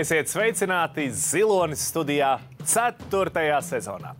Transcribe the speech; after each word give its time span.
Esiet 0.00 0.30
sveicināti 0.32 1.10
Zilonis 1.12 1.82
studijā 1.90 2.38
4. 2.64 3.42
sezonā. 3.60 4.14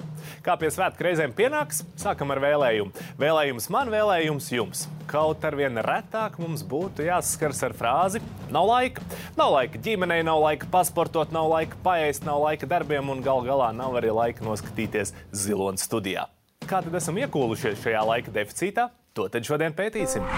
Kā 0.44 0.52
pie 0.60 0.68
svētku 0.68 1.06
reizēm 1.06 1.32
pienāks, 1.36 1.78
sākam 1.96 2.34
ar 2.34 2.40
vēlējumu. 2.42 3.04
Vēlējums 3.20 3.68
man, 3.72 3.88
vēlējums 3.88 4.50
jums. 4.52 4.82
Kaut 5.08 5.46
ar 5.46 5.56
vien 5.56 5.80
retāk 5.86 6.36
mums 6.42 6.66
būtu 6.68 7.06
jāsaskars 7.06 7.62
ar 7.64 7.76
frāzi: 7.78 8.20
Nav 8.52 8.68
laika. 8.68 9.04
Nav 9.38 9.54
laika 9.54 9.80
ģimenei, 9.80 10.20
nav 10.26 10.42
laika 10.42 10.68
pasportot, 10.74 11.32
nav 11.32 11.48
laika 11.54 11.80
paēst, 11.86 12.28
nav 12.28 12.42
laika 12.44 12.68
darbiem 12.68 13.08
un 13.14 13.22
gal 13.24 13.40
galā 13.46 13.70
nav 13.72 13.96
arī 14.02 14.12
laika 14.12 14.44
noskatīties 14.44 15.14
Zilonas 15.32 15.86
studijā. 15.88 16.26
Kā 16.66 16.82
tad 16.84 17.00
esam 17.00 17.22
iekūlušies 17.24 17.80
šajā 17.86 18.04
laika 18.10 18.36
deficītā? 18.36 18.90
To 19.16 19.30
tad 19.32 19.48
šodien 19.48 19.72
pētīsim. 19.72 20.28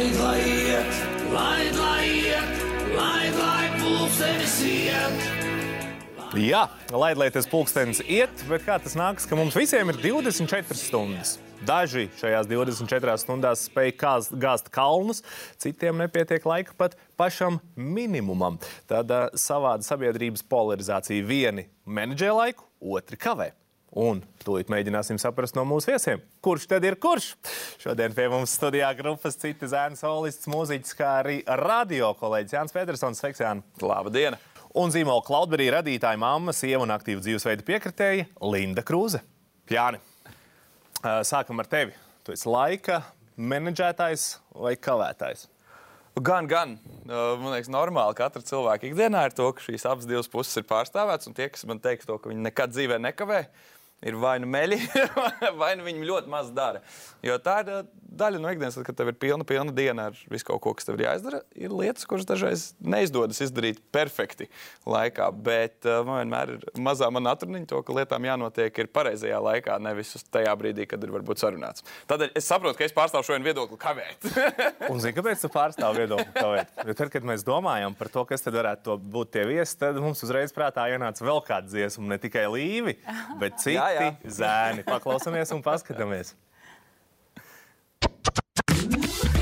Laid, 0.00 0.16
lai 0.16 0.40
iet, 0.40 1.00
laid, 1.28 1.74
lai 1.76 2.04
iet, 2.08 2.60
laid, 2.96 3.34
lai 3.36 3.66
pulkstenis 3.82 4.54
iet. 4.64 5.26
Jā, 6.40 6.62
lai 6.96 7.10
lai 7.20 7.26
tas 7.34 7.44
pulkstenis 7.50 8.00
iet, 8.08 8.32
bet 8.48 8.64
kā 8.64 8.78
tas 8.80 8.96
nāks, 8.96 9.28
ka 9.28 9.36
mums 9.36 9.52
visiem 9.58 9.92
ir 9.92 10.00
24 10.00 10.80
stundas. 10.80 11.34
Daži 11.68 12.06
šajās 12.16 12.48
24 12.48 13.20
stundās 13.20 13.66
spēj 13.68 13.92
kāst- 14.00 14.32
gāzt 14.40 14.72
kalnus, 14.72 15.20
citiem 15.60 16.00
nepietiek 16.00 16.48
laika 16.48 16.72
pat 16.80 16.96
pašam 17.20 17.60
minimumam. 17.76 18.56
Tāda 18.88 19.26
savāda 19.36 19.84
sabiedrības 19.84 20.40
polarizācija. 20.48 21.20
Vieni 21.28 21.68
menedžē 21.84 22.32
laiku, 22.32 22.64
otri 22.80 23.20
kavē. 23.20 23.52
Un 23.98 24.20
tūlīt 24.44 24.68
mēģināsim 24.70 25.18
saprast 25.18 25.56
no 25.58 25.64
mūsu 25.66 25.90
viesiem, 25.90 26.20
kurš 26.44 26.68
tad 26.70 26.84
ir 26.86 26.94
kurš. 27.02 27.32
Šodien 27.82 28.14
pie 28.14 28.28
mums 28.30 28.52
studijā 28.54 28.92
grupas 28.98 29.38
citi 29.40 29.66
zēna 29.70 29.98
solists, 29.98 30.46
mūziķis, 30.50 30.94
kā 30.94 31.08
arī 31.24 31.40
radio 31.58 32.12
kolēģis 32.20 32.54
Jānis 32.54 32.76
Petersons. 32.76 33.18
Sveiks, 33.18 33.42
Jānis! 33.42 33.66
Labdien! 33.82 34.38
Un 34.78 34.94
zīmola 34.94 35.24
Cloudberry 35.26 35.66
radītāja 35.74 36.20
mamma, 36.22 36.54
sieva 36.54 36.84
un 36.84 36.94
aktīva 36.94 37.24
dzīvesveida 37.24 37.66
piekritēja 37.66 38.28
Linda 38.46 38.86
Krūze. 38.86 39.24
Jāni, 39.70 39.98
sākam 41.26 41.58
ar 41.58 41.66
tevi. 41.70 41.96
Tu 42.22 42.36
esi 42.36 42.46
laika 42.46 43.00
menedžētājs 43.34 44.36
vai 44.54 44.76
kavētājs? 44.78 45.48
Gan, 46.20 46.46
gan. 46.50 46.76
Uh, 47.06 47.38
Man 47.40 47.54
liekas, 47.54 47.70
normāli 47.72 48.16
katra 48.18 48.42
cilvēka 48.44 48.88
ikdienā 48.88 49.22
ir 49.28 49.34
to, 49.36 49.46
ka 49.54 49.62
šīs 49.62 49.86
abas 49.88 50.30
puses 50.30 50.58
ir 50.58 50.66
pārstāvētas. 50.68 51.30
Un 51.30 51.36
tie, 51.38 51.46
kas 51.50 51.62
man 51.70 51.78
teiks 51.82 52.06
to, 52.06 52.18
ka 52.18 52.30
viņi 52.30 52.42
nekad 52.48 52.74
dzīvē 52.74 52.98
nekavē, 53.02 53.44
ir 54.06 54.16
vai 54.20 54.36
nu 54.40 54.48
meļi, 54.50 54.78
vai 55.60 55.74
nu 55.78 55.86
viņi 55.86 56.08
ļoti 56.08 56.32
maz 56.32 56.50
dara. 56.56 56.82
Jo 57.26 57.36
tā 57.42 57.60
ir 57.64 57.72
daļa 58.10 58.40
no 58.42 58.50
ikdienas, 58.52 58.78
kad 58.86 58.96
tev 58.98 59.12
ir 59.12 59.16
pilna, 59.20 59.44
pilna 59.46 59.72
diena 59.74 60.08
ar 60.10 60.18
visu 60.30 60.46
kaut 60.48 60.60
ko, 60.64 60.72
kas 60.76 60.88
tev 60.88 60.98
ir 60.98 61.06
jāizdara. 61.06 61.42
Ir 61.58 61.72
lietas, 61.74 62.06
kuras 62.08 62.26
dažreiz 62.28 62.70
neizdodas 62.82 63.40
izdarīt 63.44 63.80
perfekti 63.94 64.48
laikā. 64.88 65.28
Bet 65.46 65.86
uh, 65.88 66.00
man 66.06 66.22
vienmēr 66.22 66.54
ir 66.56 66.66
mazā 66.82 67.10
mana 67.12 67.34
atruniņa, 67.36 67.68
to, 67.70 67.82
ka 67.86 67.96
lietām 68.00 68.26
jānotiek 68.26 68.82
ir 68.82 68.90
pareizajā 68.92 69.40
laikā, 69.46 69.78
nevis 69.82 70.12
uz 70.18 70.26
tajā 70.26 70.54
brīdī, 70.60 70.86
kad 70.90 71.02
ir 71.06 71.14
varbūt 71.14 71.42
sarunāts. 71.42 71.86
Tādēļ 72.10 72.34
es 72.40 72.50
saprotu, 72.50 72.80
ka 72.80 72.86
es 72.88 72.96
pārstāvu 72.96 73.28
šo 73.28 73.38
viedokli 73.44 73.78
kavēt. 73.80 74.28
Un 74.90 75.00
zini, 75.02 75.14
kāpēc 75.16 75.46
tu 75.46 75.52
pārstāvi 75.54 76.04
viedokli 76.04 76.34
kavēt? 76.34 76.74
Jo 76.90 76.98
tad, 76.98 77.12
kad 77.14 77.26
mēs 77.26 77.46
domājam 77.46 77.96
par 77.98 78.12
to, 78.12 78.26
kas 78.28 78.44
tad 78.44 78.58
varētu 78.58 78.86
to 78.90 78.98
būt 79.16 79.34
tie 79.38 79.46
viesi, 79.48 79.78
tad 79.80 79.98
mums 80.02 80.22
uzreiz 80.26 80.54
prātā 80.56 80.88
ienāca 80.92 81.24
vēl 81.24 81.42
kāda 81.46 81.70
dziesma, 81.70 82.10
ne 82.14 82.20
tikai 82.20 82.46
līvi, 82.52 82.98
bet 83.42 83.60
citi 83.62 83.78
Jā, 83.78 83.90
jā. 83.96 84.12
zēni. 84.40 84.86
Paklausāmies 84.88 85.54
un 85.56 85.64
paskatāmies. 85.64 86.34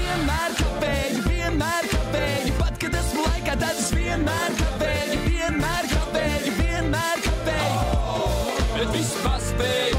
Vienmēr 0.08 0.54
kavēju, 0.56 1.22
vienmēr 1.28 1.86
kavēju, 1.92 2.52
pat 2.56 2.76
kad 2.80 2.94
esmu 2.96 3.24
laikā, 3.26 3.56
tad 3.60 3.76
es 3.76 3.88
vienmēr 3.92 4.54
kavēju, 4.56 5.19
vienmēr 5.26 5.88
kavēju, 5.91 6.52
vienmēr 6.56 7.20
kavēju. 7.26 7.82
Bet 8.70 8.94
viss 8.94 9.19
paspēju, 9.20 9.98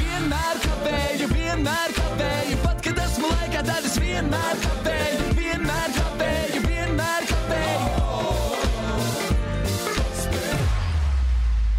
vienmēr 0.00 0.58
kavēju, 0.64 1.28
vienmēr 1.30 1.94
kavēju, 2.00 2.56
pat 2.64 2.82
kad 2.88 2.98
esmu 3.04 3.30
laikā, 3.30 3.62
tad 3.68 3.86
es 3.86 3.94
vienmēr 4.02 4.64
kavēju, 4.64 5.28
vienmēr 5.38 5.94
kavēju, 6.00 6.64
vienmēr 6.66 7.30
kavēju. 7.30 7.86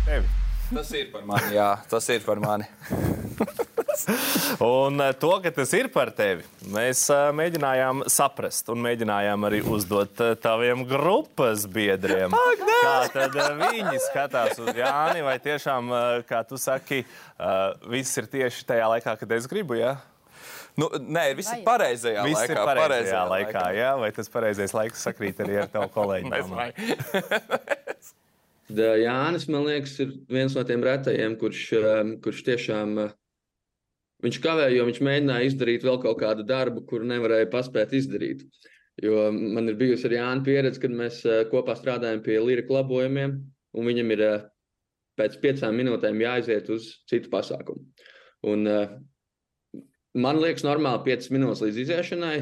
Tevi. 0.08 0.32
Tas 0.72 0.96
ir 1.02 1.12
par 1.18 1.28
mani. 1.34 1.52
Jā, 1.60 1.70
tas 1.92 2.10
ir 2.16 2.24
par 2.32 2.44
mani. 2.48 2.72
Un 4.64 5.02
eh, 5.02 5.14
to, 5.20 5.34
ka 5.44 5.52
tas 5.52 5.74
ir 5.76 5.90
par 5.92 6.10
tevi, 6.16 6.46
mēs 6.72 7.02
eh, 7.12 7.28
mēģinājām 7.36 8.06
saprast 8.12 8.70
un 8.72 8.80
mēģinājām 8.86 9.48
arī 9.50 9.60
uzdot 9.68 10.22
eh, 10.24 10.36
taviem 10.40 10.86
grupas 10.88 11.66
biedriem. 11.72 12.32
Kā 12.32 12.96
tad 13.12 13.36
viņi 13.60 14.00
skatās 14.08 14.62
uz 14.64 14.72
Jāni, 14.78 15.26
vai 15.26 15.36
tiešām, 15.44 15.92
kā 16.30 16.44
tu 16.48 16.60
saki, 16.62 17.02
viss 17.90 18.22
ir 18.22 18.30
tieši 18.32 18.64
tajā 18.70 18.88
laikā, 18.94 19.18
kad 19.20 19.36
es 19.36 19.50
gribu, 19.50 19.76
jā? 19.80 19.98
Nu, 20.78 20.92
nē, 21.02 21.32
viss 21.36 21.50
ir 21.56 21.64
pareizajā 21.66 22.24
Viss 22.28 22.38
laikā. 22.38 22.54
ir 22.54 22.60
pareizajā 22.70 23.22
laikā, 23.32 23.64
jā? 23.74 23.92
Vai 23.98 24.12
tas 24.14 24.30
pareizais 24.30 24.76
laiks 24.78 25.04
sakrīt 25.08 25.42
arī 25.42 25.58
ar 25.64 25.72
tavu 25.74 25.90
kolēģi? 25.96 26.30
Jānis, 29.02 29.48
man 29.50 29.66
liekas, 29.66 29.96
ir 30.04 30.14
viens 30.30 30.54
no 30.54 30.64
tiem 30.68 30.84
retajiem, 30.86 31.34
kurš, 31.42 31.64
kurš 32.22 32.44
tiešām 32.52 33.00
viņš 34.26 34.40
kavēja, 34.44 34.76
jo 34.78 34.88
viņš 34.88 35.00
mēģināja 35.06 35.50
izdarīt 35.52 35.86
vēl 35.86 36.00
kaut 36.04 36.20
kādu 36.22 36.46
darbu, 36.48 36.84
kuru 36.90 37.08
nevarēja 37.10 37.50
paspēt 37.54 37.94
izdarīt. 37.98 38.46
Jo 39.04 39.28
man 39.32 39.70
ir 39.70 39.78
bijusi 39.78 40.08
arī 40.10 40.18
Jānis 40.18 40.46
pieredze, 40.48 40.82
kad 40.82 40.94
mēs 40.98 41.20
ā, 41.30 41.44
kopā 41.52 41.76
strādājam 41.78 42.24
pie 42.26 42.40
lirika 42.42 42.80
labojumiem, 42.80 43.36
un 43.78 43.90
viņam 43.90 44.14
ir 44.16 44.24
ā, 44.26 44.32
pēc 45.22 45.38
piecām 45.44 45.78
minūtēm 45.78 46.24
jāaiziet 46.24 46.72
uz 46.74 46.96
citu 47.10 47.30
pasākumu. 47.34 47.86
Un, 48.50 48.66
ā, 48.66 48.80
man 50.18 50.42
liekas, 50.42 50.66
normāli 50.66 51.06
piecas 51.12 51.30
minūtes 51.34 51.62
līdz 51.68 51.84
iziešanai. 51.86 52.40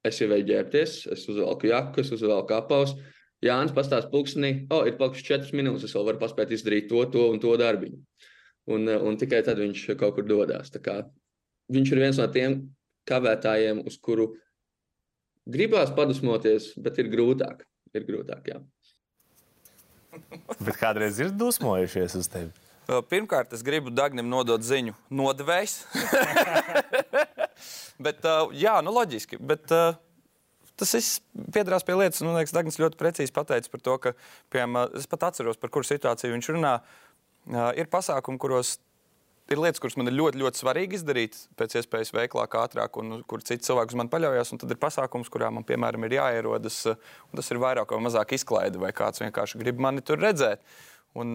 Es 0.00 0.18
eju 0.24 0.36
ģērbties, 0.48 0.92
es 1.12 1.26
uzvelku 1.28 1.68
jaku, 1.68 2.02
es 2.02 2.10
uzvelku 2.16 2.56
apavus. 2.56 2.96
Jānis 3.44 3.72
pastāsta 3.76 4.10
pulkstenī, 4.12 4.66
o, 4.72 4.82
ir 4.88 4.98
palikušas 4.98 5.26
četras 5.26 5.52
minūtes, 5.56 5.86
es 5.86 5.94
vēl 5.96 6.06
varu 6.10 6.20
paspēt 6.20 6.50
izdarīt 6.56 6.90
to, 6.90 7.00
to 7.12 7.28
un 7.32 7.40
to 7.40 7.54
darbiņu. 7.60 8.00
Un, 8.68 8.88
eh, 8.88 9.00
un 9.00 9.16
tikai 9.16 9.40
tad 9.46 9.58
viņš 9.58 9.86
kaut 9.96 10.18
kur 10.18 10.26
dodas. 10.28 10.70
Tā 10.74 10.82
kā 10.84 11.00
Viņš 11.70 11.92
ir 11.94 12.02
viens 12.02 12.18
no 12.18 12.26
tiem 12.34 12.56
kavētājiem, 13.06 13.84
uz 13.86 13.96
kuru 14.02 14.32
gribās 15.50 15.92
padusmoties, 15.94 16.72
bet 16.82 16.98
ir 16.98 17.10
grūtāk. 17.12 17.62
Ir 17.94 18.06
grūtāk, 18.06 18.50
jā. 18.50 18.58
Bet 20.66 20.76
kādreiz 20.78 21.18
ir 21.22 21.30
dusmojušies 21.34 22.16
uz 22.18 22.28
tevi? 22.30 22.50
Pirmkārt, 23.10 23.52
es 23.54 23.62
gribu 23.62 23.92
Dāngam 23.94 24.26
nodot 24.26 24.62
ziņu, 24.66 24.96
nodevējs. 25.14 25.76
bet, 28.06 28.24
uh, 28.26 28.50
jā, 28.50 28.80
nu, 28.82 28.94
loģiski. 28.96 29.38
Bet, 29.38 29.70
uh, 29.74 29.98
Tas 30.80 30.94
viss 30.96 31.18
piedarās 31.52 31.84
pie 31.84 31.92
lietas, 31.92 32.22
un 32.24 32.32
liekas, 32.32 32.54
Dārgājs 32.56 32.78
ļoti 32.80 32.96
precīzi 32.96 33.34
pateica 33.36 33.68
par 33.68 33.82
to, 33.84 33.96
ka, 34.00 34.12
piemēram, 34.48 34.94
es 34.96 35.04
pat 35.12 35.26
atceros, 35.28 35.58
par 35.60 35.68
kuru 35.74 35.84
situāciju 35.84 36.32
viņš 36.32 36.48
runā. 36.54 36.70
Uh, 36.80 37.09
Ir 37.50 37.90
pasākumi, 37.90 38.38
kuros 38.40 38.76
ir 39.50 39.58
lietas, 39.58 39.80
kuras 39.82 39.96
man 39.98 40.06
ir 40.06 40.14
ļoti, 40.14 40.38
ļoti 40.38 40.60
svarīgi 40.62 40.98
izdarīt, 41.00 41.38
pēc 41.58 41.74
iespējas 41.80 42.12
veiklāk, 42.14 42.54
ātrāk, 42.60 42.98
un 43.02 43.24
kur 43.26 43.42
cits 43.42 43.66
cilvēks 43.66 43.96
uz 43.96 43.98
mani 43.98 44.12
paļaujas. 44.12 44.52
Tad 44.62 44.70
ir 44.70 44.78
pasākums, 44.80 45.30
kurā 45.32 45.50
man, 45.54 45.66
piemēram, 45.66 46.06
ir 46.06 46.18
jāierodas, 46.20 46.84
un 46.92 47.40
tas 47.40 47.50
ir 47.50 47.58
vairāk 47.62 47.90
vai 47.90 48.04
mazāk 48.06 48.36
izklaide, 48.38 48.78
vai 48.82 48.92
kāds 48.96 49.22
vienkārši 49.24 49.58
grib 49.62 49.82
mani 49.82 50.04
tur 50.06 50.22
redzēt. 50.22 50.62
Un, 51.18 51.34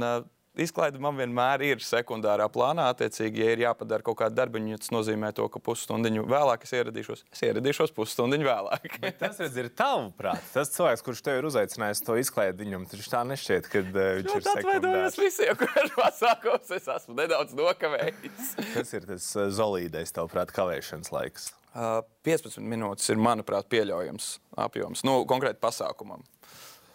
Izklaide 0.56 1.00
man 1.04 1.18
vienmēr 1.19 1.63
ir 1.68 1.81
sekundārā 1.84 2.46
plānā. 2.52 2.88
Attiecīgi, 2.94 3.42
ja 3.44 3.56
ir 3.56 3.63
jāpadara 3.66 4.06
kaut 4.06 4.19
kāda 4.22 4.38
darbiņa, 4.40 4.80
tas 4.84 4.94
nozīmē 4.96 5.31
to, 5.36 5.48
ka 5.52 5.60
pusstundu 5.63 6.24
vēlāk 6.30 6.63
es 6.68 6.72
ieradīšos. 6.78 7.25
Es 7.36 7.44
ieradīšos 7.48 7.92
pusstundu 7.96 8.40
vēlāk. 8.46 9.00
Bet 9.04 9.19
tas 9.19 9.42
redz, 9.44 9.57
ir 9.60 9.69
tavs 9.75 10.13
prāts. 10.19 10.54
Tas 10.56 10.72
cilvēks, 10.75 11.04
kurš 11.06 11.24
tev 11.25 11.42
ir 11.42 11.50
uzaicinājis 11.50 12.04
to 12.07 12.16
izklaidu, 12.22 12.63
viņam 12.63 12.88
taču 12.92 13.12
tā 13.12 13.25
nešķiet, 13.28 13.69
ka 13.72 13.84
uh, 13.84 14.00
viņš 14.22 14.31
ir 14.31 14.40
Es 14.40 14.50
atvainojos 14.54 14.72
sekundārs. 14.72 15.19
visiem, 15.25 15.60
kuriem 15.60 15.92
pasākums 15.98 16.74
es 16.80 16.90
esmu 16.96 17.18
nedaudz 17.19 17.56
nokavējis. 17.57 18.56
Tas 18.72 18.96
ir 18.96 19.12
tas 19.12 19.30
uh, 19.36 19.52
zolīdais, 19.60 20.16
tavuprāt, 20.16 20.56
kavēšanas 20.56 21.12
laiks. 21.16 21.52
Uh, 21.75 22.00
15 22.24 22.63
minūtes 22.63 23.10
ir, 23.12 23.19
manuprāt, 23.19 23.68
pieļaujams 23.68 24.30
apjoms. 24.63 25.02
Nu, 25.04 25.18
konkrēti 25.28 25.60
pasākumam. 25.60 26.24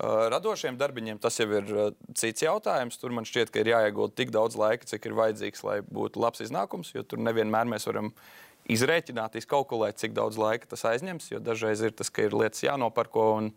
Uh, 0.01 0.31
Radošiem 0.33 0.79
darbiņiem 0.81 1.19
tas 1.21 1.35
jau 1.37 1.45
ir 1.53 1.67
uh, 1.77 1.91
cits 2.17 2.41
jautājums. 2.41 2.97
Tur 2.97 3.13
man 3.13 3.27
šķiet, 3.29 3.51
ka 3.53 3.61
ir 3.61 3.69
jāiegulda 3.75 4.17
tik 4.17 4.31
daudz 4.33 4.57
laika, 4.57 4.89
cik 4.89 5.11
ir 5.11 5.17
vajadzīgs, 5.19 5.61
lai 5.67 5.81
būtu 5.85 6.23
labs 6.23 6.41
iznākums. 6.41 6.95
Jo 6.95 7.05
tur 7.05 7.21
nevienmēr 7.21 7.69
mēs 7.69 7.85
varam 7.91 8.09
izrēķināt, 8.71 9.37
izkalkulēt, 9.41 9.99
cik 10.01 10.15
daudz 10.17 10.41
laika 10.41 10.71
tas 10.73 10.87
aizņems. 10.89 11.29
Jo 11.35 11.43
dažreiz 11.45 11.85
ir 11.85 11.93
tas, 11.97 12.09
ka 12.09 12.25
ir 12.25 12.37
lietas 12.37 12.65
jānoparko 12.65 13.27
un 13.43 13.53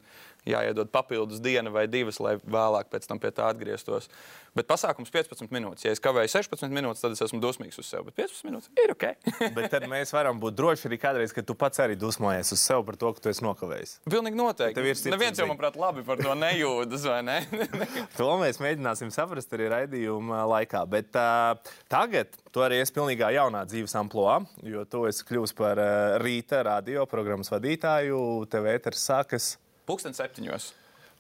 jāiedod 0.50 0.92
papildus 0.94 1.42
diena 1.44 1.72
vai 1.74 1.86
divas, 1.92 2.20
lai 2.24 2.38
vēlāk 2.44 2.92
pēc 2.92 3.08
tam 3.10 3.22
pie 3.22 3.32
tā 3.36 3.50
atgrieztos. 3.52 4.10
Bet 4.54 4.68
pasākums 4.70 5.10
15 5.10 5.50
minūtes. 5.50 5.82
Ja 5.82 5.92
es 5.96 6.02
kavēju 6.04 6.30
16 6.30 6.70
minūtes, 6.74 7.02
tad 7.02 7.16
es 7.16 7.24
esmu 7.26 7.40
dusmīgs 7.42 7.80
uz 7.82 7.88
sevi. 7.90 8.12
Bet 8.12 8.20
15 8.22 8.46
minūtes 8.46 8.70
ir 8.84 8.94
ok. 8.94 9.06
Bet 9.56 9.72
tad 9.74 9.88
mēs 9.90 10.14
varam 10.14 10.38
būt 10.42 10.58
droši 10.60 10.90
arī 10.92 11.00
kādreiz, 11.02 11.34
ka 11.34 11.42
tu 11.42 11.56
pats 11.58 11.82
arī 11.82 11.98
dusmojies 11.98 12.54
uz 12.54 12.62
sevi 12.62 12.86
par 12.86 13.00
to, 13.02 13.10
ka 13.16 13.24
tu 13.24 13.32
esi 13.32 13.46
nokavējis. 13.46 13.96
Pilnīgi 14.06 14.38
noteikti. 14.38 14.78
Tev 14.78 14.90
ir 14.90 15.00
sirdsapziņa. 15.00 15.18
Neviens 15.18 15.42
jau, 15.42 15.48
manuprāt, 15.50 15.80
labi 15.82 16.06
par 16.06 16.22
to 16.22 16.36
nejūtas, 16.38 17.08
vai 17.10 17.22
ne? 17.26 17.40
To 18.20 18.30
mēs 18.38 18.62
mēģināsim 18.62 19.10
saprast 19.14 19.58
arī 19.58 19.72
raidījuma 19.74 20.44
laikā. 20.52 20.84
Bet 20.92 21.18
uh, 21.18 21.58
tagad 21.90 22.38
tu 22.54 22.62
arī 22.62 22.84
esi 22.84 22.94
pilnīgā 22.94 23.34
jaunā 23.34 23.66
dzīves 23.66 23.98
amplitūnā, 24.04 24.70
jo 24.70 24.86
tu 24.86 25.08
esi 25.10 25.26
kļuvis 25.32 25.58
par 25.58 25.82
uh, 25.82 26.20
rīta 26.22 26.62
radioprogrammas 26.70 27.50
vadītāju. 27.56 28.22
Tev 28.54 28.70
ēteris 28.70 29.10
sākas. 29.10 29.54
Pūkstens 29.90 30.20
septiņos. 30.22 30.72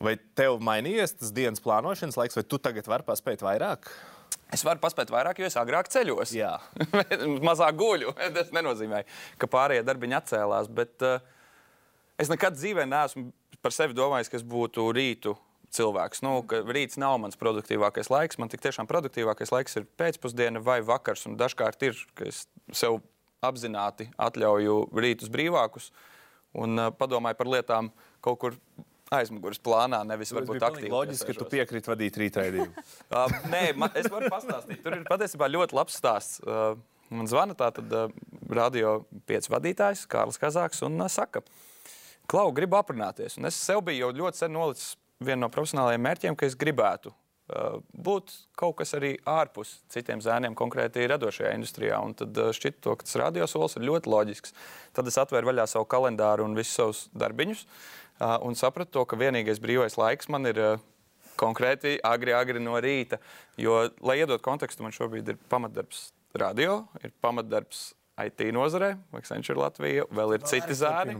Vai 0.03 0.17
tev 0.37 0.57
mainījies 0.63 1.15
tas 1.19 1.31
dienas 1.35 1.61
plānošanas 1.63 2.17
laiks, 2.19 2.37
vai 2.39 2.43
tu 2.47 2.59
tagad 2.59 2.87
vari 2.89 3.05
paspēt 3.07 3.43
vairāk? 3.45 3.87
Es 4.53 4.63
varu 4.65 4.81
paspēt 4.81 5.09
vairāk, 5.13 5.39
jo 5.41 5.47
es 5.49 5.57
agrāk 5.57 5.89
ceļos. 5.93 6.33
Jā. 6.37 6.57
Mazāk 7.47 7.77
guļu. 7.79 8.13
Tas 8.35 8.51
nenozīmē, 8.53 9.03
ka 9.41 9.49
pārējie 9.49 9.85
darbiņi 9.87 10.17
atcēlās. 10.19 10.69
Bet 10.73 11.05
uh, 11.05 11.23
es 12.21 12.29
nekad 12.31 12.57
dzīvē 12.57 12.85
neesmu 12.89 13.31
par 13.63 13.73
sevi 13.73 13.97
domājis, 13.97 14.29
ka 14.29 14.37
es 14.39 14.45
būtu 14.45 14.89
rītu 14.93 15.35
cilvēks. 15.73 16.21
Nu, 16.25 16.35
rīts 16.75 16.99
nav 17.01 17.17
mans 17.23 17.39
produktīvākais 17.39 18.11
laiks. 18.13 18.37
Man 18.41 18.51
tiešām 18.53 18.89
produktīvākais 18.89 19.53
laiks 19.55 19.79
ir 19.79 19.89
pēcpusdiena 19.97 20.61
vai 20.61 20.81
vakars. 20.85 21.25
Dažkārt 21.39 21.89
ir, 21.89 21.97
ka 22.17 22.29
es 22.29 22.45
sev 22.75 23.01
apzināti 23.43 24.11
atļauju 24.21 24.77
rītus 24.93 25.31
brīvākus 25.33 25.89
un 26.53 26.77
uh, 26.77 26.91
padomāju 26.93 27.39
par 27.39 27.49
lietām 27.49 27.89
kaut 28.23 28.39
kur 28.41 28.57
aizmugures 29.13 29.59
plānā, 29.63 30.01
nevis 30.07 30.31
Tas 30.31 30.39
varbūt 30.39 30.65
aktīvi. 30.65 30.91
loģiski, 30.93 31.33
ka 31.33 31.43
tu 31.43 31.49
piekrīti 31.51 31.91
vadīt 31.91 32.17
rītraidījumu. 32.21 32.85
Uh, 33.09 33.35
nē, 33.53 33.63
man, 33.79 33.93
es 33.99 34.09
varu 34.11 34.31
pastāstīt. 34.33 34.81
Tur 34.85 34.97
ir 34.97 35.05
patiesībā 35.09 35.49
ļoti 35.51 35.77
labs 35.77 35.99
stāsts. 35.99 36.39
Uh, 36.43 36.77
man 37.13 37.29
zvana 37.29 37.57
tātad 37.59 37.93
uh, 37.93 38.13
radio 38.49 39.01
pieci 39.29 39.51
vadītājs, 39.53 40.07
Kārlis 40.11 40.41
Kazāks, 40.41 40.83
un 40.87 40.97
uh, 41.01 41.11
saka, 41.11 41.43
Klau, 42.31 42.53
gribu 42.55 42.77
aprunāties. 42.79 43.35
Un 43.35 43.49
es 43.49 43.57
sev 43.59 43.81
biju 43.83 44.05
jau 44.05 44.13
ļoti 44.21 44.45
sen 44.45 44.53
nolicis 44.55 44.93
vienu 45.23 45.43
no 45.43 45.49
profesionālajiem 45.51 46.05
mērķiem, 46.05 46.37
ka 46.39 46.47
es 46.47 46.55
gribētu 46.55 47.11
uh, 47.11 47.81
būt 47.91 48.31
kaut 48.59 48.77
kas 48.79 48.95
arī 48.95 49.17
ārpus 49.27 49.73
citiem 49.91 50.23
zēniem, 50.23 50.55
konkrēti 50.55 51.03
radošajā 51.11 51.51
industrijā. 51.57 51.99
Un 51.99 52.15
tad 52.15 52.39
uh, 52.39 52.53
šķiet, 52.55 52.79
to, 52.79 52.95
ka 52.95 53.03
tas 53.03 53.19
radiosols 53.19 53.75
ir 53.75 53.89
ļoti 53.89 54.13
loģisks. 54.15 54.55
Tad 54.95 55.11
es 55.11 55.19
atvēru 55.19 55.51
vaļā 55.51 55.67
savu 55.73 55.89
kalendāru 55.91 56.47
un 56.47 56.55
visus 56.55 56.79
savus 56.79 57.03
darbiņus 57.11 57.65
uh, 57.67 57.83
un 58.45 58.57
sapratu, 58.59 58.99
to, 58.99 59.05
ka 59.09 59.19
vienīgais 59.19 59.61
brīvais 59.63 59.99
laiks 59.99 60.31
man 60.31 60.49
ir. 60.51 60.59
Uh, 60.59 60.89
konkrēti 61.39 61.97
agri, 62.05 62.33
agri 62.35 62.61
no 62.61 62.77
rīta. 62.81 63.19
Jo, 63.59 63.87
lai 64.05 64.19
iedod 64.21 64.41
kontekstu, 64.45 64.85
man 64.85 64.93
šobrīd 64.95 65.33
ir 65.33 65.39
pamatdarbs 65.51 66.11
radio, 66.37 66.83
ir 67.03 67.13
pamatdarbs 67.23 67.91
IT 68.23 68.45
nozarē, 68.53 68.93
Accenture 69.17 69.57
Latvija, 69.57 70.05
vēl 70.13 70.37
ir 70.37 70.47
citi 70.49 70.77
zāri. 70.77 71.15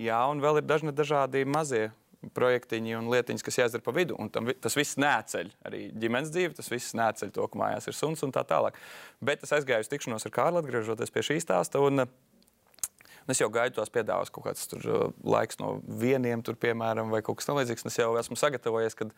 Jā, 0.00 0.20
un 0.28 0.42
vēl 0.44 0.60
ir 0.60 0.66
dažni 0.68 0.92
dažādi 0.92 1.44
mazie 1.48 1.86
projektiņi 2.34 2.94
un 2.96 3.08
lietiņas, 3.12 3.44
kas 3.44 3.58
jāizdara 3.60 3.84
pa 3.84 3.92
vidu. 3.96 4.16
Un 4.20 4.30
tam, 4.32 4.48
tas 4.60 4.76
viss 4.76 4.96
neceļ 5.00 5.50
arī 5.68 5.86
ģimenes 5.92 6.32
dzīve, 6.32 6.54
tas 6.56 6.70
viss 6.72 6.96
neceļ 6.96 7.32
to, 7.36 7.48
ka 7.52 7.60
mājās 7.60 7.88
ir 7.90 7.96
suns 7.96 8.24
un 8.24 8.32
tā 8.32 8.44
tālāk. 8.48 8.78
Bet 9.24 9.44
es 9.44 9.52
aizgāju 9.56 9.84
uz 9.84 9.90
tikšanos 9.92 10.24
ar 10.28 10.32
Kārlu, 10.34 10.62
atgriežoties 10.62 11.12
pie 11.12 11.24
šī 11.28 11.40
stāsta. 11.44 11.84
Un, 11.84 12.06
Un 12.06 12.08
Es 13.30 13.40
jau 13.40 13.48
gaidu 13.52 13.78
tos 13.78 13.92
piedāvājumus, 13.92 14.32
kaut 14.34 14.44
kāds 14.50 14.68
tur, 14.68 14.84
uh, 14.84 15.08
laiks 15.24 15.60
no 15.60 15.78
vieniem, 16.00 16.44
tur, 16.44 16.58
piemēram, 16.60 17.12
vai 17.14 17.22
kaut 17.24 17.40
kas 17.40 17.48
tamlīdzīgs. 17.48 17.86
Es 17.88 17.98
jau 18.02 18.10
esmu 18.20 18.36
sagatavojies, 18.36 18.96
kad 18.98 19.14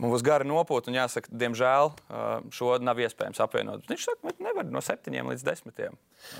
man 0.00 0.12
būs 0.12 0.24
gara 0.24 0.46
nopūta, 0.48 0.88
un 0.88 0.96
jāsaka, 0.96 1.32
diemžēl 1.44 1.92
uh, 1.92 2.24
šo 2.54 2.72
nav 2.80 3.02
iespējams 3.04 3.42
apvienot. 3.44 3.84
Viņš 3.90 4.08
saka, 4.08 4.32
ka 4.32 4.46
nevar 4.48 4.68
no 4.72 4.80
septiņiem 4.84 5.32
līdz 5.34 5.44
desmitiem. 5.50 5.98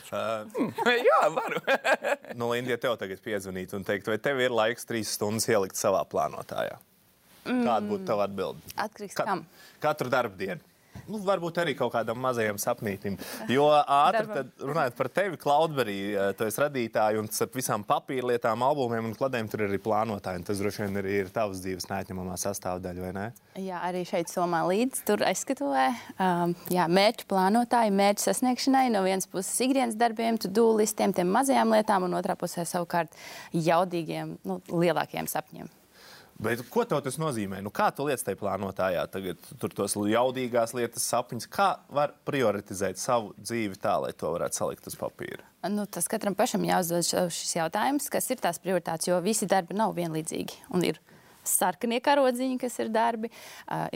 Uh, 0.09 0.69
Jā, 1.11 1.21
varu. 1.37 1.61
nu, 2.41 2.49
Linda, 2.55 2.73
ja 2.73 2.81
tev 2.81 2.97
tagad 3.03 3.21
piezvanītu 3.25 3.77
un 3.77 3.85
teikt, 3.89 4.09
vai 4.09 4.17
tev 4.23 4.41
ir 4.41 4.57
laiks 4.57 4.89
trīs 4.89 5.13
stundas 5.19 5.49
ielikt 5.53 5.77
savā 5.77 6.01
plānotājā? 6.09 6.81
Kāda 7.47 7.85
būtu 7.87 8.09
tava 8.09 8.25
atbilde? 8.27 8.75
Atkarīgs 8.81 9.21
no 9.21 9.27
kam? 9.29 9.45
Katru 9.83 10.11
darbu 10.11 10.41
dienu. 10.41 10.76
Nu, 11.11 11.21
varbūt 11.27 11.61
arī 11.63 11.75
kaut 11.79 11.93
kādam 11.95 12.19
mazajam 12.23 12.59
sapnītam. 12.61 13.19
Jo 13.53 13.69
ātri 13.77 14.45
runājot 14.61 14.97
par 14.99 15.11
tevi, 15.15 15.39
Cloudberry, 15.41 15.99
eh, 16.15 16.33
tu 16.39 16.47
esi 16.49 16.63
radītāji 16.63 17.21
un 17.21 17.31
starp 17.33 17.57
visām 17.59 17.85
papīra 17.87 18.33
lietām, 18.33 18.65
albumiem 18.67 19.11
un 19.11 19.15
kladēm 19.17 19.51
tur 19.51 19.65
ir 19.65 19.71
arī 19.71 19.81
plānotāji. 19.83 20.43
un 20.43 20.49
Tas 20.49 20.61
droši 20.63 20.85
vien 20.85 21.01
arī 21.03 21.21
ir 21.23 21.33
tavs 21.35 21.63
dzīves 21.65 21.89
neatņemamā 21.91 22.37
sastāvdaļa, 22.41 23.05
vai 23.07 23.13
ne? 23.17 23.27
Jā, 23.63 23.81
arī 23.87 24.05
šeit 24.09 24.33
somā 24.33 24.65
līdzi 24.69 25.07
tur 25.09 25.25
aizskatuvē. 25.27 25.87
Um, 26.19 26.57
jā, 26.73 26.89
mērķu 26.89 27.29
plānotāji, 27.31 27.95
mērķu 28.03 28.27
sasniegšanai 28.27 28.89
no 28.95 29.05
vienas 29.07 29.29
puses 29.31 29.55
ikdienas 29.67 29.99
darbiem, 29.99 30.39
tu 30.39 30.51
dūlistiem, 30.53 31.15
tiem 31.17 31.33
mazajām 31.33 31.75
lietām, 31.77 32.09
un 32.09 32.19
otrā 32.19 32.37
pusē 32.39 32.67
savukārt 32.69 33.13
jaudīgiem, 33.53 34.39
nu, 34.47 34.61
lielākiem 34.73 35.29
sapņiem. 35.31 35.76
Bet 36.37 36.61
ko 36.69 36.85
tas 36.85 37.17
nozīmē? 37.17 37.63
Nu, 37.65 37.71
kā 37.73 37.89
tu 37.97 38.05
lietas 38.05 38.27
tajā 38.27 38.37
plānotājā? 38.43 39.07
Tagad 39.09 39.41
tur 39.61 39.73
tos 39.73 39.97
jaudīgās 39.97 40.75
lietas, 40.77 41.07
sapņus. 41.09 41.49
Kā 41.53 41.71
var 41.89 42.13
prioritizēt 42.29 43.01
savu 43.01 43.33
dzīvi 43.41 43.81
tā, 43.81 43.95
lai 44.05 44.13
to 44.13 44.35
varētu 44.35 44.61
salikt 44.61 44.91
uz 44.91 44.99
papīra? 45.01 45.47
Nu, 45.73 45.87
tas 45.89 46.09
katram 46.13 46.37
pašam 46.37 46.67
jāuzdod 46.69 47.09
šis 47.33 47.57
jautājums, 47.57 48.11
kas 48.13 48.29
ir 48.31 48.43
tās 48.43 48.61
prioritātes, 48.63 49.09
jo 49.09 49.19
visi 49.25 49.49
darbi 49.49 49.79
nav 49.79 49.97
vienlīdzīgi. 49.97 50.67
Un 50.77 50.85
ir 50.87 51.01
sarkanie 51.51 52.01
karodziņi, 52.05 52.59
kas 52.61 52.79
ir 52.83 52.91
darbi, 52.95 53.31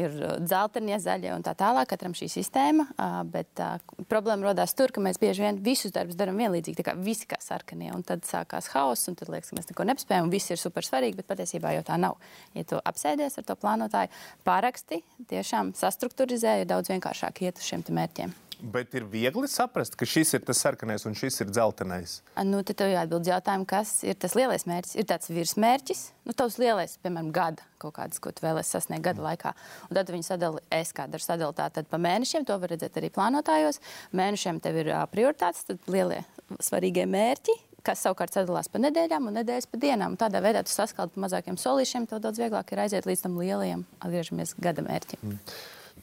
ir 0.01 0.17
dzeltenie, 0.41 0.97
zaļie 1.03 1.33
un 1.35 1.45
tā 1.47 1.55
tālāk. 1.59 1.91
Katram 1.91 2.15
šī 2.17 2.29
sistēma. 2.31 2.87
Bet 3.31 3.63
problēma 4.11 4.51
radās 4.51 4.77
tur, 4.79 4.93
ka 4.95 5.03
mēs 5.05 5.19
bieži 5.21 5.47
vien 5.47 5.61
visus 5.65 5.95
darbus 5.95 6.19
darām 6.19 6.39
vienlīdzīgi, 6.41 6.79
tā 6.81 6.87
kā 6.91 6.97
visi 6.99 7.29
kā 7.31 7.41
sarkanie. 7.43 7.91
Un 7.95 8.05
tad 8.07 8.27
sākās 8.29 8.71
hauss, 8.75 9.09
un 9.11 9.19
tad 9.19 9.33
liekas, 9.33 9.51
ka 9.51 9.59
mēs 9.59 9.71
neko 9.73 9.89
nespējam, 9.91 10.29
un 10.29 10.35
viss 10.35 10.53
ir 10.53 10.61
super 10.61 10.87
svarīgi, 10.87 11.19
bet 11.21 11.31
patiesībā 11.31 11.75
jau 11.79 11.87
tā 11.87 11.99
nav. 12.01 12.21
Ja 12.55 12.67
tu 12.69 12.79
apsēdies 12.79 13.41
ar 13.41 13.49
to 13.49 13.59
plānotāju, 13.61 14.13
pāraksti, 14.47 15.03
tiešām 15.33 15.75
sastruktūrizē, 15.79 16.61
ir 16.63 16.71
daudz 16.71 16.93
vienkāršāk 16.93 17.45
iet 17.47 17.59
uz 17.59 17.73
šiem 17.73 17.87
mērķiem. 17.91 18.37
Bet 18.61 18.95
ir 18.99 19.07
viegli 19.09 19.49
saprast, 19.49 19.95
ka 19.97 20.07
šis 20.09 20.35
ir 20.37 20.43
tas 20.45 20.61
sarkanais 20.61 21.07
un 21.09 21.15
šis 21.17 21.41
ir 21.41 21.51
dzeltenais. 21.53 22.19
Nu, 22.45 22.61
tad 22.67 22.77
tev 22.81 22.91
jāatbild 22.93 23.29
jautājumu, 23.31 23.67
kas 23.69 24.01
ir 24.05 24.19
tas 24.21 24.37
lielais 24.37 24.67
mērķis. 24.69 24.97
Ir 25.01 25.07
tāds 25.09 25.31
virsmērķis, 25.33 26.03
nu, 26.29 26.35
tavs 26.37 26.59
lielais, 26.61 26.99
piemēram, 27.01 27.31
gada 27.35 27.65
kaut 27.81 27.95
kāds, 27.97 28.21
ko 28.21 28.33
tu 28.35 28.45
vēlēsies 28.45 28.75
sasniegt 28.77 29.07
gada 29.07 29.25
laikā. 29.25 29.55
Un 29.89 29.97
tad 29.97 30.13
viņi 30.13 30.27
sadala, 30.27 30.61
es 30.75 30.93
kādu 30.97 31.17
ar 31.17 31.25
sadalīju 31.25 31.57
tātad 31.63 31.89
pa 31.89 32.01
mēnešiem, 32.03 32.45
to 32.49 32.59
var 32.61 32.75
redzēt 32.75 32.99
arī 33.01 33.09
plānotājos. 33.15 33.81
Mēnešiem 34.17 34.61
tev 34.61 34.83
ir 34.83 34.93
ā, 34.93 35.01
prioritātes, 35.11 35.65
tad 35.71 35.89
lielie 35.91 36.21
svarīgie 36.61 37.07
mērķi. 37.09 37.57
Kas 37.87 38.03
savukārt 38.05 38.37
sadalās 38.37 38.69
pa 38.69 38.77
nedēļām 38.83 39.31
un 39.31 39.39
nedēļas 39.41 39.71
pa 39.71 39.81
dienām. 39.81 40.13
Un 40.13 40.21
Tādā 40.21 40.43
veidā 40.45 40.61
tu 40.69 40.75
saskaldi 40.75 41.15
pa 41.15 41.23
mazākiem 41.25 41.57
solīšiem, 41.57 42.11
tev 42.11 42.21
daudz 42.21 42.43
vieglāk 42.43 42.75
ir 42.75 42.83
aiziet 42.85 43.09
līdz 43.09 43.25
tam 43.25 43.39
lielajam, 43.41 43.87
atgriežamies 44.05 44.53
gada 44.61 44.85
mērķim. 44.85 45.41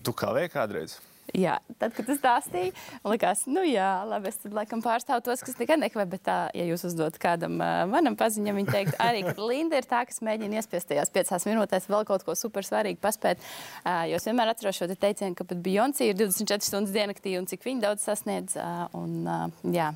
Tu 0.01 0.15
kavēji 0.17 0.53
kādreiz? 0.55 0.97
Jā, 1.35 1.57
tad, 1.75 1.91
kad 1.91 2.07
tas 2.07 2.19
stāstīja, 2.21 2.71
man 3.03 3.11
liekas, 3.11 3.41
nu 3.51 3.63
jā, 3.67 3.87
labi, 4.07 4.29
es 4.31 4.39
tad 4.39 4.53
laikam 4.55 4.79
pārstāvu 4.83 5.25
tos, 5.25 5.41
kas 5.43 5.57
nekad 5.59 5.81
nekavēju. 5.81 6.09
Bet, 6.13 6.23
tā, 6.23 6.37
ja 6.55 6.63
jūs 6.69 6.85
uzdodat 6.87 7.17
kādam 7.19 7.57
uh, 7.59 7.81
manam 7.91 8.15
paziņam, 8.19 8.55
viņa 8.61 8.71
teikt, 8.71 8.95
arī, 9.03 9.25
ka 9.27 9.35
Linda 9.43 9.81
ir 9.81 9.89
tā, 9.89 10.05
kas 10.07 10.23
mēģina 10.23 10.61
iespiest 10.61 10.87
tajās 10.93 11.11
piecās 11.11 11.47
minūtēs 11.49 11.89
vēl 11.91 12.07
kaut 12.07 12.23
ko 12.23 12.37
super 12.39 12.63
svarīgu 12.63 13.01
paspēt. 13.03 13.43
Uh, 13.83 14.05
jo 14.11 14.21
es 14.21 14.29
vienmēr 14.29 14.53
atceros 14.53 14.79
šo 14.79 14.87
te 14.87 14.95
teicienu, 14.99 15.35
ka 15.35 15.47
pat 15.49 15.59
Beyoncé 15.67 16.07
ir 16.07 16.15
24 16.15 16.63
stundas 16.63 16.95
diennaktī 16.95 17.35
un 17.41 17.49
cik 17.51 17.67
viņa 17.67 17.89
daudz 17.89 18.07
sasniedz. 18.07 18.55
Uh, 18.55 18.87
un, 18.95 19.19
uh, 19.27 19.69
jā. 19.75 19.91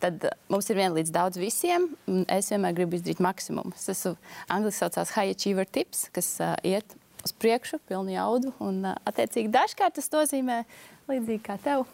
Tad 0.00 0.26
mums 0.52 0.66
ir 0.68 0.80
viena 0.80 0.96
līdz 0.96 1.12
daudz 1.12 1.38
visiem. 1.40 1.90
Es 2.32 2.50
vienmēr 2.52 2.74
gribu 2.76 2.96
izdarīt 2.98 3.22
maksimumu. 3.24 3.76
Tas 3.76 3.92
esmu 3.92 4.16
angļuiski 4.52 4.80
saucās 4.80 5.14
high 5.16 5.32
achiever 5.36 5.68
tips, 5.68 6.08
kas 6.12 6.34
uh, 6.40 6.56
iet 6.64 6.96
uz 7.24 7.32
priekšu, 7.32 7.80
pilnu 7.88 8.14
jaudu. 8.14 8.54
Un, 8.64 8.84
attiecīgi, 9.04 9.52
dažkārt 9.52 9.98
tas 9.98 10.10
nozīmē 10.12 10.62
līdzīgi 11.10 11.42
kā 11.44 11.58
tev, 11.62 11.86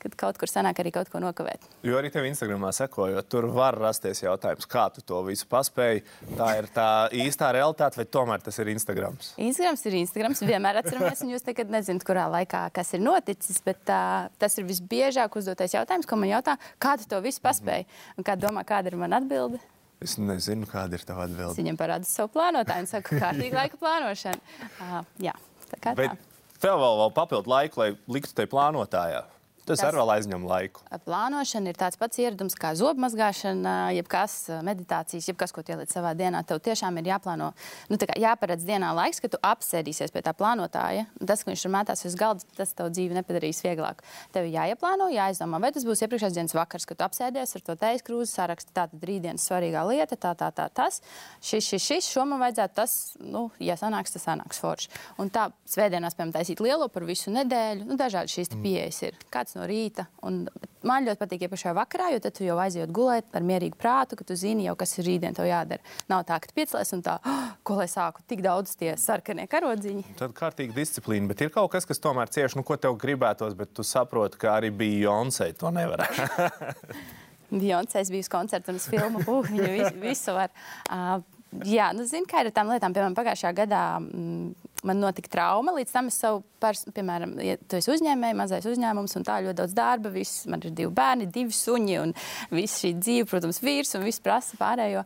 kad 0.00 0.14
kaut 0.18 0.38
kur 0.40 0.48
sanāk 0.48 0.80
arī 0.80 0.92
kaut 0.94 1.10
ko 1.12 1.20
nokavēt. 1.22 1.64
Jo 1.84 1.98
arī 2.00 2.10
tev 2.12 2.24
Instagramā 2.28 2.70
sekojot, 2.74 3.28
tur 3.30 3.48
var 3.52 3.76
rasties 3.78 4.22
jautājums, 4.22 4.68
kā 4.70 4.86
tu 4.94 5.04
to 5.06 5.20
visu 5.26 5.48
paspēji. 5.50 6.04
Tā 6.38 6.50
ir 6.60 6.70
tā 6.74 6.88
īstā 7.12 7.50
realitāte, 7.56 8.00
vai 8.00 8.06
tomēr 8.08 8.44
tas 8.44 8.60
ir 8.62 8.72
Instagrams? 8.72 9.34
Instagrams 9.40 9.84
ir 9.88 9.98
Instagrams. 10.00 10.44
Vienmēr 10.46 10.80
atceramies, 10.80 11.24
un 11.24 11.34
jūs 11.34 11.44
tagad 11.46 11.72
nezināt, 11.72 12.06
kurā 12.08 12.28
laikā 12.32 12.66
kas 12.76 12.94
ir 12.96 13.04
noticis. 13.04 13.60
Bet 13.66 13.92
uh, 13.92 14.30
tas 14.40 14.56
ir 14.60 14.68
visbiežāk 14.68 15.36
uzdotais 15.40 15.76
jautājums, 15.76 16.08
ko 16.08 16.20
man 16.20 16.32
jautā, 16.32 16.56
kā 16.80 16.96
tu 17.00 17.08
to 17.10 17.20
visu 17.24 17.44
paspēji. 17.44 17.88
Un 18.16 18.26
kā 18.26 18.38
domā, 18.40 18.64
kāda 18.68 18.92
ir 18.92 18.98
mana 19.00 19.20
atbilde? 19.20 19.60
Es 20.00 20.14
nezinu, 20.16 20.64
kāda 20.70 20.96
ir 20.96 21.02
tava 21.04 21.26
Es 21.26 21.30
atbilde. 21.34 21.56
viņam 21.60 21.76
parādu 21.76 22.08
savu 22.08 22.30
plānotāju 22.32 22.86
un 22.86 22.88
saku, 22.88 23.18
kārtīgi 23.20 23.52
laika 23.52 23.76
plānošana. 23.76 24.40
Uh, 24.80 25.00
jā, 25.28 25.34
tā 25.68 25.80
kā 25.84 25.92
Bet 25.98 26.14
tā. 26.14 26.46
tev 26.62 26.78
vēl, 26.80 26.96
vēl 27.02 27.12
papildu 27.18 27.52
laiku, 27.52 27.82
lai 27.82 27.90
liktu 28.08 28.32
te 28.40 28.46
plānotājā. 28.48 29.24
Tas 29.66 29.78
Tas- 29.78 29.88
arī 29.88 30.00
vēl 30.00 30.12
aizņem 30.16 30.46
laiku. 30.48 30.82
Plānošana 31.06 31.68
ir 31.70 31.78
tāds 31.78 31.98
pats 32.00 32.18
ieradums 32.18 32.56
kā 32.58 32.72
zobmazgāšana, 32.74 33.94
jebkas 33.94 34.34
meditācijas, 34.66 35.28
jebkas, 35.30 35.52
ko 35.52 35.62
ieliec 35.62 35.92
savā 35.92 36.14
dienā. 36.16 36.44
Tev 36.46 36.60
tiešām 36.60 36.98
ir 36.98 37.10
jāplāno, 37.12 37.52
nu, 37.88 37.96
tā 37.96 38.08
jāparedz 38.18 38.64
dienā 38.64 38.92
laiks, 38.96 39.20
kad 39.20 39.30
tu 39.30 39.38
apsēdīsies 39.42 40.12
pie 40.12 40.22
tā 40.22 40.34
plānotāja. 40.34 41.06
Tas, 41.20 41.44
ka 41.44 41.52
viņš 41.52 41.62
tur 41.62 41.74
metās 41.74 42.04
uz 42.04 42.16
galda, 42.18 42.44
tas 42.56 42.72
tev 42.72 42.90
dzīvi 42.90 43.14
nepadarīs 43.20 43.62
vieglāku. 43.62 44.02
Tev 44.32 44.48
ir 44.48 44.56
jāieplāno, 44.56 45.10
jāizdomā, 45.12 45.60
vai 45.60 45.72
tas 45.72 45.84
būs 45.86 46.02
iepriekšējās 46.06 46.36
dienas 46.36 46.56
vakars, 46.56 46.86
kad 46.88 46.98
tu 46.98 47.06
apsēdies 47.06 47.54
ar 47.56 47.64
to 47.66 47.76
teijas 47.76 48.04
krūzi, 48.06 48.32
saraksti 48.32 48.74
tātad 48.74 49.06
rītdienas 49.06 49.46
svarīgā 49.46 49.84
lieta, 49.86 50.16
tā, 50.16 50.34
tā, 50.34 50.50
tā, 50.56 50.68
tas. 50.72 51.00
Šis, 51.40 51.68
šis, 51.68 51.86
šis, 51.86 52.10
šo 52.10 52.26
man 52.28 52.42
vajadzētu, 52.42 52.74
tas, 52.74 52.96
nu, 53.20 53.48
ja 53.62 53.76
sanāks, 53.80 54.14
tas 54.16 54.26
sanāks 54.26 54.60
forši. 54.62 54.90
Un 55.22 55.30
tā 55.30 55.48
svētdienās, 55.70 56.16
piemēram, 56.16 56.34
taisīt 56.34 56.62
lielo 56.64 56.88
par 56.92 57.06
visu 57.08 57.32
nedēļu, 57.34 57.86
nu, 57.88 57.98
dažādi 58.00 58.34
šīs 58.34 58.52
mm. 58.54 58.64
pieejas 58.64 59.02
ir. 59.08 59.18
Kāds 59.32 59.49
no 59.58 59.66
rīta. 59.68 60.06
Un 60.26 60.42
man 60.86 61.06
ļoti 61.06 61.20
patīk 61.20 61.44
iepriekšējā 61.46 61.74
vakarā, 61.76 62.10
jo 62.14 62.22
tad 62.24 62.36
tu 62.36 62.46
jau 62.46 62.58
aizjūt 62.62 62.92
gulēt 62.94 63.30
ar 63.36 63.46
mierīgu 63.46 63.78
prātu, 63.80 64.18
ka 64.18 64.26
tu 64.26 64.36
zini 64.38 64.66
jau, 64.68 64.76
kas 64.80 64.96
ir 64.98 65.08
rītdien 65.08 65.36
tev 65.36 65.48
jādara. 65.48 65.84
Nav 66.12 66.26
tā, 66.28 66.40
ka 66.42 66.52
piecēlies 66.56 66.94
un 66.96 67.04
tā, 67.06 67.16
oh, 67.20 67.48
ko 67.66 67.78
lai 67.80 67.88
sāku, 67.90 68.24
tik 68.30 68.44
daudz 68.46 68.76
tie 68.80 68.94
sarkanie 69.00 69.48
karodziņi. 69.50 70.16
Tad 70.20 70.36
kārtīgi 70.36 70.76
disciplīna, 70.76 71.30
bet 71.30 71.46
ir 71.46 71.54
kaut 71.54 71.72
kas, 71.74 71.88
kas 71.88 72.02
tomēr 72.02 72.32
cieši, 72.32 72.60
nu, 72.60 72.66
ko 72.66 72.78
tev 72.80 72.98
gribētos, 73.00 73.56
bet 73.58 73.74
tu 73.76 73.86
saproti, 73.86 74.40
ka 74.40 74.56
arī 74.58 74.72
bija 74.74 75.08
Jonsei. 75.08 75.56
To 75.60 75.72
nevar. 75.74 76.06
Beyoncé 77.50 78.04
bija 78.10 78.20
uz 78.20 78.28
koncerta 78.28 78.70
un 78.70 78.78
uz 78.78 78.86
filmu. 78.88 79.22
Uh, 79.26 79.44
viņa 79.46 79.70
visu, 79.74 79.94
visu 80.02 80.34
var. 80.36 80.52
Uh, 80.86 81.18
jā, 81.66 81.90
nu, 81.96 82.06
zinu, 82.06 82.28
kā 82.30 82.42
ir 82.42 82.50
ar 82.50 82.56
tām 82.56 82.70
lietām. 82.70 82.94
Piemēram, 82.94 83.16
pagājušajā 83.18 83.52
gadā 83.64 83.82
mm, 83.98 84.69
man 84.86 85.00
notika 85.02 85.30
trauma. 85.32 85.74
Līdz 85.76 85.92
tam 85.94 86.08
es 86.10 86.18
savu, 86.20 86.42
pers, 86.60 86.84
piemēram, 86.94 87.34
ja 87.44 87.56
tu 87.68 87.78
esi 87.78 87.90
uzņēmējs, 87.92 88.36
mazais 88.36 88.66
uzņēmums 88.68 89.16
un 89.18 89.26
tā 89.26 89.38
ļoti 89.44 89.58
daudz 89.60 89.74
darba. 89.76 90.12
Viss, 90.14 90.44
man 90.50 90.62
ir 90.64 90.74
divi 90.76 90.92
bērni, 90.94 91.28
divi 91.32 91.54
suņi 91.56 91.96
un 92.02 92.14
viss 92.52 92.82
šī 92.82 92.92
dzīve, 92.98 93.28
protams, 93.30 93.60
vīrs 93.64 93.94
un 93.96 94.04
viss 94.06 94.22
prasa 94.24 94.58
pārējo. 94.60 95.04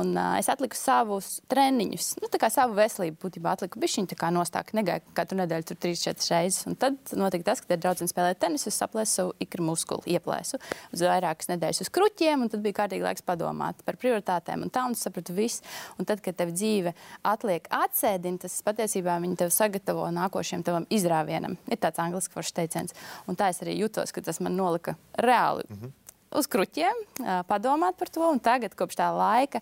Un 0.00 0.14
uh, 0.14 0.36
es 0.38 0.50
atliku 0.52 0.78
savus 0.78 1.38
treniņus, 1.50 2.10
nu, 2.22 2.30
tā 2.32 2.40
kā 2.42 2.50
savu 2.52 2.76
veselību 2.78 3.20
būtībā 3.24 3.54
atliku 3.56 3.82
bišķiņu, 3.82 4.10
tā 4.12 4.18
kā 4.20 4.30
nostāk, 4.34 4.74
negāju 4.76 5.04
katru 5.16 5.40
nedēļu 5.42 5.68
tur 5.70 5.80
3-4 5.86 6.30
reizes. 6.34 6.60
Un 6.70 6.78
tad 6.80 6.98
notika 7.18 7.50
tas, 7.50 7.64
ka, 7.64 7.72
kad 7.72 7.82
draudzene 7.82 8.12
spēlēja 8.12 8.40
tenisu, 8.46 8.70
es 8.70 8.80
saplēsu 8.82 9.20
savu 9.20 9.34
ikru 9.42 9.66
muskuli, 9.70 10.16
ieplēsu 10.16 10.60
uz 10.94 11.04
vairākas 11.04 11.50
nedēļas 11.52 11.84
uz 11.84 11.92
kruķiem, 11.94 12.46
un 12.46 12.52
tad 12.52 12.62
bija 12.64 12.80
kārtīgi 12.82 13.06
laiks 13.06 13.26
padomāt 13.26 13.82
par 13.86 13.98
prioritātēm. 14.00 14.66
Un 14.66 14.72
tā, 14.74 14.86
un 14.88 14.96
sapratu 14.98 15.34
visu. 15.36 15.64
Un 15.98 16.08
tad, 16.08 16.22
kad 16.24 16.36
tev 16.38 16.52
dzīve 16.54 16.94
atliek 17.26 17.66
atsēdini, 17.74 18.40
tas 18.44 18.56
patiesībā 18.66 19.03
viņi 19.04 19.38
tev 19.40 19.52
sagatavo 19.54 20.06
nākošajam 20.14 20.64
tavam 20.66 20.86
izrāvienam. 20.92 21.56
Ir 21.68 21.80
tāds 21.80 22.00
angļuiski 22.02 22.34
foršs 22.34 22.56
teiciens. 22.56 22.96
Un 23.30 23.38
tā 23.38 23.50
es 23.52 23.60
arī 23.64 23.76
jutos, 23.78 24.12
ka 24.12 24.22
tas 24.24 24.40
man 24.44 24.56
nolika 24.56 24.96
reāli 25.18 25.64
mm 25.68 25.76
-hmm. 25.80 25.90
uz 26.38 26.46
kruķiem, 26.46 27.02
padomāt 27.48 27.98
par 27.98 28.08
to. 28.08 28.30
Un 28.30 28.40
tagad, 28.40 28.74
kopš 28.74 28.96
tā 28.96 29.10
laika, 29.16 29.60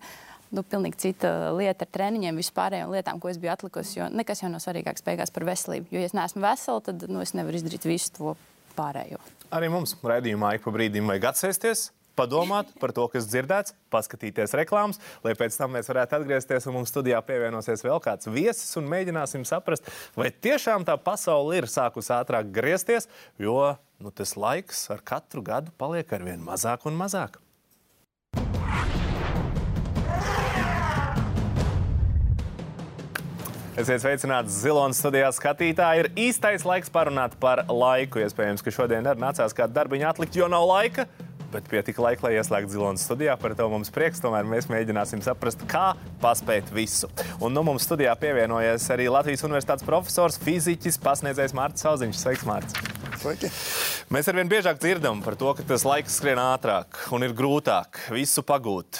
nu, 0.51 0.63
pilnīgi 0.63 0.97
cita 0.97 1.51
lieta 1.57 1.85
ar 1.85 1.91
treniņiem, 1.91 2.37
vispārējām 2.37 2.91
lietām, 2.93 3.19
ko 3.19 3.29
es 3.29 3.37
biju 3.37 3.51
atlikusi. 3.51 3.99
Jo 3.99 4.09
nekas 4.09 4.43
jau 4.43 4.49
nav 4.49 4.59
svarīgāks 4.59 5.05
beigās 5.05 5.31
par 5.31 5.43
veselību. 5.43 5.87
Jo, 5.91 5.99
ja 5.99 6.05
es 6.05 6.13
neesmu 6.13 6.41
vesela, 6.41 6.81
tad 6.81 7.03
nu, 7.09 7.21
es 7.21 7.33
nevaru 7.33 7.55
izdarīt 7.55 7.85
visu 7.85 8.11
to 8.17 8.35
pārējo. 8.77 9.19
Arī 9.51 9.69
mums 9.69 9.97
raidījumā 10.03 10.55
ik 10.55 10.63
pa 10.65 10.71
brīdim 10.71 11.07
vajag 11.07 11.29
atsēsties. 11.33 11.91
Padomāt 12.13 12.69
par 12.77 12.91
to, 12.93 13.07
kas 13.09 13.25
dzirdēts, 13.25 13.73
paskatīties 13.93 14.53
reklāmas, 14.59 14.99
lai 15.25 15.33
pēc 15.37 15.55
tam 15.57 15.73
mēs 15.73 15.89
varētu 15.89 16.19
atgriezties 16.19 16.67
un 16.69 16.77
mums 16.77 16.93
studijā 16.93 17.17
pievienosies 17.25 17.81
vēl 17.81 17.97
kāds 18.05 18.29
viesis 18.29 18.77
un 18.77 18.85
mēģināsim 18.91 19.45
saprast, 19.49 19.89
vai 20.13 20.29
tiešām 20.29 20.85
tā 20.85 20.93
pasaule 21.01 21.57
ir 21.57 21.69
sākusi 21.71 22.13
ātrāk 22.13 22.53
griezties, 22.53 23.09
jo 23.41 23.57
nu, 23.97 24.13
tas 24.13 24.35
laiks 24.37 24.85
ar 24.93 25.01
katru 25.01 25.41
gadu 25.41 25.73
paliek 25.79 26.13
ar 26.13 26.27
vien 26.27 26.45
mazāk 26.45 26.85
un 26.85 27.01
mazāk. 27.01 27.41
Esiet 33.73 34.03
sveicināti 34.03 34.53
Zilonas 34.53 34.99
studijā 35.01 35.31
skatītāji. 35.33 36.03
Ir 36.03 36.07
īstais 36.27 36.61
laiks 36.61 36.93
parunāt 36.93 37.33
par 37.41 37.63
laiku. 37.65 38.21
Iespējams, 38.21 38.61
ka 38.61 38.69
šodien 38.69 39.09
arī 39.09 39.25
nācās 39.25 39.57
kādu 39.57 39.73
darbiņu 39.73 40.11
atlikt, 40.11 40.37
jo 40.37 40.45
nav 40.45 40.67
laika. 40.69 41.07
Bet 41.53 41.69
pietika 41.69 42.01
laika, 42.01 42.25
lai 42.27 42.39
ieslēgtu 42.39 42.73
Zilonas 42.73 43.05
studijā. 43.05 43.35
Par 43.39 43.53
to 43.57 43.67
mums 43.69 43.93
prieks. 43.93 44.21
Tomēr 44.23 44.47
mēs 44.49 44.69
mēģināsim 44.71 45.21
saprast, 45.25 45.61
kā 45.69 45.93
paspēt 46.23 46.73
visu. 46.73 47.11
Un 47.43 47.53
nu 47.53 47.61
mums 47.67 47.85
studijā 47.85 48.15
pievienojies 48.19 48.89
arī 48.95 49.09
Latvijas 49.13 49.45
Universitātes 49.45 49.85
profesors, 49.85 50.41
fiziķis, 50.41 50.97
pasniedzējs 51.03 51.55
Mārcis 51.57 51.85
Sauziņš. 51.85 52.19
Sveiks, 52.23 52.47
Mārcis! 52.49 52.93
Sveiki. 53.23 53.49
Mēs 54.11 54.27
arvien 54.27 54.49
biežāk 54.51 54.79
dzirdam 54.81 55.21
par 55.23 55.37
to, 55.39 55.51
ka 55.55 55.63
tas 55.67 55.85
laiks 55.87 56.17
skrien 56.19 56.41
ātrāk 56.41 56.97
un 57.15 57.23
ir 57.23 57.35
grūtāk 57.37 58.01
visu 58.11 58.43
pagūt. 58.43 58.99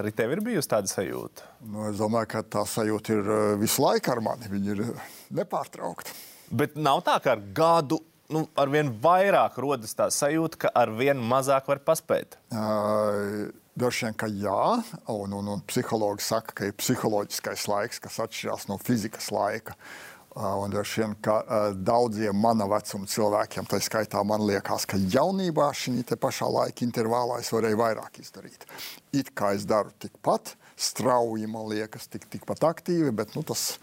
Arī 0.00 0.12
tev 0.16 0.32
ir 0.34 0.42
bijusi 0.44 0.70
tāda 0.72 0.90
sajūta. 0.90 1.46
Nu, 1.68 1.86
es 1.90 2.00
domāju, 2.00 2.30
ka 2.32 2.42
tā 2.56 2.64
sajūta 2.68 3.14
ir 3.14 3.32
eh, 3.32 3.42
visu 3.60 3.84
laiku 3.84 4.14
ar 4.14 4.22
mani. 4.24 4.48
Viņa 4.52 4.74
ir 4.74 4.84
eh, 4.86 5.10
nepārtraukta. 5.38 6.14
Bet 6.52 6.76
nav 6.80 7.04
tā, 7.06 7.18
ka 7.24 7.36
ar 7.36 7.44
gadu 7.56 8.00
nu, 8.34 8.46
ar 8.58 8.70
vien 8.72 8.90
vairāk 9.02 9.58
rodas 9.62 9.96
tā 9.98 10.08
sajūta, 10.12 10.64
ka 10.64 10.72
ar 10.82 10.92
vien 10.98 11.20
mazāk 11.20 11.68
var 11.70 11.82
paspēt. 11.86 12.38
Uh, 12.52 13.50
Droši 13.72 14.04
vien, 14.04 14.16
ka 14.20 14.26
jā, 14.28 14.64
un, 15.08 15.32
un, 15.32 15.46
un 15.54 15.60
psihologi 15.64 16.20
saka, 16.26 16.52
ka 16.58 16.66
ir 16.68 16.74
psiholoģiskais 16.76 17.62
laiks, 17.70 18.02
kas 18.04 18.18
atšķirās 18.20 18.66
no 18.68 18.76
fizikas 18.76 19.30
laika. 19.32 19.78
Uh, 20.32 20.60
un 20.60 20.72
droši 20.72 21.00
vien, 21.00 21.14
ka 21.24 21.38
uh, 21.40 21.62
daudziem 21.76 22.36
mana 22.36 22.66
vecuma 22.68 23.08
cilvēkiem, 23.08 23.68
tā 23.68 23.80
skaitā 23.84 24.20
man 24.28 24.44
liekas, 24.48 24.84
ka 24.88 25.00
jaunībā 25.00 25.70
šī 25.76 26.04
pašā 26.20 26.48
laika 26.52 26.84
intervālā 26.84 27.40
es 27.40 27.52
varēju 27.52 27.80
vairāk 27.80 28.20
izdarīt. 28.20 28.68
It 29.16 29.32
kā 29.36 29.54
es 29.56 29.64
daru 29.68 29.92
tikpat 30.00 30.54
strauji, 30.76 31.48
man 31.48 31.68
liekas, 31.72 32.08
tik, 32.12 32.28
tikpat 32.32 32.64
aktīvi, 32.64 33.12
bet 33.16 33.36
nu, 33.36 33.44
tas 33.46 33.76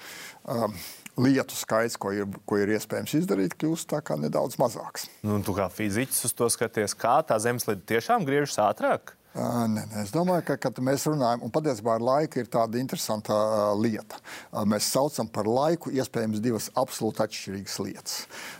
um, 0.45 0.73
lietu 1.19 1.57
skaits, 1.57 1.97
ko 1.99 2.13
ir, 2.15 2.27
ko 2.47 2.59
ir 2.61 2.73
iespējams 2.77 3.15
izdarīt, 3.21 3.57
kļūst 3.59 3.95
nedaudz 4.23 4.57
mazāks. 4.61 5.09
Nu, 5.25 5.39
tu 5.43 5.55
kā 5.57 5.67
fiziķis 5.71 6.25
uz 6.29 6.35
to 6.35 6.49
skaties, 6.49 6.95
kā 6.97 7.19
tā 7.27 7.39
zemeslīde 7.41 7.85
tiešām 7.93 8.27
griežas 8.27 8.59
ātrāk. 8.63 9.18
Nē, 9.39 9.83
nē, 9.87 10.01
es 10.01 10.09
domāju, 10.11 10.43
ka, 10.49 10.55
kad 10.59 10.79
mēs 10.83 11.05
runājam, 11.07 11.45
un 11.45 11.51
patiesībā 11.53 11.93
ar 11.95 12.03
laiku 12.03 12.41
ir 12.41 12.49
tāda 12.51 12.79
interesanta 12.81 13.35
uh, 13.35 13.59
lieta. 13.79 14.17
Uh, 14.51 14.65
mēs 14.67 14.89
saucam 14.91 15.29
par 15.31 15.47
laiku 15.47 15.93
iespējams 15.95 16.41
divas 16.43 16.67
absolūti 16.79 17.23
atšķirīgas 17.23 17.77
lietas. 17.85 18.17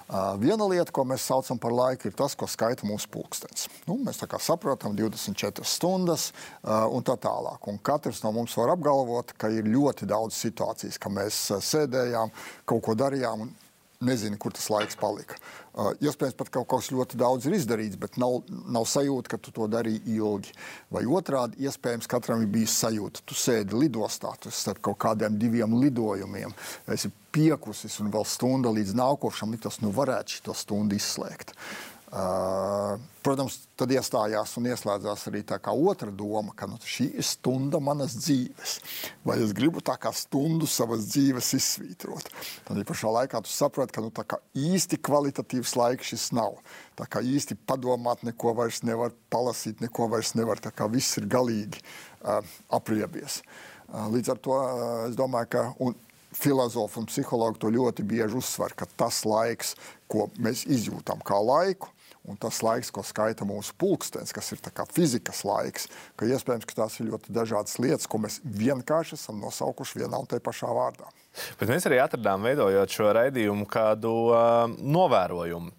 Uh, 0.08 0.38
viena 0.40 0.70
lieta, 0.72 0.94
ko 0.96 1.04
mēs 1.10 1.26
saucam 1.28 1.60
par 1.60 1.76
laiku, 1.76 2.08
ir 2.08 2.16
tas, 2.16 2.38
ko 2.40 2.48
skaita 2.48 2.88
mūsu 2.88 3.12
pulkstenis. 3.12 3.68
Nu, 3.90 3.98
mēs 4.06 4.22
tā 4.22 4.30
kā 4.32 4.40
saprotam 4.40 4.96
24 4.96 5.68
stundas 5.68 6.30
un 6.64 7.04
tā 7.04 7.18
tālāk. 7.20 7.68
Un 7.68 7.80
katrs 7.84 8.24
no 8.24 8.32
mums 8.36 8.56
var 8.58 8.72
apgalvot, 8.76 9.34
ka 9.40 9.52
ir 9.52 9.68
ļoti 9.68 10.08
daudz 10.10 10.38
situācijas, 10.40 11.00
ka 11.02 11.12
mēs 11.12 11.42
sēdējām, 11.66 12.32
kaut 12.70 12.86
ko 12.88 12.96
darījām. 13.00 13.48
Un, 13.48 13.58
nezinu, 14.00 14.38
kur 14.40 14.54
tas 14.56 14.70
laiks 14.72 14.96
palika. 15.00 15.36
Uh, 15.74 15.92
iespējams, 16.00 16.38
pat 16.40 16.50
kaut 16.56 16.70
kas 16.72 16.88
ļoti 16.94 17.18
daudz 17.20 17.48
ir 17.48 17.58
izdarīts, 17.58 18.00
bet 18.00 18.16
nav, 18.22 18.38
nav 18.72 18.88
sajūta, 18.88 19.34
ka 19.34 19.40
tu 19.44 19.52
to 19.56 19.68
darīji 19.72 20.16
ilgi. 20.16 20.56
Vai 20.96 21.04
otrādi, 21.04 21.60
iespējams, 21.68 22.08
katram 22.12 22.46
ir 22.46 22.52
bijis 22.54 22.78
sajūta, 22.80 23.26
tu 23.28 23.36
sēdi 23.36 23.76
lidostā, 23.76 24.32
tu 24.40 24.52
esi 24.52 24.64
starp 24.64 24.80
kaut 24.88 25.02
kādiem 25.04 25.36
diviem 25.40 25.76
lidojumiem, 25.82 26.56
esi 26.96 27.12
piekusis 27.36 28.00
un 28.00 28.12
vēl 28.16 28.24
stunda 28.26 28.72
līdz 28.74 28.96
nākošam, 28.98 29.60
tas 29.62 29.82
nu 29.84 29.92
varētu 29.96 30.40
šo 30.40 30.56
stundu 30.64 30.96
izslēgt. 30.96 31.52
Uh, 31.52 31.99
protams, 32.10 33.60
tad 33.78 33.92
iestājās 33.94 34.56
un 34.58 34.66
ieslēdzās 34.72 35.28
arī 35.30 35.44
tā 35.46 35.60
otra 35.70 36.10
doma, 36.10 36.56
ka 36.58 36.66
nu, 36.66 36.80
šī 36.82 37.06
ir 37.22 37.26
stunda 37.26 37.78
manas 37.84 38.16
dzīves. 38.18 38.80
Vai 39.28 39.38
es 39.44 39.54
gribu 39.54 39.84
tā 39.86 39.94
kā 40.02 40.10
stundu 40.16 40.66
savas 40.66 41.06
dzīves 41.12 41.52
izsvītrot? 41.60 42.32
Tad 42.66 42.82
ja 42.82 42.88
pašā 42.90 43.14
laikā 43.14 43.44
tu 43.46 43.54
saproti, 43.54 43.94
ka 43.94 44.02
nu, 44.02 44.10
īsti 44.58 44.98
kvalitatīvs 45.06 45.76
laiks 45.78 46.10
šis 46.16 46.30
nav. 46.34 46.58
Tā 46.98 47.06
kā 47.06 47.22
īsti 47.22 47.60
padomāt 47.70 48.26
neko 48.26 48.56
vairs 48.58 48.82
nevar, 48.88 49.14
palasīt 49.30 49.86
neko 49.86 50.10
vairs 50.10 50.34
nevar. 50.40 50.58
Tā 50.58 50.74
kā 50.74 50.90
viss 50.90 51.20
ir 51.22 51.30
galīgi 51.30 51.84
uh, 51.84 52.42
apriebies. 52.74 53.44
Uh, 53.90 54.10
līdz 54.16 54.34
ar 54.34 54.42
to 54.42 54.58
uh, 54.58 54.86
es 55.12 55.20
domāju, 55.20 55.54
ka. 55.58 55.68
Un, 55.86 55.98
Filozofi 56.30 57.00
un 57.02 57.08
psihologi 57.10 57.58
to 57.58 57.72
ļoti 57.74 58.04
bieži 58.06 58.38
uzsver, 58.38 58.76
ka 58.78 58.86
tas 59.02 59.24
laiks, 59.26 59.72
ko 60.06 60.28
mēs 60.38 60.62
izjūtam 60.70 61.24
kā 61.26 61.40
laiku, 61.42 61.90
un 62.30 62.38
tas 62.38 62.62
laiks, 62.66 62.92
ko 62.94 63.04
skaita 63.06 63.48
mūsu 63.48 63.74
pulkstenis, 63.82 64.34
kas 64.36 64.52
ir 64.54 64.62
fizikas 64.94 65.42
laiks, 65.48 65.90
ka 66.20 66.30
iespējams 66.30 66.68
ka 66.70 66.78
tās 66.84 67.00
ir 67.00 67.10
ļoti 67.10 67.34
dažādas 67.36 67.80
lietas, 67.82 68.08
ko 68.10 68.22
mēs 68.22 68.40
vienkārši 68.44 69.18
esam 69.18 69.42
nosaukuši 69.42 70.04
vienā 70.04 70.22
un 70.22 70.30
tajā 70.30 70.46
pašā 70.46 70.70
vārdā. 70.76 71.10
Bet 71.60 71.72
mēs 71.72 71.88
arī 71.90 72.02
atradām, 72.04 72.46
veidojot 72.48 72.96
šo 72.96 73.10
raidījumu, 73.18 73.68
kādu 73.70 74.14
uh, 74.32 74.66
novērojumu 74.80 75.74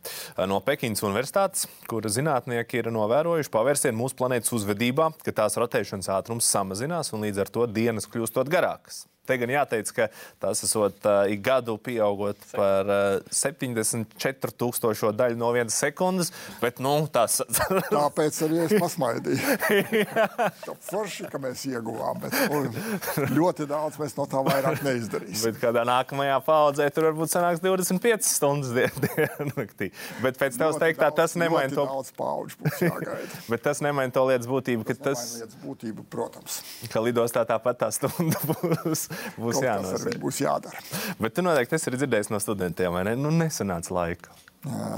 no 0.50 0.61
Pekinas 0.64 1.05
Universitātes, 1.07 1.67
kur 1.90 2.07
zinātnieki 2.11 2.81
ir 2.81 2.90
novērojuši 2.95 3.52
pavērsienu 3.52 3.99
mūsu 4.00 4.19
planētas 4.21 4.55
uzvedībā, 4.57 5.12
ka 5.25 5.37
tās 5.43 5.59
rotēšanas 5.61 6.11
ātrums 6.17 6.50
samazinās 6.50 7.14
un 7.14 7.26
līdz 7.26 7.45
ar 7.45 7.55
to 7.55 7.71
dienas 7.71 8.09
kļūstot 8.11 8.50
garākas. 8.52 9.05
Te 9.31 9.37
gan 9.38 9.50
jāteic, 9.52 9.90
ka 9.95 10.07
tas 10.43 10.64
esot 10.67 11.05
uh, 11.07 11.29
ik 11.31 11.43
gadu 11.45 11.76
pieaugot 11.79 12.40
par 12.50 12.88
uh, 12.90 13.29
74,000 13.31 15.12
daļu 15.14 15.38
no 15.38 15.50
vienas 15.55 15.76
sekundes, 15.79 16.33
bet 16.62 16.81
nu, 16.83 16.95
tas 17.12 17.38
Tāpēc 17.95 18.40
arī 18.47 18.62
es 18.64 18.75
pasmaidīju. 18.81 20.07
Forši, 20.88 21.29
ka 21.31 21.38
mēs 21.43 21.62
ieguvām, 21.71 22.25
bet 22.25 22.35
nu, 22.50 22.64
ļoti 23.37 23.69
daudz 23.71 24.00
mēs 24.00 24.17
no 24.19 24.26
tā 24.31 24.43
vairāk 24.47 24.83
neizdarīsim. 24.88 25.50
Bet 25.50 25.59
kādā 25.61 25.83
nākamajā 25.88 26.38
paudzē 26.47 26.87
tur 26.95 27.09
varbūt 27.11 27.33
sanāks 27.35 27.61
25 27.64 28.26
stundas 28.30 28.71
dien- 28.76 29.02
diennaktī. 29.04 29.90
Bet 30.23 30.38
pēc 30.40 30.57
tevis 30.61 30.78
teiktā 30.80 31.11
tas 31.16 31.35
nemaina 31.40 31.75
to. 31.75 31.85
Daudz 31.90 32.12
paudžu. 32.16 32.57
Bet 33.50 33.64
tas 33.66 33.83
nemaina 33.85 34.14
to 34.14 34.23
lietas 34.30 34.47
būtību, 34.50 34.87
ka, 34.88 34.95
tas, 34.95 35.21
Tas 35.21 35.33
lietas 35.42 35.59
būtību, 35.64 36.04
protams, 36.12 36.61
ka 36.92 37.02
lidostā 37.02 37.42
tāpat 37.49 37.80
tā 37.83 37.88
stunda 37.95 38.38
būs, 38.52 39.09
būs 39.40 39.61
jānosaka. 39.64 40.14
būs 40.23 40.38
jādara. 40.45 40.85
Bet 41.21 41.35
tu 41.35 41.42
noteikti 41.45 41.76
esi 41.80 41.92
dzirdējis 41.99 42.30
no 42.30 42.38
studentiem, 42.42 42.95
vai 42.95 43.02
ne? 43.11 43.16
Nu, 43.19 43.33
nesanāca 43.35 43.92
laika 43.97 44.37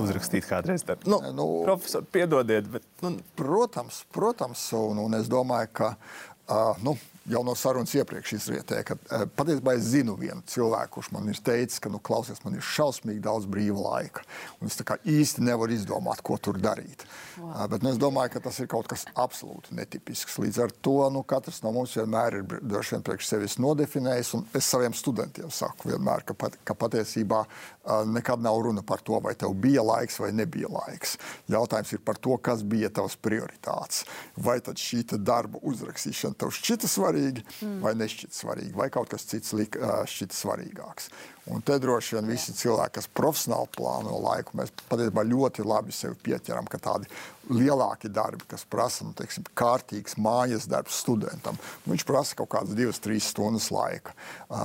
uzrakstīt 0.03 0.45
kādreiz 0.51 0.83
tādu. 0.85 1.07
Nu, 1.09 1.21
Nu, 1.33 1.47
profesor, 1.65 2.03
piedodiet, 2.13 2.67
bet 2.73 2.83
nu, 3.05 3.15
Protams, 3.39 4.03
protams, 4.13 4.65
un, 4.75 4.99
un 5.07 5.15
es 5.21 5.29
domāju, 5.31 5.71
ka 5.79 5.93
uh, 5.95 6.75
nu, 6.83 6.97
jau 7.29 7.43
no 7.47 7.55
sarunas 7.59 7.93
iepriekš 7.95 8.35
izrietēja, 8.37 8.85
ka 8.87 8.97
uh, 8.99 9.25
patiesībā 9.39 9.75
es 9.77 9.87
zinu 9.93 10.17
vienu 10.19 10.43
cilvēku, 10.51 10.97
kurš 10.97 11.11
man 11.15 11.29
ir 11.31 11.39
teicis, 11.45 11.81
ka, 11.83 11.91
nu, 11.93 12.01
klausies, 12.03 12.41
man 12.45 12.57
ir 12.59 12.65
šausmīgi 12.67 13.23
daudz 13.23 13.47
brīva 13.51 13.79
laika. 13.79 14.25
Un 14.61 14.71
es 14.71 14.79
īsti 14.79 15.45
nevaru 15.47 15.77
izdomāt, 15.77 16.23
ko 16.25 16.39
tur 16.43 16.59
darīt. 16.63 17.05
Wow. 17.39 17.53
Uh, 17.53 17.67
bet 17.73 17.85
nu, 17.85 17.93
es 17.95 18.01
domāju, 18.03 18.35
ka 18.35 18.45
tas 18.49 18.59
ir 18.63 18.71
kaut 18.71 18.89
kas 18.91 19.07
absolūti 19.15 19.77
netipisks. 19.79 20.39
Līdz 20.43 20.63
ar 20.67 20.75
to 20.85 20.97
nu, 21.15 21.23
katrs 21.23 21.63
no 21.63 21.73
mums 21.75 21.95
vienmēr 21.99 22.41
ir 22.41 22.57
droši 22.61 22.97
vien 22.97 23.07
priekš 23.07 23.31
sevis 23.31 23.59
nodefinējis. 23.63 24.35
un 24.39 24.49
Es 24.59 24.67
saviem 24.69 24.93
studentiem 24.95 25.51
saku 25.51 25.93
vienmēr, 25.93 26.27
ka, 26.27 26.35
pat, 26.39 26.59
ka 26.67 26.75
patiesībā 26.79 27.45
uh, 27.47 28.03
nekad 28.09 28.43
nav 28.43 28.59
runa 28.67 28.83
par 28.87 29.01
to, 29.05 29.19
vai 29.23 29.35
tev 29.39 29.55
bija 29.59 29.85
laiks 29.87 30.19
vai 30.23 30.33
nebija 30.37 30.71
laiks. 30.73 31.17
Jautājums 31.51 31.95
ir 31.95 32.03
par 32.05 32.19
to, 32.21 32.37
kas 32.37 32.67
bija 32.67 32.91
tavs 32.93 33.17
prioritāts. 33.17 34.05
Vai 34.37 34.59
tad 34.65 34.81
šī 34.81 35.03
darba 35.19 35.61
uzrakstīšana 35.67 36.39
tev 36.39 36.53
šķita 36.55 36.89
svarīga 36.89 37.12
mm. 37.13 37.79
vai 37.85 37.93
nešķita 37.99 38.37
svarīga, 38.37 38.75
vai 38.79 38.89
kaut 38.95 39.11
kas 39.13 39.27
cits 39.29 39.53
lik, 39.59 39.79
šķita 40.09 40.37
svarīgāks. 40.37 41.09
Un 41.53 41.63
te 41.67 41.75
droši 41.83 42.17
vien 42.17 42.29
visi 42.31 42.55
cilvēki, 42.55 42.97
kas 43.01 43.09
profesionāli 43.19 43.71
plāno 43.75 44.19
laiku, 44.23 44.55
mēs 44.61 44.71
patiesībā 44.87 45.25
ļoti 45.27 45.67
labi 45.67 45.95
sevi 45.95 46.15
pieķeram, 46.29 46.69
ka 46.71 46.79
tādi 46.83 47.11
lielāki 47.51 48.13
darbi, 48.13 48.47
kas 48.51 48.63
prasa 48.71 49.07
nu, 49.07 49.15
teiksim, 49.19 49.49
kārtīgs 49.59 50.15
mājas 50.23 50.69
darbs 50.71 51.01
studentam, 51.03 51.59
nu, 51.83 51.97
viņš 51.97 52.07
prasa 52.07 52.39
kaut 52.39 52.53
kādas 52.55 52.79
divas, 52.79 53.03
trīs 53.03 53.33
stundas 53.35 53.73
laika. 53.75 54.15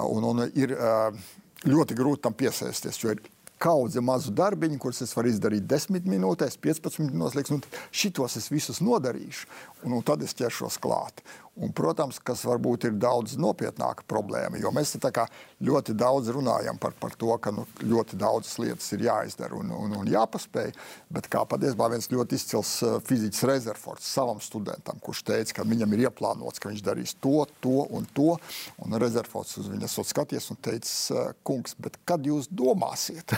Un, 0.06 0.30
un 0.30 0.46
ir 0.54 0.78
ļoti 1.66 1.98
grūti 1.98 2.28
tam 2.28 2.38
piesaisties, 2.38 3.02
jo 3.02 3.16
ir 3.16 3.26
kaudze 3.62 4.02
mazu 4.04 4.32
darbiņu, 4.38 4.78
kurus 4.82 5.02
es 5.06 5.14
varu 5.18 5.32
izdarīt 5.32 5.66
10 5.70 6.06
minūtēs, 6.10 6.60
15 6.62 7.02
minūtēs. 7.10 7.38
Liekas, 7.40 7.54
nu, 7.56 7.84
šitos 7.92 8.38
es 8.40 8.52
visus 8.54 8.82
nodarīšu, 8.86 9.50
un, 9.84 9.98
un 9.98 10.06
tad 10.06 10.24
es 10.26 10.36
ķeršos 10.38 10.80
klāt. 10.84 11.24
Un, 11.58 11.72
protams, 11.74 12.20
kas 12.22 12.44
varbūt 12.46 12.86
ir 12.86 12.98
daudz 13.02 13.34
nopietnāka 13.42 14.06
problēma, 14.06 14.60
jo 14.62 14.70
mēs 14.76 14.94
ļoti 15.64 15.96
daudz 15.98 16.30
runājam 16.36 16.78
par, 16.78 16.94
par 17.00 17.16
to, 17.18 17.32
ka 17.42 17.50
nu, 17.56 17.64
ļoti 17.82 18.18
daudzas 18.20 18.60
lietas 18.62 18.92
ir 18.94 19.08
jāizdara 19.08 19.58
un, 19.58 19.72
un, 19.74 19.96
un 19.98 20.12
jāpaspēj. 20.12 20.70
Bet 21.10 21.30
kā 21.34 21.42
patiesībā 21.50 21.88
viens 21.90 22.10
ļoti 22.12 22.38
izcils 22.38 22.74
uh, 22.86 22.98
fizikas 23.08 23.42
rezervors 23.50 24.06
savam 24.06 24.42
studentam, 24.44 25.00
kurš 25.02 25.24
teica, 25.26 25.56
ka 25.58 25.66
viņam 25.66 25.96
ir 25.96 26.04
ieplānots, 26.06 26.62
ka 26.62 26.70
viņš 26.70 26.84
darīs 26.86 27.16
to, 27.24 27.48
to 27.64 27.88
un 27.90 28.06
to. 28.14 28.36
Un 28.86 28.98
rezervors 29.02 29.56
uz 29.58 29.72
viņu 29.72 29.90
skaties 30.06 30.52
un 30.54 30.62
teicis, 30.62 31.08
uh, 31.16 31.32
kungs, 31.48 31.74
bet 31.82 31.98
kad 32.06 32.22
jūs 32.22 32.52
domāsiet? 32.54 33.34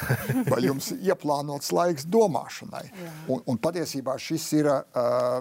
Vai 0.52 0.66
jums 0.66 0.92
ir 0.92 1.14
ieplānots 1.14 1.72
laiks 1.76 2.10
domāšanai? 2.10 2.84
Un, 3.32 3.46
un 3.48 3.64
patiesībā 3.64 4.18
šis 4.20 4.50
ir. 4.60 4.74
Uh, 4.92 5.40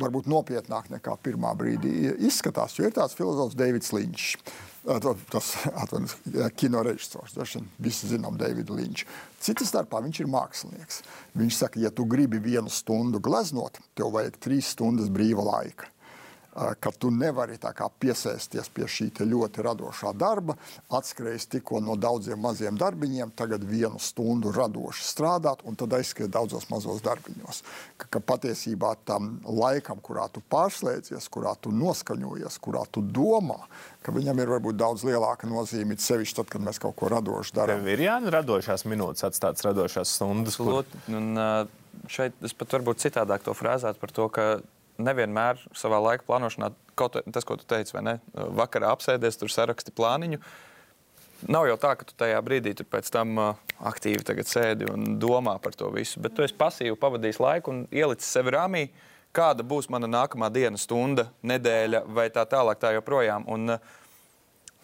varbūt 0.00 0.28
nopietnāk 0.30 0.90
nekā 0.92 1.16
pirmā 1.24 1.54
brīdī 1.58 2.14
izskatās. 2.26 2.76
Jo 2.78 2.88
ir 2.88 2.94
tāds 2.96 3.16
filozofs 3.18 3.56
Deivids 3.58 3.92
Līņš. 3.94 4.28
Tas 4.84 5.54
atvainojas, 5.70 6.18
kino 6.60 6.82
režisors. 6.84 7.38
Visi 7.80 8.10
zinām 8.10 8.36
Deividu 8.40 8.76
Līņšu. 8.76 9.08
Citas 9.44 9.70
starpā 9.72 10.02
viņš 10.04 10.20
ir 10.20 10.28
mākslinieks. 10.34 11.00
Viņš 11.40 11.60
saka, 11.62 11.80
ja 11.80 11.92
tu 11.94 12.04
gribi 12.08 12.42
vienu 12.42 12.72
stundu 12.72 13.22
gleznot, 13.24 13.80
tev 13.96 14.12
vajag 14.16 14.36
trīs 14.44 14.74
stundas 14.76 15.08
brīva 15.12 15.46
laika. 15.46 15.88
Ka 16.54 16.90
tu 16.94 17.10
nevari 17.10 17.56
piesēsties 17.58 18.68
pie 18.70 18.86
šī 18.86 19.08
ļoti 19.26 19.62
radošā 19.66 20.12
darba, 20.14 20.54
atskrējis 20.94 21.48
tikko 21.50 21.80
no 21.82 21.96
daudziem 21.96 22.38
maziem 22.38 22.76
darbiņiem, 22.78 23.32
tagad 23.34 23.64
vienu 23.66 23.98
stundu 23.98 24.52
radoši 24.54 25.02
strādāt 25.02 25.64
un 25.64 25.74
tad 25.74 25.92
aizskriet 25.98 26.30
daudzos 26.30 26.68
mazos 26.70 27.02
darbiņos. 27.02 27.62
Ka, 27.98 28.06
ka 28.06 28.20
patiesībā 28.20 28.94
tam 29.04 29.40
laikam, 29.44 29.98
kurā 29.98 30.28
tu 30.30 30.42
pārslēdzies, 30.50 31.26
kurā 31.28 31.56
tu 31.60 31.72
noskaņojies, 31.74 32.58
kurā 32.62 32.84
tu 32.90 33.02
domā, 33.02 33.58
ka 34.04 34.12
viņam 34.14 34.38
ir 34.38 34.52
varbūt 34.54 34.78
daudz 34.78 35.02
lielāka 35.08 35.48
nozīme, 35.50 35.92
it 35.96 36.00
sevišķi 36.04 36.36
tad, 36.36 36.50
kad 36.54 36.60
mēs 36.62 36.78
kaut 36.78 36.94
ko 36.96 37.08
radoši 37.08 37.54
darām. 37.56 37.82
tev 37.82 37.88
ir 37.88 38.04
jāna 38.06 38.30
radošās 38.30 38.84
minūtes, 38.86 39.24
atstātas 39.26 39.64
radošās 39.66 40.14
stundas. 40.18 40.56
kur- 40.56 40.84
Absolūti. 40.84 41.02
Un, 41.16 41.36
uh, 41.36 41.66
šeit 42.06 42.32
es 42.42 42.52
pat 42.52 42.68
varbūt 42.68 43.02
citādāk 43.02 43.42
to 43.42 43.54
frāzētu 43.54 43.98
par 43.98 44.10
to, 44.10 44.28
ka 44.28 44.60
nevienmēr 45.02 45.62
savā 45.76 46.00
laika 46.02 46.26
plānošanā, 46.28 46.70
kaut 46.98 47.18
tas, 47.32 47.46
ko 47.46 47.56
tu 47.58 47.66
teici, 47.68 47.94
vai 47.96 48.04
ne, 48.06 48.14
vakarā 48.34 48.92
apsēdies, 48.94 49.38
tur 49.40 49.52
saraksti 49.52 49.94
plāniņu. 49.96 50.40
Nav 51.50 51.66
jau 51.68 51.76
tā, 51.80 51.90
ka 51.98 52.06
tu 52.08 52.14
tajā 52.16 52.38
brīdī 52.44 52.72
tur 52.78 52.86
pēc 52.88 53.10
tam 53.12 53.34
uh, 53.40 53.74
aktīvi 53.84 54.44
sēdi 54.48 54.86
un 54.88 55.18
domā 55.20 55.58
par 55.60 55.74
to 55.76 55.90
visu, 55.92 56.22
bet 56.24 56.36
tu 56.36 56.44
esi 56.46 56.56
pasīvi 56.56 56.96
pavadījis 57.00 57.42
laiku 57.42 57.74
un 57.74 57.82
ielicis 57.92 58.30
sevi 58.32 58.54
rāmī, 58.54 58.86
kāda 59.34 59.66
būs 59.66 59.90
mana 59.92 60.08
nākamā 60.08 60.48
diena, 60.54 60.78
stunda, 60.80 61.26
nedēļa 61.42 62.04
vai 62.06 62.30
tā 62.32 62.46
tālāk, 62.48 62.80
tā 62.80 62.94
joprojām. 62.96 63.44
Un, 63.50 63.76
uh, 63.76 64.00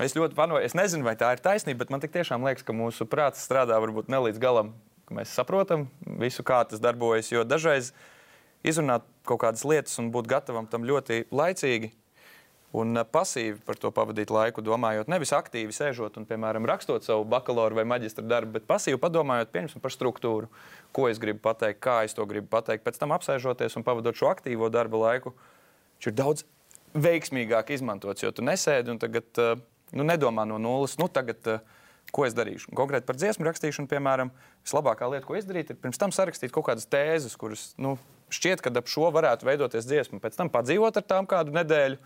Es 0.00 0.14
ļoti 0.16 0.32
panoju, 0.32 0.64
es 0.64 0.72
nezinu, 0.72 1.04
vai 1.04 1.12
tā 1.20 1.34
ir 1.34 1.42
taisnība, 1.44 1.82
bet 1.82 1.90
man 1.92 2.00
tiešām 2.00 2.46
liekas, 2.46 2.64
ka 2.64 2.72
mūsu 2.72 3.04
prāts 3.04 3.42
strādā 3.44 3.76
varbūt 3.84 4.08
ne 4.08 4.22
līdz 4.24 4.38
galam, 4.40 4.70
ka 5.04 5.16
mēs 5.18 5.34
saprotam 5.36 5.90
visu, 6.22 6.40
kā 6.46 6.62
tas 6.64 6.80
darbojas. 6.80 7.28
Jo 7.28 7.42
dažreiz 7.44 7.90
izrunāt 8.66 9.06
kaut 9.26 9.42
kādas 9.44 9.64
lietas 9.64 9.98
un 10.02 10.10
būt 10.14 10.28
gatavam 10.30 10.68
tam 10.70 10.84
ļoti 10.88 11.24
laicīgi 11.30 11.92
un 12.76 12.94
eh, 12.96 13.06
pasīvi 13.06 13.58
par 13.66 13.78
to 13.80 13.90
pavadīt 13.94 14.30
laiku, 14.34 14.62
domājot, 14.64 15.10
nevis 15.10 15.32
aktīvi 15.36 15.74
sēžot 15.74 16.18
un, 16.20 16.26
piemēram, 16.28 16.66
rakstot 16.68 17.06
savu 17.06 17.26
bakalaura 17.28 17.80
vai 17.80 17.86
maģistra 17.88 18.24
darbu, 18.26 18.54
bet 18.58 18.68
pasīvi 18.70 19.00
padomājot 19.02 19.56
par 19.82 19.94
struktūru, 19.94 20.50
ko 20.92 21.08
es 21.10 21.18
gribu 21.22 21.42
pateikt, 21.48 21.82
kā 21.82 22.00
es 22.06 22.14
to 22.14 22.26
gribu 22.30 22.50
pateikt. 22.50 22.84
Pēc 22.86 23.00
tam 23.00 23.14
apsēžoties 23.16 23.76
un 23.78 23.86
pavadot 23.86 24.16
šo 24.16 24.30
aktīvo 24.30 24.70
darba 24.70 25.02
laiku, 25.06 25.34
viņš 25.98 26.10
ir 26.10 26.16
daudz 26.18 26.46
veiksmīgāk 26.94 27.74
izmantots, 27.74 28.22
jo 28.24 28.32
tu 28.34 28.42
nesēdi 28.42 28.90
un 28.90 28.98
tagad 28.98 29.42
uh, 29.42 29.52
nu, 29.94 30.06
nedomā 30.06 30.46
no 30.48 30.58
nulles. 30.58 30.96
Nu, 30.98 31.06
tagad, 31.06 31.46
uh, 31.46 31.78
Ko 32.14 32.24
es 32.26 32.34
darīšu? 32.34 32.72
Konkrēti 32.76 33.06
par 33.06 33.18
dziesmu 33.18 33.46
rakstīšanu, 33.46 33.90
piemēram, 33.90 34.32
vislabākā 34.66 35.08
lieta, 35.12 35.26
ko 35.26 35.36
izdarīt, 35.38 35.70
ir 35.70 35.78
pirms 35.78 36.00
tam 36.00 36.14
sarakstīt 36.14 36.52
kaut 36.54 36.66
kādas 36.66 36.88
tēzes, 36.90 37.36
kuras 37.38 37.70
nu, 37.80 37.94
šķiet, 38.34 38.62
ka 38.64 38.72
ap 38.80 38.90
šo 38.90 39.10
varētu 39.14 39.46
veidoties 39.46 39.86
dziesma. 39.86 40.20
Pēc 40.22 40.38
tam 40.38 40.50
padzīvot 40.52 40.98
ar 40.98 41.06
tām 41.06 41.28
kādu 41.30 41.54
nedēļu, 41.54 42.00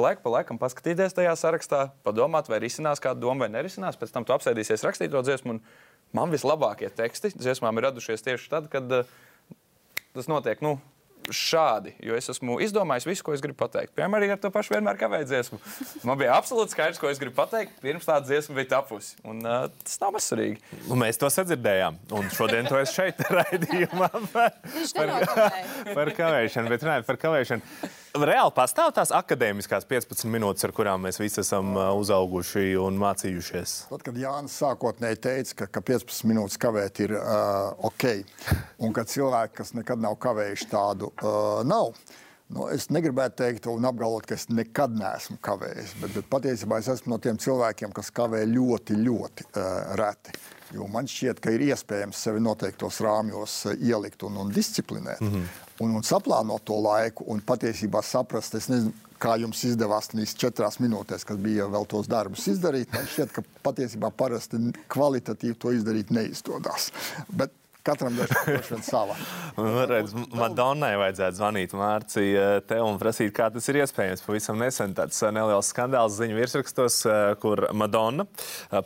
laiku 0.00 0.24
pa 0.24 0.32
laikam 0.38 0.58
paskatīties 0.60 1.14
tajā 1.14 1.34
sarakstā, 1.38 1.84
padomāt, 2.06 2.50
vai 2.50 2.62
risinās 2.64 3.02
kāda 3.02 3.22
doma 3.22 3.46
vai 3.46 3.52
nerisinās. 3.54 3.98
Pēc 4.00 4.14
tam 4.14 4.26
tu 4.26 4.34
apsēdīsies 4.34 4.86
rakstīt 4.86 5.14
to 5.14 5.22
dziesmu. 5.26 5.60
Man 6.14 6.34
vislabākie 6.34 6.90
teksti 6.94 7.32
dziesmām 7.34 7.78
ir 7.78 7.88
radušies 7.88 8.22
tieši 8.22 8.50
tad, 8.52 8.68
kad 8.70 8.90
uh, 9.02 9.14
tas 10.14 10.30
notiek. 10.30 10.62
Nu, 10.62 10.76
Šādi, 11.32 11.94
jo 12.04 12.16
es 12.18 12.28
esmu 12.28 12.58
izdomājis 12.64 13.06
visu, 13.08 13.24
ko 13.24 13.32
es 13.36 13.42
gribu 13.44 13.56
pateikt. 13.62 13.94
Piemēram, 13.96 14.18
arī 14.18 14.28
ar 14.34 14.40
to 14.42 14.50
pašu 14.52 14.74
vienmēr 14.74 14.98
kavēju 15.00 15.28
dziesmu. 15.30 15.60
Man 16.04 16.20
bija 16.20 16.36
absolūti 16.36 16.74
skaidrs, 16.74 17.00
ko 17.00 17.08
es 17.08 17.20
gribu 17.22 17.36
pateikt, 17.38 17.78
pirms 17.84 18.08
tā 18.08 18.18
dziesma 18.24 18.58
bija 18.60 18.74
tapusi. 18.76 19.16
Un, 19.24 19.40
uh, 19.40 19.66
tas 19.84 19.96
nav 20.02 20.14
mazsvarīgi. 20.18 20.60
Nu, 20.84 20.98
mēs 21.00 21.20
to 21.20 21.30
sadzirdējām. 21.32 22.00
Un 22.18 22.30
šodien 22.34 22.68
to 22.68 22.80
es 22.82 22.92
šeit 22.94 23.24
raidījumā 23.38 24.10
par, 24.34 24.56
par, 24.94 25.60
par 25.94 26.14
kavēšanu. 26.20 26.74
Bet 26.74 26.84
runājot 26.84 27.08
par 27.08 27.22
kavēšanu. 27.24 27.94
Reāli 28.14 28.52
pastāv 28.54 28.92
tās 28.94 29.10
akadēmiskās 29.10 29.88
15 29.90 30.28
minūtes, 30.30 30.62
ar 30.62 30.70
kurām 30.70 31.02
mēs 31.02 31.16
visi 31.18 31.40
esam 31.42 31.72
uzauguši 31.74 32.76
un 32.78 32.94
mācījušies. 33.02 33.72
Tad, 33.88 34.04
kad 34.06 34.20
Jānis 34.22 34.54
sākotnēji 34.60 35.18
teica, 35.24 35.56
ka, 35.58 35.66
ka 35.74 35.82
15 35.88 36.28
minūtes 36.30 36.60
kavēt 36.62 37.00
ir 37.02 37.16
uh, 37.18 37.72
ok, 37.90 38.06
un 38.86 38.94
ka 38.94 39.02
cilvēki, 39.10 39.56
kas 39.58 39.74
nekad 39.74 40.04
nav 40.04 40.14
kavējuši 40.22 40.70
tādu, 40.70 41.10
uh, 41.26 41.64
nav. 41.66 41.90
Nu, 42.54 42.68
es 42.70 42.86
negribētu 42.94 43.40
teikt 43.40 43.66
un 43.72 43.90
apgalvot, 43.90 44.28
ka 44.30 44.38
es 44.38 44.46
nekad 44.46 44.94
neesmu 44.94 45.40
kavējis, 45.42 45.98
bet, 46.04 46.14
bet 46.20 46.30
patiesībā 46.30 46.78
es 46.78 46.92
esmu 46.94 47.16
no 47.16 47.18
tiem 47.18 47.40
cilvēkiem, 47.42 47.90
kas 47.98 48.14
kavē 48.14 48.44
ļoti, 48.46 49.00
ļoti 49.08 49.50
uh, 49.50 49.72
reti. 49.98 50.38
Jo 50.72 50.86
man 50.88 51.08
šķiet, 51.10 51.40
ka 51.44 51.52
ir 51.52 51.66
iespējams 51.68 52.22
sevi 52.26 52.40
noteiktos 52.40 53.00
rāmjos 53.04 53.56
uh, 53.68 53.74
ielikt 53.76 54.22
un, 54.26 54.36
un 54.40 54.52
disciplinēt, 54.52 55.20
mm 55.20 55.32
-hmm. 55.32 55.64
un, 55.84 55.96
un 55.98 56.02
saplānot 56.02 56.64
to 56.64 56.80
laiku 56.80 57.24
un 57.28 57.42
patiesībā 57.44 58.02
saprast, 58.02 58.54
nezinu, 58.68 58.92
kā 59.18 59.36
jums 59.40 59.64
izdevās 59.64 60.08
tās 60.12 60.34
četrās 60.34 60.80
minūtēs, 60.82 61.24
kad 61.24 61.38
bija 61.38 61.66
vēl 61.70 61.86
tos 61.88 62.08
darbus 62.10 62.48
izdarīt. 62.48 62.92
Man 62.92 63.06
šķiet, 63.06 63.32
ka 63.32 63.42
patiesībā 63.62 64.10
parasti 64.10 64.56
kvalitatīvi 64.88 65.58
to 65.58 65.72
izdarīt 65.72 66.10
neizdodas. 66.10 66.90
Bet 67.28 67.52
Katram 67.84 68.14
vien 68.70 68.82
sava. 68.82 69.12
Nu, 69.58 69.82
redz, 69.84 70.14
Madonnai 70.32 70.94
vajadzētu 70.96 71.36
zvanīt 71.36 71.74
Mārcija 71.76 72.44
te 72.64 72.78
un 72.80 72.96
prasīt, 72.96 73.28
kā 73.36 73.50
tas 73.52 73.68
ir 73.68 73.76
iespējams. 73.82 74.22
Pavisam 74.24 74.56
nesen 74.56 74.94
tāds 74.96 75.18
uh, 75.20 75.28
neliels 75.34 75.68
skandāls 75.68 76.16
ziņu 76.16 76.38
virsrakstos, 76.38 76.96
uh, 77.04 77.18
kur 77.42 77.66
Madonna, 77.76 78.24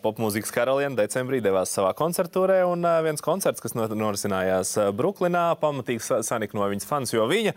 popmūzikas 0.03 0.51
karaliene, 0.51 0.99
decembrī 0.99 1.39
devās 1.45 1.71
savā 1.77 1.93
koncertūrē. 1.99 2.57
Un 2.67 2.83
viens 3.07 3.23
koncerts, 3.23 3.63
kas 3.63 3.77
norisinājās 3.79 4.75
Bruklinā, 4.99 5.45
pamatīgi 5.63 6.21
sanika 6.27 6.59
no 6.59 6.67
viņas 6.67 6.89
fans, 6.89 7.15
jo 7.15 7.29
viņa 7.31 7.55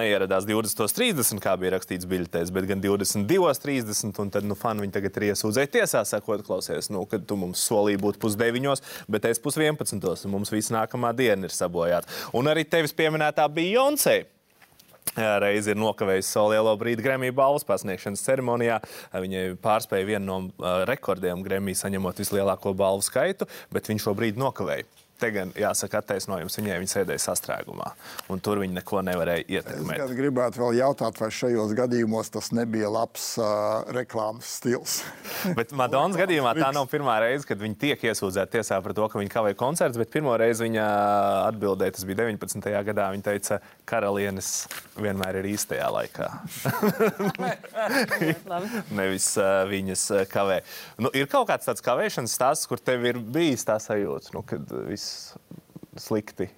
neieradās 0.00 0.48
20.30, 0.48 1.42
kā 1.44 1.58
bija 1.60 1.74
rakstīts 1.76 2.08
biļetēs, 2.08 2.54
bet 2.56 2.70
gan 2.72 2.82
22.30. 2.84 4.16
Un 4.24 4.32
tad 4.32 4.48
nu, 4.48 4.56
fani 4.58 4.86
viņu 4.86 4.96
tagad 4.96 5.20
ir 5.20 5.28
iesūdzējuši 5.28 5.74
tiesā, 5.76 6.02
sakot, 6.08 6.42
klausies, 6.48 6.88
nu, 6.94 7.04
kad 7.10 7.28
tu 7.28 7.36
mums 7.38 7.68
solīji 7.68 8.00
būt 8.02 8.20
pusdeviņos, 8.24 8.84
bet 9.12 9.28
es 9.28 9.44
pusvienpadsmitos 9.44 10.24
mums 10.38 10.52
viss 10.54 10.72
nākamā 10.74 11.12
diena 11.18 11.48
ir 11.48 11.54
sabojāta. 11.54 12.10
Un 12.36 12.50
arī 12.50 12.64
tevis 12.68 12.94
pieminētā 12.96 13.46
Beyoncé. 13.52 14.22
Reizi 15.16 15.72
ir 15.72 15.78
nokavējusi 15.80 16.28
savu 16.28 16.52
lielo 16.52 16.74
brīdi 16.78 17.02
Gremija 17.02 17.34
balvas 17.34 17.64
pasniegšanas 17.66 18.22
ceremonijā. 18.26 18.78
Viņai 19.14 19.44
pārspēja 19.64 20.08
vienu 20.12 20.26
no 20.28 20.70
rekordiem 20.88 21.42
Gremija 21.46 21.84
saņemot 21.84 22.22
vislielāko 22.22 22.74
balvu 22.76 23.06
skaitu, 23.06 23.48
bet 23.74 23.88
viņš 23.90 24.08
šo 24.08 24.14
brīdi 24.18 24.40
nokavēja. 24.42 24.86
Te 25.18 25.32
gan 25.34 25.50
jāsaka, 25.58 25.98
attaisnojums 25.98 26.54
viņai 26.60 26.76
viņa 26.78 26.92
sēdēja 26.92 27.22
sastrēgumā, 27.24 27.88
un 28.30 28.42
tur 28.44 28.60
viņa 28.62 28.76
neko 28.76 29.00
nevarēja 29.02 29.46
ietekmēt. 29.48 30.02
Es 30.04 30.12
gribētu 30.14 30.62
vēl 30.62 30.78
jautāt, 30.78 31.18
vai 31.18 31.30
šajos 31.34 31.74
gadījumos 31.78 32.30
tas 32.34 32.52
nebija 32.54 32.90
labs 32.92 33.32
uh, 33.42 33.82
reklāmas 33.96 34.52
stils. 34.60 35.00
bet 35.58 35.74
Madonas 35.74 36.18
gadījumā 36.20 36.54
tā 36.60 36.70
nav 36.76 36.86
pirmā 36.92 37.18
reize, 37.24 37.48
kad 37.48 37.58
viņa 37.58 37.80
tiek 37.82 38.06
iesūdzēta 38.12 38.60
tiesā 38.60 38.78
par 38.84 38.94
to, 38.94 39.08
ka 39.10 39.18
viņa 39.18 39.34
kavē 39.34 39.56
koncerts, 39.58 39.98
bet 39.98 40.14
pirmo 40.14 40.36
reizi 40.38 40.68
viņa 40.68 40.86
atbildēja, 41.48 41.98
tas 41.98 42.06
bija 42.06 42.22
19. 42.22 42.70
gadā, 42.92 43.10
viņa 43.16 43.26
teica, 43.32 43.58
karalienes 43.88 44.66
vienmēr 44.98 45.40
ir 45.40 45.48
īstajā 45.54 45.88
laikā. 45.94 46.28
Nevis 48.98 49.30
uh, 49.40 49.64
viņas 49.70 50.04
kavē. 50.32 50.60
Nu, 51.00 51.12
ir 51.16 51.28
kaut 51.32 51.48
kāds 51.50 51.68
tāds 51.68 51.84
kavēšanas 51.84 52.36
stāsts, 52.38 52.68
kur 52.70 52.82
tev 52.82 53.06
ir 53.08 53.20
bijis 53.20 53.66
tā 53.68 53.78
sajūta, 53.82 54.34
nu, 54.36 54.44
kad 54.46 54.72
viss 54.88 55.34
slikti, 55.98 56.50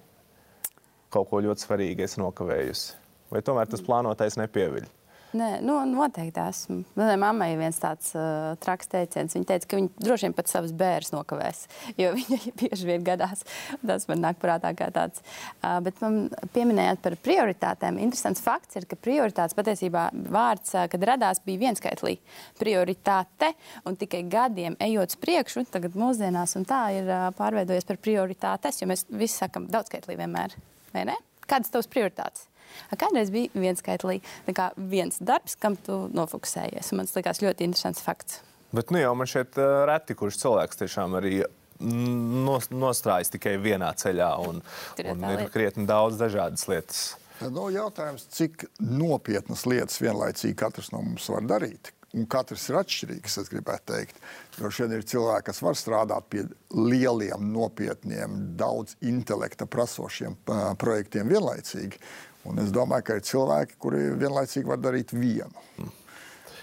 kaut 1.11 1.29
ko 1.31 1.41
ļoti 1.43 1.65
svarīgu 1.65 2.05
es 2.05 2.17
nokavējusi? 2.21 2.97
Vai 3.31 3.43
tomēr 3.47 3.69
tas 3.71 3.83
plānotais 3.85 4.35
nepieviļ? 4.39 4.89
Nē, 5.31 5.61
nu, 5.63 5.77
noteikti 5.87 6.41
esmu. 6.43 6.81
Manai 6.99 7.15
mammai 7.19 7.45
ir 7.53 7.59
viens 7.61 7.77
tāds 7.79 8.09
uh, 8.17 8.51
traks 8.59 8.89
teiciens. 8.91 9.31
Viņa 9.37 9.47
teica, 9.47 9.69
ka 9.71 9.77
viņa 9.79 10.03
droši 10.03 10.27
vien 10.27 10.35
pat 10.35 10.51
savus 10.51 10.73
bērnus 10.75 11.13
nokavēs, 11.13 11.61
jo 12.01 12.09
viņa 12.17 12.51
bieži 12.59 12.89
vien 12.89 13.05
gadās. 13.07 13.45
Tas 13.79 14.09
man 14.11 14.19
nāk 14.25 14.41
prātā 14.41 14.73
kā 14.75 14.89
tāds. 14.91 15.23
Uh, 15.61 15.77
bet 15.85 16.03
man 16.03 16.25
pieminējāt 16.51 16.99
par 17.05 17.15
prioritātēm. 17.23 18.01
Interesants 18.03 18.43
fakts 18.43 18.75
ir, 18.81 18.89
ka 18.91 18.99
prioritātes 18.99 19.55
patiesībā 19.55 20.09
vārds, 20.35 20.75
uh, 20.75 20.89
kad 20.91 21.07
radās, 21.13 21.39
bija 21.47 21.63
vienskaitlī. 21.63 22.17
Prioritāte 22.59 23.53
un 23.87 23.95
tikai 24.03 24.25
gadiem 24.27 24.75
ejot 24.83 25.15
uz 25.15 25.21
priekšu, 25.23 25.63
tagad 25.71 25.95
mūsdienās 25.95 26.59
un 26.59 26.67
tā 26.67 26.83
ir 26.99 27.07
uh, 27.07 27.29
pārveidojies 27.39 27.87
par 27.87 28.03
prioritātes, 28.03 28.83
jo 28.83 28.91
mēs 28.91 29.07
visi 29.07 29.39
sakam 29.45 29.71
daudzskaitlī 29.71 30.19
vienmēr. 30.19 30.59
Vai 30.91 31.07
ne? 31.07 31.21
Kādas 31.47 31.71
tavas 31.71 31.87
prioritātes? 31.91 32.50
Kādreiz 32.97 33.31
bija 33.33 33.51
viens 33.53 33.81
skaitlī, 33.81 34.19
kā 34.55 34.71
viens 34.77 35.19
darbs, 35.21 35.57
kam 35.59 35.77
tu 35.79 36.05
nofokusējies. 36.15 36.93
Man 36.97 37.09
tas 37.11 37.43
ļoti 37.43 37.67
interesants 37.67 38.03
fakts. 38.03 38.41
Bet 38.71 38.91
nu, 38.91 39.01
jau 39.01 39.15
man 39.19 39.27
šeit 39.27 39.57
uh, 39.59 39.83
reti, 39.89 40.15
kurš 40.15 40.39
cilvēks 40.45 40.79
tiešām 40.79 41.17
arī 41.19 41.41
nostrājas 41.81 43.31
tikai 43.33 43.55
vienā 43.61 43.89
ceļā 43.97 44.29
un, 44.45 44.61
un 45.01 45.23
ir 45.31 45.47
krietni 45.53 45.87
daudz 45.89 46.19
dažādas 46.21 46.67
lietas. 46.69 47.01
No, 47.41 47.71
jautājums, 47.73 48.27
cik 48.29 48.67
nopietnas 48.85 49.65
lietas 49.65 49.97
vienlaicīgi 50.01 50.59
katrs 50.59 50.91
no 50.93 51.01
mums 51.01 51.25
var 51.33 51.47
darīt? 51.49 51.89
Un 52.11 52.25
katrs 52.29 52.65
ir 52.67 52.75
atšķirīgs, 52.75 53.37
es 53.39 53.49
gribētu 53.49 53.93
teikt. 53.93 54.17
Jo 54.59 54.69
šeit 54.73 54.91
ir 54.91 55.05
cilvēki, 55.07 55.45
kas 55.47 55.61
var 55.63 55.77
strādāt 55.79 56.27
pie 56.29 56.43
lieliem, 56.75 57.45
nopietniem, 57.53 58.35
daudz 58.59 58.97
intelekta 59.07 59.65
prasošiem 59.65 60.35
projektiem 60.81 61.31
vienlaicīgi. 61.31 62.01
Un 62.49 62.61
es 62.63 62.71
domāju, 62.73 63.05
ka 63.07 63.17
ir 63.19 63.25
cilvēki, 63.27 63.77
kuri 63.81 64.05
vienlaicīgi 64.17 64.69
var 64.69 64.79
darīt 64.81 65.13
vienu. 65.13 65.65
Hmm. 65.77 65.91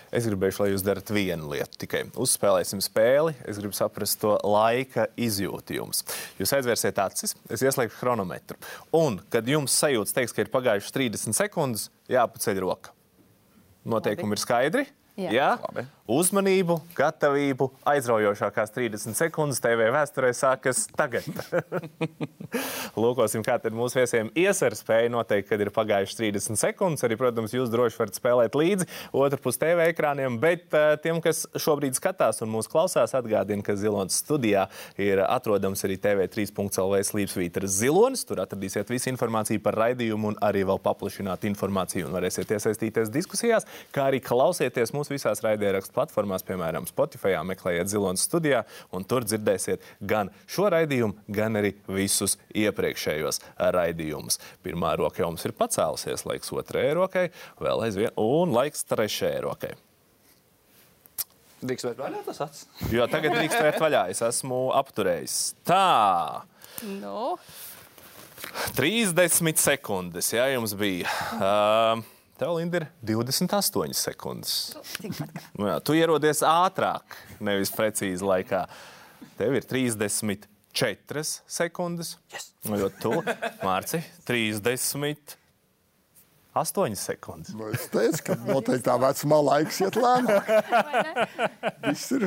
Es 0.09 0.25
gribēju, 0.25 0.63
lai 0.63 0.71
jūs 0.71 0.85
darat 0.87 1.11
vienu 1.13 1.51
lietu. 1.53 1.77
Tikai 1.83 2.01
uzspēlēsim 2.17 2.81
spēli. 2.81 3.35
Es 3.49 3.59
gribu 3.61 3.77
saprast 3.77 4.17
to 4.23 4.39
laika 4.41 5.05
izjūtu 5.21 5.77
jums. 5.77 6.01
Jūs 6.41 6.55
aizvērsiet 6.57 7.01
acis, 7.05 7.37
es 7.53 7.65
ieslēgšu 7.67 7.99
chronometru. 8.01 8.57
Un, 8.97 9.21
kad 9.33 9.49
jums 9.49 9.77
sajūta, 9.77 10.17
teiks, 10.17 10.33
ka 10.33 10.47
ir 10.47 10.53
pagājušas 10.55 10.97
30 10.97 11.37
sekundes, 11.37 11.91
jāpaceļ 12.09 12.63
roka. 12.65 12.95
Noteikumi 13.89 14.33
Labi. 14.33 14.39
ir 14.39 14.45
skaidri. 14.47 14.87
Jā. 15.19 15.35
Jā? 15.35 15.51
Labi. 15.67 15.85
Uzmanību, 16.09 16.79
gatavību, 16.97 17.67
aizraujošākās 17.85 18.71
30 18.73 19.13
sekundes 19.13 19.59
TV 19.61 19.91
vēsturē 19.93 20.31
sākas 20.33 20.87
tagad. 20.97 21.27
Lūkosim, 23.03 23.43
kā 23.45 23.59
tad 23.61 23.75
mūsu 23.77 23.99
viesiem 23.99 24.31
iesver 24.33 24.73
spēja 24.73 25.11
noteikt, 25.13 25.51
kad 25.51 25.61
ir 25.61 25.69
pagājušas 25.77 26.17
30 26.17 26.61
sekundes. 26.63 27.05
Arī, 27.05 27.19
protams, 27.21 27.53
jūs 27.53 27.69
droši 27.69 28.01
varat 28.01 28.17
spēlēt 28.17 28.57
līdzi 28.57 28.87
otrpus 29.21 29.61
TV 29.61 29.91
ekrāniem, 29.93 30.39
bet 30.41 30.73
uh, 30.73 30.95
tiem, 31.05 31.21
kas 31.21 31.43
šobrīd 31.61 32.01
skatās 32.01 32.41
un 32.41 32.55
mūs 32.55 32.71
klausās, 32.73 33.13
atgādina, 33.13 33.61
ka 33.67 33.77
Zilonas 33.77 34.17
studijā 34.23 34.65
ir 34.97 35.21
atrodams 35.27 35.85
arī 35.85 36.01
TV3.lv 36.01 37.03
slīpsvītras 37.11 37.77
zilonis. 37.83 38.25
Tur 38.25 38.41
atradīsiet 38.47 38.89
visu 38.95 39.13
informāciju 39.13 39.61
par 39.61 39.77
raidījumu 39.85 40.33
un 40.33 40.41
arī 40.49 40.65
vēl 40.73 40.81
paplašinātu 40.89 41.53
informāciju 41.53 42.09
un 42.09 42.17
varēsiet 42.17 42.57
iesaistīties 42.57 43.13
diskusijās, 43.13 43.69
kā 43.93 44.09
arī 44.09 44.25
klausieties 44.25 44.97
mūsu 44.97 45.19
visās 45.19 45.45
raidierakstu 45.45 45.98
platformās, 45.99 46.47
piemēram, 46.47 46.87
Spotify, 46.89 47.35
meklējiet 47.49 47.91
Zilonas 47.91 48.27
studijā, 48.29 48.63
un 48.95 49.07
tur 49.09 49.27
dzirdēsiet 49.27 49.85
gan 50.01 50.31
šo 50.47 50.71
raidījumu, 50.75 51.27
gan 51.35 51.59
arī 51.59 51.75
visus 51.91 52.39
iepriekšējos 52.55 53.43
raidījumus. 53.75 54.41
Pirmā 54.65 54.95
roka 55.01 55.25
jau 55.25 55.33
mums 55.33 55.47
ir 55.49 55.57
pacēlusies, 55.59 56.27
laiks 56.29 56.55
otrajai 56.55 56.97
rokai, 56.99 57.29
vēl 57.63 57.85
aizvien, 57.89 58.15
un 58.23 58.55
laiks 58.55 58.87
trešajai 58.89 59.45
rokai. 59.49 59.75
Drīkst 61.59 61.89
vērt 61.89 61.99
vaļā 61.99 62.21
tas 62.23 62.39
acis? 62.45 62.67
Jo 62.95 63.09
tagad 63.11 63.35
drīkst 63.35 63.59
vērt 63.59 63.81
vaļā. 63.83 64.05
Es 64.13 64.23
esmu 64.23 64.69
apturējis. 64.79 65.39
Tā. 65.67 66.45
No. 67.01 67.35
30 68.79 69.59
sekundes, 69.59 70.31
jā, 70.37 70.47
jums 70.53 70.77
bija. 70.79 71.11
Uh, 71.35 72.05
Tev, 72.39 72.53
Linda, 72.55 72.79
ir 72.79 72.87
28 73.03 73.97
sekundes. 73.99 74.53
Nu, 75.59 75.67
jā, 75.67 75.79
tu 75.83 75.97
ierodies 75.99 76.45
ātrāk, 76.47 77.17
nevis 77.43 77.73
precīzi 77.75 78.23
laikā. 78.23 78.61
Tev 79.41 79.57
ir 79.59 79.67
34 79.67 81.25
sekundes. 81.51 82.13
Yes. 82.31 82.53
Jo 82.63 82.93
tu, 83.03 83.17
Mārci, 83.67 84.05
30. 84.31 85.35
8 86.57 86.97
sekundes. 86.97 87.53
Nu, 87.55 87.69
es 87.71 87.87
teicu, 87.93 88.23
ka 88.31 88.37
noteiktā 88.49 88.97
vecumā 88.99 89.39
laiks 89.47 89.79
iet 89.85 89.99
lēnāk. 90.01 90.49
Viss 91.85 92.15
ir. 92.17 92.25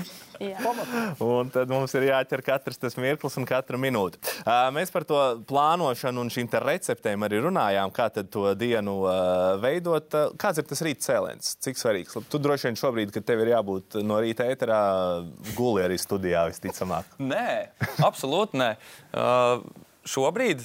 Un 1.22 1.52
tad 1.54 1.70
mums 1.70 1.94
ir 1.98 2.08
jāķer 2.08 2.44
katrs 2.46 2.80
tas 2.82 2.98
mirklis 3.02 3.38
un 3.42 3.48
katra 3.50 3.80
minūte. 3.82 4.22
Mēs 4.74 4.94
par 4.94 5.06
to 5.10 5.20
plānošanu 5.50 6.24
un 6.24 6.32
šīm 6.34 6.50
receptēm 6.52 7.28
arī 7.28 7.42
runājām, 7.46 7.94
kā 7.96 8.08
tad 8.14 8.32
to 8.34 8.48
dienu 8.58 9.02
veidot. 9.62 10.18
Kāds 10.42 10.62
ir 10.62 10.70
tas 10.70 10.84
rīta 10.86 11.08
cēliens? 11.10 11.56
Cik 11.62 11.82
svarīgs? 11.82 12.18
Tu 12.32 12.42
droši 12.42 12.70
vien 12.70 12.80
šobrīd, 12.80 13.14
kad 13.16 13.28
tev 13.28 13.44
ir 13.44 13.54
jābūt 13.56 14.02
no 14.06 14.22
rīta 14.24 14.48
ēterā, 14.50 14.82
guli 15.58 15.86
arī 15.86 16.00
studijā 16.02 16.48
visticamāk. 16.52 17.18
Nē, 17.22 17.72
absolūti 18.06 18.62
nē. 18.62 18.76
Uh, 19.12 19.66
šobrīd 20.08 20.64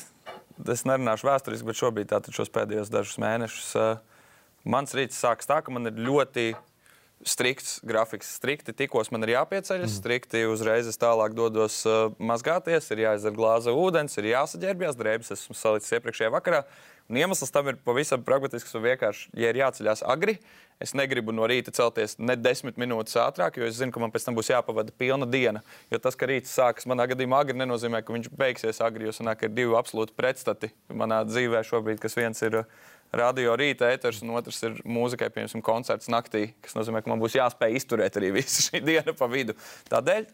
es 0.72 0.84
nerunāšu 0.88 1.28
vēsturiski, 1.28 1.66
bet 1.68 1.80
šobrīd, 1.80 2.10
tātad 2.12 2.36
šos 2.36 2.52
pēdējos 2.54 2.92
dažus 2.92 3.18
mēnešus, 3.22 3.68
uh, 3.80 4.24
mans 4.64 4.94
rīts 4.96 5.20
sākas 5.20 5.48
tā, 5.50 5.60
ka 5.62 5.74
man 5.74 5.90
ir 5.90 6.00
ļoti 6.06 6.52
strikts 7.24 7.80
grafiks. 7.86 8.28
Strikti 8.36 8.74
tikos 8.76 9.10
man 9.14 9.24
ir 9.24 9.36
jāpieceļas, 9.36 9.88
mm. 9.88 10.00
strikti 10.00 10.44
uzreiz 10.50 10.88
es 10.90 11.00
tālāk 11.00 11.36
dodos 11.36 11.78
uh, 11.88 12.10
mazgāties, 12.18 12.90
ir 12.92 13.06
jāizdzer 13.06 13.34
glāze 13.36 13.72
ūdens, 13.72 14.18
ir 14.20 14.32
jāsaģērbjas, 14.34 14.98
drēbes 15.00 15.34
esmu 15.36 15.56
salicis 15.56 15.96
iepriekšējā 15.96 16.30
vakarā. 16.34 16.64
Un 17.06 17.20
iemesls 17.20 17.52
tam 17.54 17.68
ir 17.70 17.76
pavisam 17.86 18.22
pragmatisks 18.26 18.74
un 18.74 18.82
vienkārši, 18.82 19.28
ja 19.38 19.52
ir 19.52 19.60
jāceļās 19.60 20.02
agri, 20.10 20.40
es 20.82 20.90
negribu 20.98 21.32
no 21.32 21.46
rīta 21.46 21.70
celties 21.72 22.16
ne 22.18 22.34
desmit 22.36 22.80
minūtes 22.82 23.14
ātrāk, 23.22 23.60
jo 23.60 23.68
es 23.68 23.78
zinu, 23.78 23.94
ka 23.94 24.02
man 24.02 24.10
pēc 24.12 24.26
tam 24.26 24.36
būs 24.36 24.50
jāpavada 24.50 24.90
pilna 24.98 25.28
diena. 25.30 25.62
Jo 25.92 26.00
tas, 26.02 26.18
ka 26.18 26.26
rīts 26.28 26.52
sākas 26.58 26.88
manā 26.90 27.06
gadījumā 27.12 27.44
agri, 27.44 27.56
nenozīmē, 27.62 28.02
ka 28.02 28.16
viņš 28.16 28.28
beigsies 28.34 28.82
agri, 28.84 29.06
jo 29.06 29.14
sanāk, 29.14 29.46
ir 29.46 29.54
divi 29.54 29.78
absolūti 29.78 30.18
pretstati 30.18 30.72
manā 30.90 31.22
dzīvē 31.30 31.62
šobrīd, 31.70 32.02
kas 32.02 32.18
viens 32.18 32.42
ir 32.42 32.58
uh, 32.64 32.84
radio 33.16 33.54
rīta 33.58 33.90
ēters, 33.94 34.22
un 34.24 34.34
otrs 34.36 34.58
ir 34.66 34.78
mūzikai, 34.88 35.28
piemēram, 35.34 35.62
koncerts 35.64 36.10
naktī, 36.12 36.48
kas 36.64 36.76
nozīmē, 36.78 37.02
ka 37.04 37.12
man 37.12 37.22
būs 37.22 37.36
jāspēj 37.38 37.78
izturēt 37.78 38.18
arī 38.20 38.32
visu 38.38 38.66
šī 38.68 38.82
diena 38.86 39.14
pa 39.16 39.28
vidu. 39.30 39.56
Tādēļ 39.92 40.28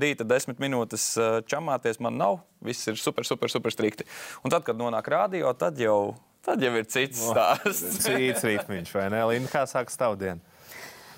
rīta 0.00 0.26
desmit 0.28 0.62
minūtes 0.62 1.10
čamāties 1.50 2.00
man 2.04 2.18
nav, 2.20 2.40
viss 2.64 2.90
ir 2.90 3.00
super, 3.00 3.26
super, 3.28 3.52
super 3.52 3.74
strikti. 3.74 4.06
Un 4.44 4.54
tad, 4.54 4.66
kad 4.66 4.78
nonāk 4.78 5.10
radio, 5.12 5.52
tad 5.58 5.80
jau, 5.82 6.16
tad 6.46 6.62
jau 6.64 6.74
ir 6.78 6.86
cits 6.90 7.24
stāsts. 7.30 8.04
Cits 8.06 8.46
ritmiņš, 8.46 8.94
vai 8.96 9.08
ne? 9.14 9.24
Līna, 9.32 9.50
kā 9.52 9.66
sākas 9.70 9.98
tavu 10.00 10.18
dienu? 10.20 10.47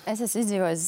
Es 0.09 0.21
esmu 0.23 0.41
izdzīvojis 0.41 0.83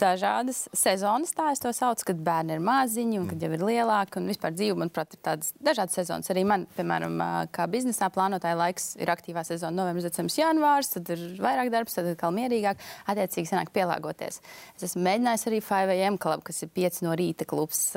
dažādas 0.00 0.64
sezonas, 0.76 1.30
tā 1.36 1.52
es 1.54 1.62
to 1.62 1.70
saucu, 1.74 2.08
kad 2.10 2.22
bērni 2.26 2.56
ir 2.56 2.62
maziņi 2.66 3.20
un 3.20 3.28
kad 3.30 3.44
jau 3.44 3.50
ir 3.54 3.62
lielāki. 3.62 4.18
Un 4.18 4.26
vispār 4.32 4.54
dzīve, 4.56 4.74
manuprāt, 4.80 5.14
ir 5.14 5.22
tādas 5.22 5.52
dažādas 5.62 5.94
sezonas. 6.00 6.30
Arī 6.34 6.42
man, 6.48 6.64
piemēram, 6.74 7.14
kā 7.54 7.68
biznesā 7.70 8.10
plānotāja 8.14 8.58
laiks 8.58 8.90
ir 8.98 9.12
aktīvā 9.14 9.44
sezona, 9.46 9.76
novembris, 9.78 10.08
decembris, 10.08 10.40
janvārs, 10.40 10.90
tad 10.96 11.12
ir 11.14 11.22
vairāk 11.44 11.70
darbs, 11.74 11.94
tad 11.98 12.10
atkal 12.10 12.34
mierīgāk. 12.34 12.82
Attiecīgi, 13.14 13.52
sanāk 13.52 13.70
pielāgoties. 13.76 14.40
Es 14.74 14.88
esmu 14.90 15.06
mēģinājis 15.06 15.46
arī 15.52 15.62
5am 15.68 16.18
klubu, 16.26 16.48
kas 16.50 16.64
ir 16.66 16.74
5 16.74 17.04
no 17.06 17.14
rīta 17.18 17.46
klubs, 17.46 17.92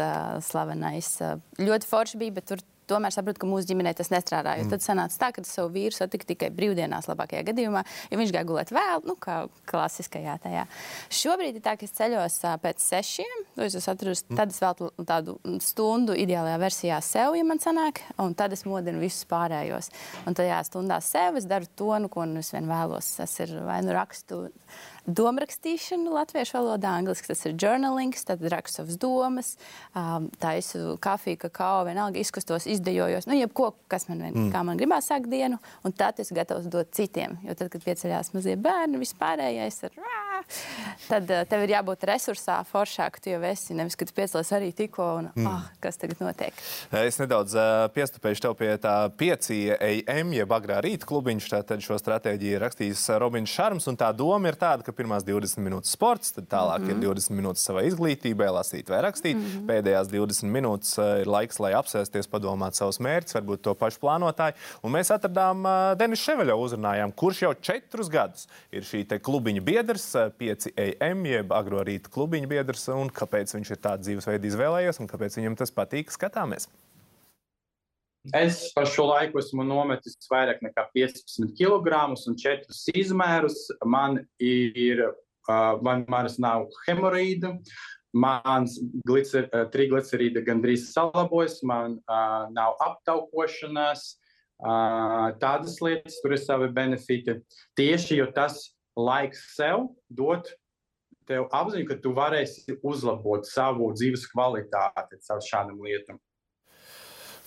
slavenais. 0.45 1.15
Ļoti 1.58 1.89
forši 1.89 2.21
bija, 2.21 2.38
bet 2.38 2.52
tur 2.54 2.62
tomēr 2.92 3.16
saprotu, 3.16 3.42
ka 3.42 3.50
mūsu 3.50 3.72
ģimenē 3.72 3.94
tas 3.98 4.12
nestrādā. 4.14 4.58
Mm. 4.60 4.72
Tad 4.74 4.86
sanāca 4.86 5.20
tā, 5.24 5.32
ka 5.36 5.44
es 5.44 5.54
savu 5.56 5.72
vīru 5.76 5.96
satiku 5.96 6.28
tikai 6.34 6.52
brīvdienās, 6.56 7.10
labākajā 7.10 7.46
gadījumā, 7.52 7.84
ja 8.12 8.20
viņš 8.20 8.34
gāja 8.36 8.50
gulēt 8.50 8.74
vēl, 8.76 9.06
nu, 9.08 9.16
kā 9.22 9.42
klasiskajā 9.72 10.38
tajā. 10.44 10.66
Šobrīd 11.22 11.60
ir 11.60 11.66
tā, 11.66 11.76
ka 11.80 11.88
es 11.88 11.96
ceļos 11.98 12.38
pēc 12.64 12.84
sešiem, 12.86 13.46
es 13.66 13.78
atradu, 13.82 14.16
mm. 14.16 14.40
tad 14.40 14.54
es 14.54 14.62
veltu 14.64 14.92
tādu 15.08 15.38
stundu 15.64 16.16
ideālajā 16.18 16.62
versijā 16.62 17.02
sev, 17.06 17.36
ja 17.40 17.48
man 17.48 17.62
sanāk, 17.64 18.04
un 18.22 18.36
tad 18.38 18.54
es 18.56 18.66
modinu 18.68 19.02
visus 19.02 19.28
pārējos. 19.32 19.92
Un 20.28 20.38
tajā 20.38 20.62
stundā 20.68 21.00
sev 21.06 21.40
es 21.40 21.48
daru 21.50 21.70
to, 21.76 21.92
nu, 22.04 22.12
ko 22.12 22.28
nu 22.30 22.42
es 22.44 22.52
vien 22.54 22.70
vēlos. 22.70 23.16
Tas 23.22 23.38
ir 23.44 23.54
vai 23.66 23.82
nu 23.86 23.96
rakstu 23.96 24.46
domrakstīšanu 25.10 26.14
latviešu 26.14 26.58
valodā, 26.60 26.94
angliski 27.00 27.32
tas 27.32 27.42
ir 27.48 27.56
journalings, 27.58 28.26
tad 28.28 28.44
rakstu 28.54 28.82
savas 28.82 28.98
domas, 29.02 29.56
um, 29.96 30.28
taisu 30.42 30.98
kafiju, 31.02 31.40
kakao, 31.42 31.84
vienalga 31.88 32.22
izkustos, 32.22 32.68
izdejojos, 32.70 33.28
nu, 33.30 33.38
jebko, 33.40 33.72
kas 33.92 34.08
man, 34.10 34.22
vien, 34.28 34.38
mm. 34.38 34.68
man 34.68 34.80
gribās 34.80 35.10
sākt 35.10 35.30
dienu, 35.32 35.58
un 35.88 35.96
tad 35.98 36.22
es 36.22 36.32
gatavs 36.36 36.70
dot 36.72 36.94
citiem, 36.96 37.38
jo 37.48 37.56
tad, 37.58 37.72
kad 37.74 37.86
pieceļās 37.86 38.34
mazie 38.36 38.56
bērni, 38.62 39.02
vispārējais 39.02 39.82
ir, 39.90 39.98
tad 41.08 41.34
uh, 41.34 41.44
tev 41.50 41.66
ir 41.66 41.76
jābūt 41.76 42.06
resursā 42.10 42.60
foršāk, 42.70 43.20
tu 43.24 43.34
jau 43.34 43.42
esi, 43.50 43.76
nevis, 43.78 43.98
kad 44.00 44.14
piecelies 44.16 44.54
arī 44.58 44.72
tikko, 44.78 45.10
un, 45.22 45.32
mm. 45.34 45.50
ah, 45.50 45.68
kas 45.84 45.98
tagad 46.02 46.22
notiek. 46.22 46.62
Es 47.02 47.18
nedaudz 47.22 47.58
uh, 47.58 47.88
piestupēšu 47.96 48.46
tev 48.46 48.56
pie 48.60 48.72
tā 48.82 48.96
5 49.18 49.52
AM, 49.82 50.34
jeb 50.38 50.56
agrā 50.56 50.80
rīta 50.86 51.10
klubiņš, 51.10 51.50
tātad 51.56 51.84
šo 51.84 51.98
stratēģiju 52.02 52.62
rakstījis 52.62 53.08
Robins 53.22 53.52
Šarms, 53.52 53.90
un 53.90 53.98
tā 54.00 54.12
doma 54.16 54.52
ir 54.52 54.60
tāda, 54.62 54.86
ka 54.92 54.98
pirmās 55.00 55.26
20 55.28 55.64
minūtes 55.66 55.96
sports, 55.96 56.34
tad 56.36 56.48
tālāk 56.52 56.84
mm 56.84 56.92
-hmm. 56.92 57.04
ir 57.04 57.16
20 57.16 57.38
minūtes 57.38 57.66
savai 57.68 57.86
izglītībai, 57.90 58.50
lasīt 58.54 58.90
vai 58.90 59.02
rakstīt. 59.06 59.38
Mm 59.38 59.46
-hmm. 59.46 59.66
Pēdējās 59.72 60.12
20 60.12 60.52
minūtes 60.52 60.92
uh, 61.00 61.22
ir 61.22 61.28
laiks, 61.28 61.60
lai 61.60 61.72
apsēsties, 61.80 62.30
padomāt 62.30 62.76
savus 62.76 63.00
mērķus, 63.00 63.36
varbūt 63.40 63.62
to 63.62 63.74
pašu 63.76 64.00
plānotāju. 64.04 64.54
Un 64.84 64.92
mēs 64.92 65.12
atradām 65.14 65.66
uh, 65.66 65.98
Denisu 65.98 66.24
Ševeļovu, 66.24 66.68
uzrunājām, 66.68 67.16
kurš 67.16 67.42
jau 67.42 67.54
četrus 67.54 68.10
gadus 68.10 68.48
ir 68.72 68.84
šī 68.84 69.08
klubiņa 69.20 69.62
biedrs, 69.62 70.16
uh, 70.16 70.32
5 70.38 70.72
AM, 70.78 71.26
jeb 71.26 71.52
agro 71.52 71.84
rīta 71.84 72.10
klubiņa 72.10 72.48
biedrs, 72.48 72.88
un 72.88 73.10
kāpēc 73.10 73.56
viņš 73.56 73.72
ir 73.72 73.78
tādu 73.78 74.04
dzīvesveidu 74.04 74.48
izvēlējies 74.48 75.00
un 75.00 75.08
kāpēc 75.08 75.38
viņam 75.38 75.56
tas 75.56 75.72
patīk, 75.72 76.12
skatāmies. 76.12 76.68
Es 78.30 78.68
par 78.76 78.86
šo 78.86 79.08
laiku 79.10 79.40
esmu 79.42 79.64
nometis 79.66 80.14
vairāk 80.30 80.60
nekā 80.62 80.86
15 80.94 81.56
kg 81.58 82.04
un 82.14 82.38
4 82.38 82.94
izmērus. 83.02 83.64
Man 83.86 84.20
ir, 84.38 85.02
man, 85.82 86.06
manas 86.06 86.38
nav 86.38 86.68
hemorīda, 86.86 87.56
mans 88.14 88.78
glicer, 89.08 89.50
triglicerīda 89.74 90.46
gandrīz 90.46 90.92
salabojas, 90.94 91.64
man 91.66 91.98
nav 92.54 92.78
aptaukošanās. 92.86 94.06
Tādas 95.42 95.80
lietas, 95.82 96.22
tur 96.22 96.38
ir 96.38 96.46
savi 96.46 96.70
benefiti. 96.70 97.40
Tieši 97.74 98.22
jo 98.22 98.30
tas 98.36 98.68
laiks 98.94 99.48
sev 99.56 99.88
dot 100.14 100.54
tev 101.26 101.48
apziņu, 101.50 101.88
ka 101.90 101.98
tu 102.04 102.12
varēsi 102.14 102.78
uzlabot 102.86 103.48
savu 103.50 103.90
dzīves 103.96 104.28
kvalitāti 104.30 105.18
caur 105.26 105.42
šādām 105.48 105.82
lietām. 105.82 106.22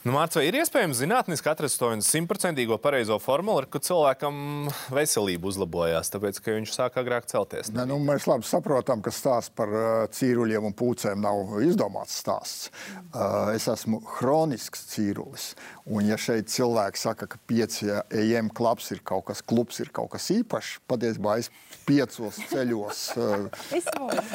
Nu, 0.04 0.12
Mārcis, 0.12 0.36
vai 0.36 0.48
ir 0.50 0.56
iespējams 0.60 0.98
zinātniski 1.00 1.48
atrast 1.48 1.78
to 1.80 1.88
simtprocentīgo 2.04 2.76
pareizo 2.76 3.16
formulu, 3.24 3.62
ka 3.72 3.80
cilvēkam 3.80 4.66
veselība 4.92 5.48
uzlabojās, 5.48 6.10
tāpēc, 6.12 6.42
ka 6.44 6.56
viņš 6.58 6.74
sāk 6.74 6.98
agrāk 7.00 7.24
celties? 7.30 7.70
Ne, 7.72 7.86
nu, 7.88 7.96
mēs 8.04 8.26
labi 8.28 8.44
saprotam, 8.44 9.00
ka 9.00 9.08
stāsts 9.08 9.54
par 9.56 9.72
uh, 9.72 9.86
cīruļiem 10.12 10.66
un 10.68 10.76
pūcēm 10.76 11.24
nav 11.24 11.54
izdomāts 11.64 12.18
stāsts. 12.20 12.68
Uh, 13.14 13.54
es 13.56 13.64
esmu 13.72 14.02
hronisks 14.18 14.84
cīrulis. 14.90 15.54
Un, 15.88 16.04
ja 16.10 16.20
šeit 16.20 16.52
cilvēki 16.52 17.00
saka, 17.00 17.30
ka 17.32 17.40
pieci 17.48 17.88
ejam 18.12 18.52
klubs 18.52 18.90
ir 18.92 19.00
kaut 19.08 19.24
kas, 19.30 19.40
klubs 19.40 19.80
ir 19.80 19.88
kaut 19.88 20.12
kas 20.12 20.28
īpašs, 20.36 20.82
patiesībā 20.84 21.38
es 21.40 21.48
piecos 21.88 22.42
ceļos 22.52 23.02
uh, 23.16 23.48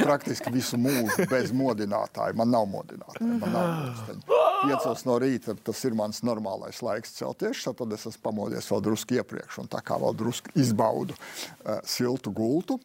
praktiski 0.02 0.50
visu 0.58 0.82
mūžu 0.82 1.30
bez 1.30 1.54
modinātāja. 1.54 2.34
Man 2.42 2.50
nav 2.58 2.66
modinātāja. 2.74 3.38
Man 3.46 3.54
nav 3.54 4.50
piecos 4.66 5.06
no 5.06 5.22
rīta 5.22 5.59
tas 5.68 5.84
ir 5.88 5.96
mans 5.98 6.22
normālais 6.26 6.82
laiks 6.86 7.16
celties. 7.18 7.66
Tad 7.68 7.96
es 7.96 8.08
esmu 8.10 8.24
pamodies 8.26 8.70
vēl 8.72 8.84
drusku 8.86 9.20
iepriekš, 9.20 9.62
un 9.64 9.70
tā 9.72 9.84
kā 9.86 10.00
vēl 10.02 10.18
drusku 10.20 10.54
izbaudu 10.60 11.16
uh, 11.16 11.80
siltu 11.88 12.34
gultu. 12.36 12.80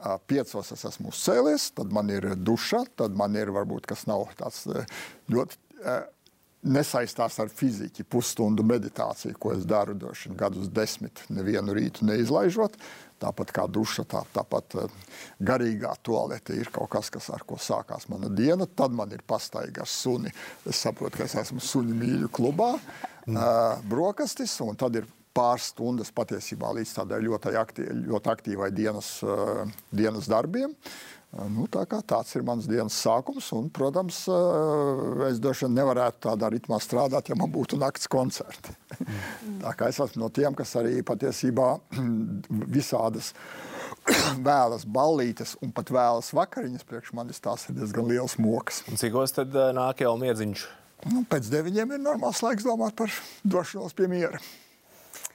Uh, 0.00 0.16
piecos 0.30 0.72
es 0.72 0.86
esmu 0.88 1.10
uzcēlies, 1.12 1.70
tad 1.76 1.92
man 1.92 2.08
ir 2.12 2.30
duša, 2.40 2.86
tad 2.96 3.16
man 3.18 3.36
ir 3.36 3.52
varbūt 3.52 3.88
kas 3.90 4.06
nav 4.08 4.30
tāds 4.38 4.64
uh, 4.70 4.86
ļoti. 5.32 5.60
Uh, 5.80 6.02
Nesaistās 6.60 7.38
ar 7.40 7.48
fiziku, 7.48 8.04
pusstundu 8.04 8.60
meditāciju, 8.68 9.36
ko 9.40 9.54
es 9.54 9.62
daru 9.64 9.94
droši 9.96 10.34
gadus 10.36 10.68
desmit, 10.68 11.22
nevienu 11.32 11.72
rītu 11.76 12.04
neizlaižot. 12.04 12.76
Tāpat 13.20 13.52
kā 13.56 13.64
duša, 13.68 14.04
tā, 14.08 14.20
tāpat 14.32 14.76
uh, 14.80 14.98
garīgā 15.44 15.94
toalete 16.04 16.56
ir 16.56 16.68
kaut 16.72 16.90
kas, 16.92 17.08
kas 17.12 17.30
ar 17.32 17.46
ko 17.48 17.56
sākās 17.60 18.08
mana 18.12 18.28
diena. 18.28 18.68
Tad 18.68 18.92
man 18.96 19.12
ir 19.12 19.24
pastaiga 19.24 19.86
ar 19.86 19.88
suni. 19.88 20.32
Es 20.68 20.80
saprotu, 20.84 21.20
ka 21.20 21.28
es 21.28 21.36
esmu 21.46 21.64
suņu 21.64 21.96
mīļu 21.96 22.30
klubā, 22.32 22.74
uh, 22.76 23.80
brokastis, 23.88 24.56
un 24.64 24.76
tad 24.80 25.00
ir 25.00 25.08
pāris 25.36 25.70
stundas 25.72 26.10
patiesībā 26.14 26.72
līdz 26.78 26.96
tādai 26.98 27.22
ļoti, 27.24 27.54
aktīv, 27.60 27.88
ļoti 28.10 28.34
aktīvai 28.34 28.70
dienas, 28.74 29.16
uh, 29.26 29.64
dienas 29.94 30.28
darbiem. 30.30 30.74
Nu, 31.30 31.68
tā 31.70 31.84
tāds 31.86 32.32
ir 32.34 32.42
mans 32.42 32.66
dienas 32.66 32.96
sākums. 32.98 33.52
Un, 33.54 33.68
protams, 33.70 34.24
es 35.28 35.38
droši 35.38 35.68
vien 35.68 35.76
nevarētu 35.78 36.24
tādā 36.26 36.48
ritmā 36.50 36.80
strādāt, 36.82 37.30
ja 37.30 37.36
man 37.38 37.52
būtu 37.54 37.78
nakts 37.78 38.10
koncerti. 38.10 38.74
Mm. 38.98 39.60
tā 39.62 39.74
kā 39.78 39.90
es 39.92 40.00
esmu 40.02 40.24
no 40.24 40.30
tiem, 40.34 40.56
kas 40.58 40.74
arī 40.80 41.04
patiesībā 41.06 41.68
visādas 42.76 43.30
vēlas 44.48 44.82
ballītes 44.90 45.54
un 45.62 45.70
pat 45.76 45.92
vēlas 45.94 46.32
vakariņas 46.34 46.88
priekš 46.88 47.14
manis. 47.14 47.38
Tās 47.42 47.68
ir 47.68 47.78
diezgan 47.78 48.10
liels 48.10 48.34
moks. 48.42 48.82
Un 48.90 48.98
cikos 48.98 49.38
tad 49.38 49.54
nāk 49.76 50.02
jau 50.02 50.16
miedziņš? 50.18 50.66
Nu, 51.14 51.22
pēc 51.30 51.46
deviņiem 51.52 51.94
ir 51.94 52.02
normāls 52.02 52.42
laiks 52.44 52.66
domāt 52.66 52.98
par 52.98 53.14
došanos 53.46 53.94
pie 53.96 54.10
miera. 54.10 54.42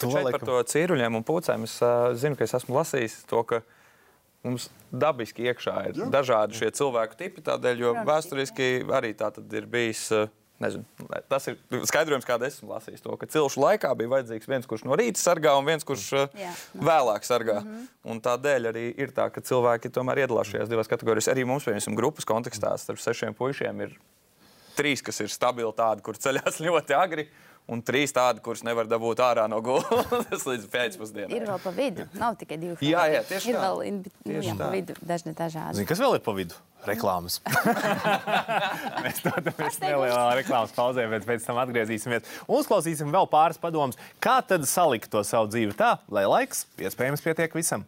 To 0.06 0.16
šeit 0.16 0.32
par 0.36 0.46
to 0.48 0.62
cīruļiem 0.72 1.18
un 1.20 1.26
pūcēm 1.26 1.66
es 1.68 1.76
uh, 1.84 2.14
zinu, 2.18 2.38
ka 2.40 2.48
es 2.48 2.56
esmu 2.58 2.78
lasījis 2.78 3.20
to, 3.30 3.44
ka 3.50 3.62
mums 4.46 4.70
dabiski 4.94 5.50
iekšā 5.50 5.76
ir 5.90 6.00
Jā. 6.00 6.10
dažādi 6.14 6.58
šie 6.60 6.72
cilvēku 6.78 7.18
tipi. 7.20 7.44
Tādēļ, 7.46 7.86
jo 7.86 7.94
vēsturiski 8.08 8.72
arī 8.94 9.16
tā 9.18 9.32
ir 9.58 9.70
bijis. 9.70 10.10
Nezinu, 10.56 10.86
tas 11.28 11.50
ir 11.52 11.58
skaidrojums, 11.84 12.24
kāda 12.24 12.48
esmu 12.48 12.70
lasījis. 12.72 13.02
To, 13.04 13.18
ka 13.20 13.28
cilšu 13.28 13.60
laikā 13.60 13.90
bija 14.00 14.14
vajadzīgs 14.14 14.48
viens, 14.48 14.68
kurš 14.72 14.86
no 14.88 14.96
rīta 14.96 15.20
sargā, 15.20 15.52
un 15.60 15.68
viens, 15.68 15.84
kurš 15.84 16.06
Jā. 16.16 16.54
vēlāk 16.80 17.28
sargā. 17.28 17.58
Mm 17.60 17.74
-hmm. 17.74 17.90
Un 18.14 18.22
tādēļ 18.24 18.70
arī 18.72 18.86
ir 18.96 19.12
tā, 19.12 19.28
ka 19.36 19.44
cilvēki 19.44 19.92
tomēr 19.92 20.24
iedalās 20.24 20.48
šajās 20.48 20.72
divās 20.72 20.88
kategorijās. 20.88 21.28
Arī 21.28 21.44
mums, 21.44 21.68
piemēram, 21.68 22.00
grupas 22.00 22.24
kontekstā 22.24 22.72
starp 22.78 23.04
sešiem 23.04 23.36
puišiem 23.36 23.82
ir 23.82 24.00
trīs, 24.76 25.04
kas 25.04 25.20
ir 25.20 25.28
stabili 25.28 25.74
tādi, 25.76 26.02
kur 26.02 26.16
ceļās 26.16 26.62
ļoti 26.68 26.96
agri, 26.96 27.28
un 27.72 27.82
trīs 27.86 28.14
tādi, 28.16 28.42
kurus 28.46 28.62
nevar 28.66 28.86
dabūt 28.90 29.22
ārā 29.26 29.48
no 29.50 29.62
gultas 29.66 30.46
līdz 30.52 30.68
pēcpusdienai. 30.74 31.34
Ir 31.34 31.48
vēl 31.50 31.60
pa 31.64 31.74
vidu, 31.76 32.06
nav 32.20 32.38
tikai 32.40 32.60
divi. 32.62 32.78
Jā, 32.86 33.08
jā, 33.14 33.24
tieši 33.30 33.52
ir 33.54 33.58
tā. 33.58 33.64
vēl 33.66 33.84
in, 33.90 34.00
Tieši 34.26 34.52
jā, 34.52 34.56
pa 34.56 34.64
tā. 34.68 34.72
vidu 34.76 34.98
dažni 35.02 35.34
dažādi. 35.38 35.80
Zini, 35.80 35.90
kas 35.90 36.02
vēl 36.04 36.20
ir 36.20 36.24
pa 36.26 36.36
vidu? 36.38 36.60
Reklāmas. 36.86 37.40
Mēs 39.06 39.24
dodamies 39.26 39.80
nelielā 39.82 40.26
reklāmas 40.38 40.74
pauzē, 40.76 41.08
bet 41.10 41.26
pēc 41.26 41.48
tam 41.48 41.58
atgriezīsimies. 41.64 42.28
Un 42.46 42.60
uzklausīsim 42.60 43.10
vēl 43.14 43.26
pāris 43.32 43.58
padomus, 43.62 43.98
kā 44.22 44.38
tad 44.46 44.68
salikt 44.70 45.10
to 45.10 45.24
savu 45.26 45.50
dzīvi 45.50 45.74
tā, 45.80 45.96
lai 46.14 46.28
laiks 46.30 46.68
iespējams 46.78 47.26
pietiek 47.26 47.58
visam. 47.58 47.88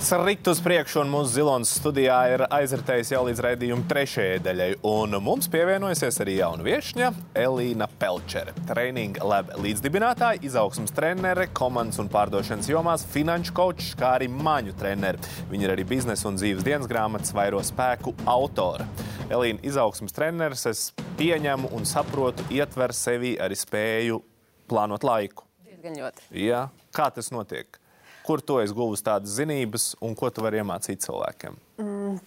Srit 0.00 0.46
uz 0.46 0.60
priekšu, 0.62 1.00
un 1.02 1.08
mūsu 1.10 1.32
zilonas 1.40 1.72
studijā 1.74 2.16
ir 2.30 2.42
aizritējis 2.54 3.08
jau 3.10 3.24
līdz 3.26 3.40
raidījuma 3.42 3.86
trešajai 3.90 4.36
daļai. 4.44 4.68
Un 4.86 5.16
mums 5.24 5.48
pievienojusies 5.50 6.20
arī 6.22 6.36
jauna 6.38 6.62
viesņa 6.62 7.08
Elīna 7.42 7.88
Pelčere. 7.98 8.54
Training 8.68 9.18
Lab 9.26 9.50
līdzdibinātāja, 9.58 10.38
izaugsmas 10.46 10.94
trenere, 10.94 11.48
komandas 11.50 11.98
un 11.98 12.10
pārdošanas 12.12 12.70
jomās, 12.70 13.06
finanšu 13.10 13.56
kočs, 13.58 13.88
kā 13.98 14.12
arī 14.20 14.30
maņu 14.30 14.76
trenere. 14.78 15.18
Viņa 15.50 15.66
ir 15.66 15.74
arī 15.74 15.88
biznesa 15.90 16.30
un 16.30 16.38
dzīves 16.38 16.62
dienas 16.68 16.86
grāmatas 16.90 17.34
vairo 17.34 17.64
spēku 17.66 18.14
autora. 18.30 18.86
Elīna, 19.26 19.58
izaugsmas 19.66 20.14
treneris, 20.14 20.64
es 20.70 20.84
pieņemu 21.18 21.74
un 21.74 21.90
saprotu, 21.90 22.46
ietver 22.54 22.94
sevi 22.94 23.34
arī 23.42 23.58
spēju 23.58 24.22
plānot 24.70 25.02
laiku. 25.10 25.50
Diezgan 25.66 25.98
ļoti. 26.04 26.30
Jā. 26.46 26.68
Kā 26.94 27.10
tas 27.10 27.34
notiek? 27.34 27.82
Kur 28.28 28.42
tu 28.44 28.58
esi 28.60 28.74
guvis 28.76 29.00
tādas 29.00 29.32
zinības 29.38 29.94
un 30.04 30.12
ko 30.18 30.28
tu 30.28 30.42
vari 30.44 30.60
iemācīt 30.60 31.00
cilvēkiem? 31.00 31.54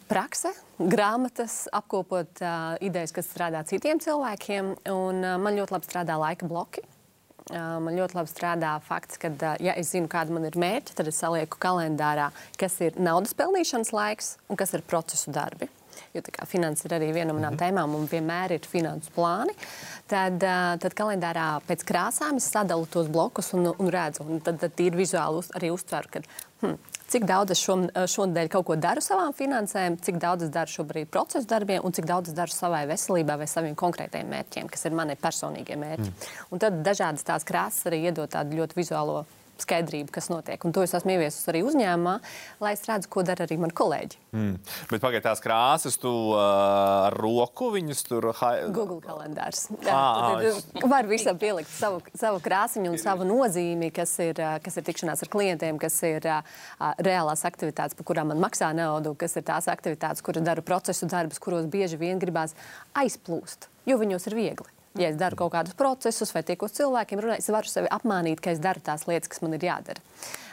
Prakse, 0.09 0.49
grāmatas, 0.79 1.67
apkopot 1.77 2.41
uh, 2.41 2.73
idejas, 2.81 3.13
kas 3.13 3.29
strādā 3.29 3.61
citiem 3.69 4.01
cilvēkiem. 4.01 4.71
Un, 4.89 5.21
uh, 5.21 5.35
man 5.37 5.59
ļoti 5.59 5.75
labi 5.77 5.89
strādā 5.89 6.17
laika 6.17 6.49
bloki. 6.49 6.81
Man 7.51 7.97
ļoti 7.97 8.15
labi 8.15 8.29
strādā 8.29 8.75
fakts, 8.85 9.17
ka, 9.19 9.31
ja 9.59 9.73
es 9.75 9.89
zinu, 9.91 10.07
kāda 10.07 10.31
man 10.31 10.45
ir 10.47 10.55
mērķa, 10.61 10.93
tad 10.95 11.09
es 11.09 11.17
salieku 11.19 11.59
kalendārā, 11.59 12.29
kas 12.61 12.77
ir 12.85 12.95
naudas 13.01 13.33
pelnīšanas 13.35 13.91
laiks 13.97 14.35
un 14.47 14.59
kas 14.61 14.71
ir 14.77 14.85
procesu 14.87 15.33
darbi. 15.35 15.67
Jo 16.11 16.23
kā 16.27 16.45
finanses 16.49 16.87
ir 16.87 16.97
arī 16.97 17.11
viena 17.15 17.31
no 17.31 17.37
manām 17.37 17.55
tēmām, 17.59 17.93
un 17.95 18.07
vienmēr 18.11 18.57
ir 18.57 18.65
finanses 18.67 19.13
plāni. 19.15 19.55
Tad, 20.11 20.43
tad 20.83 20.95
kalendārā 20.97 21.61
pēc 21.67 21.85
krāsām 21.87 22.41
es 22.41 22.49
sadalu 22.51 22.87
tos 22.91 23.07
blokus 23.11 23.53
un, 23.55 23.69
un 23.71 23.91
redzu. 23.93 24.25
Un 24.27 24.41
tad, 24.43 24.59
tad 24.59 24.83
ir 24.83 24.97
vizuāli 24.99 25.39
uz, 25.39 25.51
arī 25.55 25.71
uztveru, 25.71 26.11
ka, 26.11 26.23
hm, 26.65 26.75
cik 27.11 27.27
daudz 27.29 27.55
es 27.55 27.63
šo, 27.63 27.77
šonadēļ 28.11 28.51
kaut 28.51 28.67
ko 28.67 28.77
daru 28.79 29.03
savām 29.03 29.31
finansēm, 29.35 29.97
cik 30.03 30.19
daudz 30.19 30.47
es 30.47 30.53
daru 30.53 30.71
šobrīd 30.71 31.11
procesu 31.11 31.47
darbiem 31.47 31.83
un 31.87 31.95
cik 31.95 32.07
daudz 32.11 32.31
es 32.31 32.37
daru 32.37 32.55
savai 32.55 32.85
veselībai 32.91 33.39
vai 33.41 33.47
saviem 33.51 33.75
konkrētajiem 33.79 34.31
mērķiem, 34.35 34.71
kas 34.71 34.87
ir 34.87 34.95
mani 34.99 35.15
personīgie 35.19 35.79
mērķi. 35.79 36.11
Mm. 36.11 36.31
Un 36.51 36.63
tad 36.63 36.81
dažādas 36.85 37.27
tās 37.27 37.47
krāsas 37.47 37.87
arī 37.91 38.05
iedod 38.09 38.31
tādu 38.35 38.59
ļoti 38.59 38.79
vizuālo 38.79 39.23
skaidrību, 39.61 40.11
kas 40.13 40.29
notiek. 40.31 40.61
Un 40.65 40.73
to 40.75 40.83
es 40.85 40.93
esmu 40.97 41.15
ieviesis 41.15 41.47
arī 41.51 41.63
uzņēmumā, 41.67 42.15
lai 42.63 42.73
es 42.75 42.83
redzu, 42.89 43.09
ko 43.11 43.23
dara 43.27 43.45
arī 43.47 43.57
mani 43.61 43.75
kolēģi. 43.77 44.19
Mm. 44.35 44.57
Bet 44.91 45.03
pagaidā 45.03 45.29
tās 45.29 45.43
krāsas, 45.43 45.97
tu 46.01 46.11
uh, 46.33 47.09
roku 47.15 47.71
viņus 47.75 48.03
tur 48.07 48.29
hai... 48.41 48.53
Google 48.73 48.99
kalendārs. 49.03 49.67
Ā, 49.85 49.95
ā, 49.95 50.41
Jā, 50.47 50.87
var 50.91 51.09
visam 51.09 51.39
pielikt 51.41 51.71
savu, 51.73 52.01
savu 52.17 52.41
krāsiņu 52.43 52.93
un 52.93 52.99
savu 53.01 53.27
nozīmi, 53.27 53.91
kas 53.95 54.15
ir, 54.23 54.41
kas 54.63 54.79
ir 54.79 54.87
tikšanās 54.87 55.25
ar 55.25 55.31
klientiem, 55.31 55.79
kas 55.81 55.97
ir 56.07 56.27
ā, 56.31 56.41
reālās 57.01 57.45
aktivitātes, 57.47 57.97
par 57.97 58.09
kurām 58.11 58.31
man 58.33 58.41
maksā 58.43 58.71
naudu, 58.77 59.15
kas 59.19 59.37
ir 59.39 59.47
tās 59.47 59.69
aktivitātes, 59.71 60.23
kuras 60.25 60.45
daru 60.45 60.65
procesu 60.65 61.09
darbus, 61.11 61.41
kuros 61.43 61.69
bieži 61.71 61.99
vien 62.01 62.21
gribās 62.21 62.55
aizplūst, 62.97 63.69
jo 63.89 63.99
viņos 64.01 64.31
ir 64.31 64.39
viegli. 64.39 64.80
Ja 64.99 65.07
es 65.07 65.15
daru 65.15 65.37
kaut 65.39 65.53
kādus 65.53 65.75
procesus 65.79 66.33
vai 66.35 66.41
tiekos 66.43 66.73
cilvēkiem, 66.75 67.21
runāju, 67.23 67.39
es 67.39 67.51
varu 67.53 67.69
sevi 67.71 67.91
apmānīt, 67.95 68.41
ka 68.43 68.51
es 68.51 68.59
daru 68.59 68.83
tās 68.83 69.05
lietas, 69.07 69.31
kas 69.31 69.39
man 69.43 69.55
ir 69.55 69.63
jādara. 69.63 70.03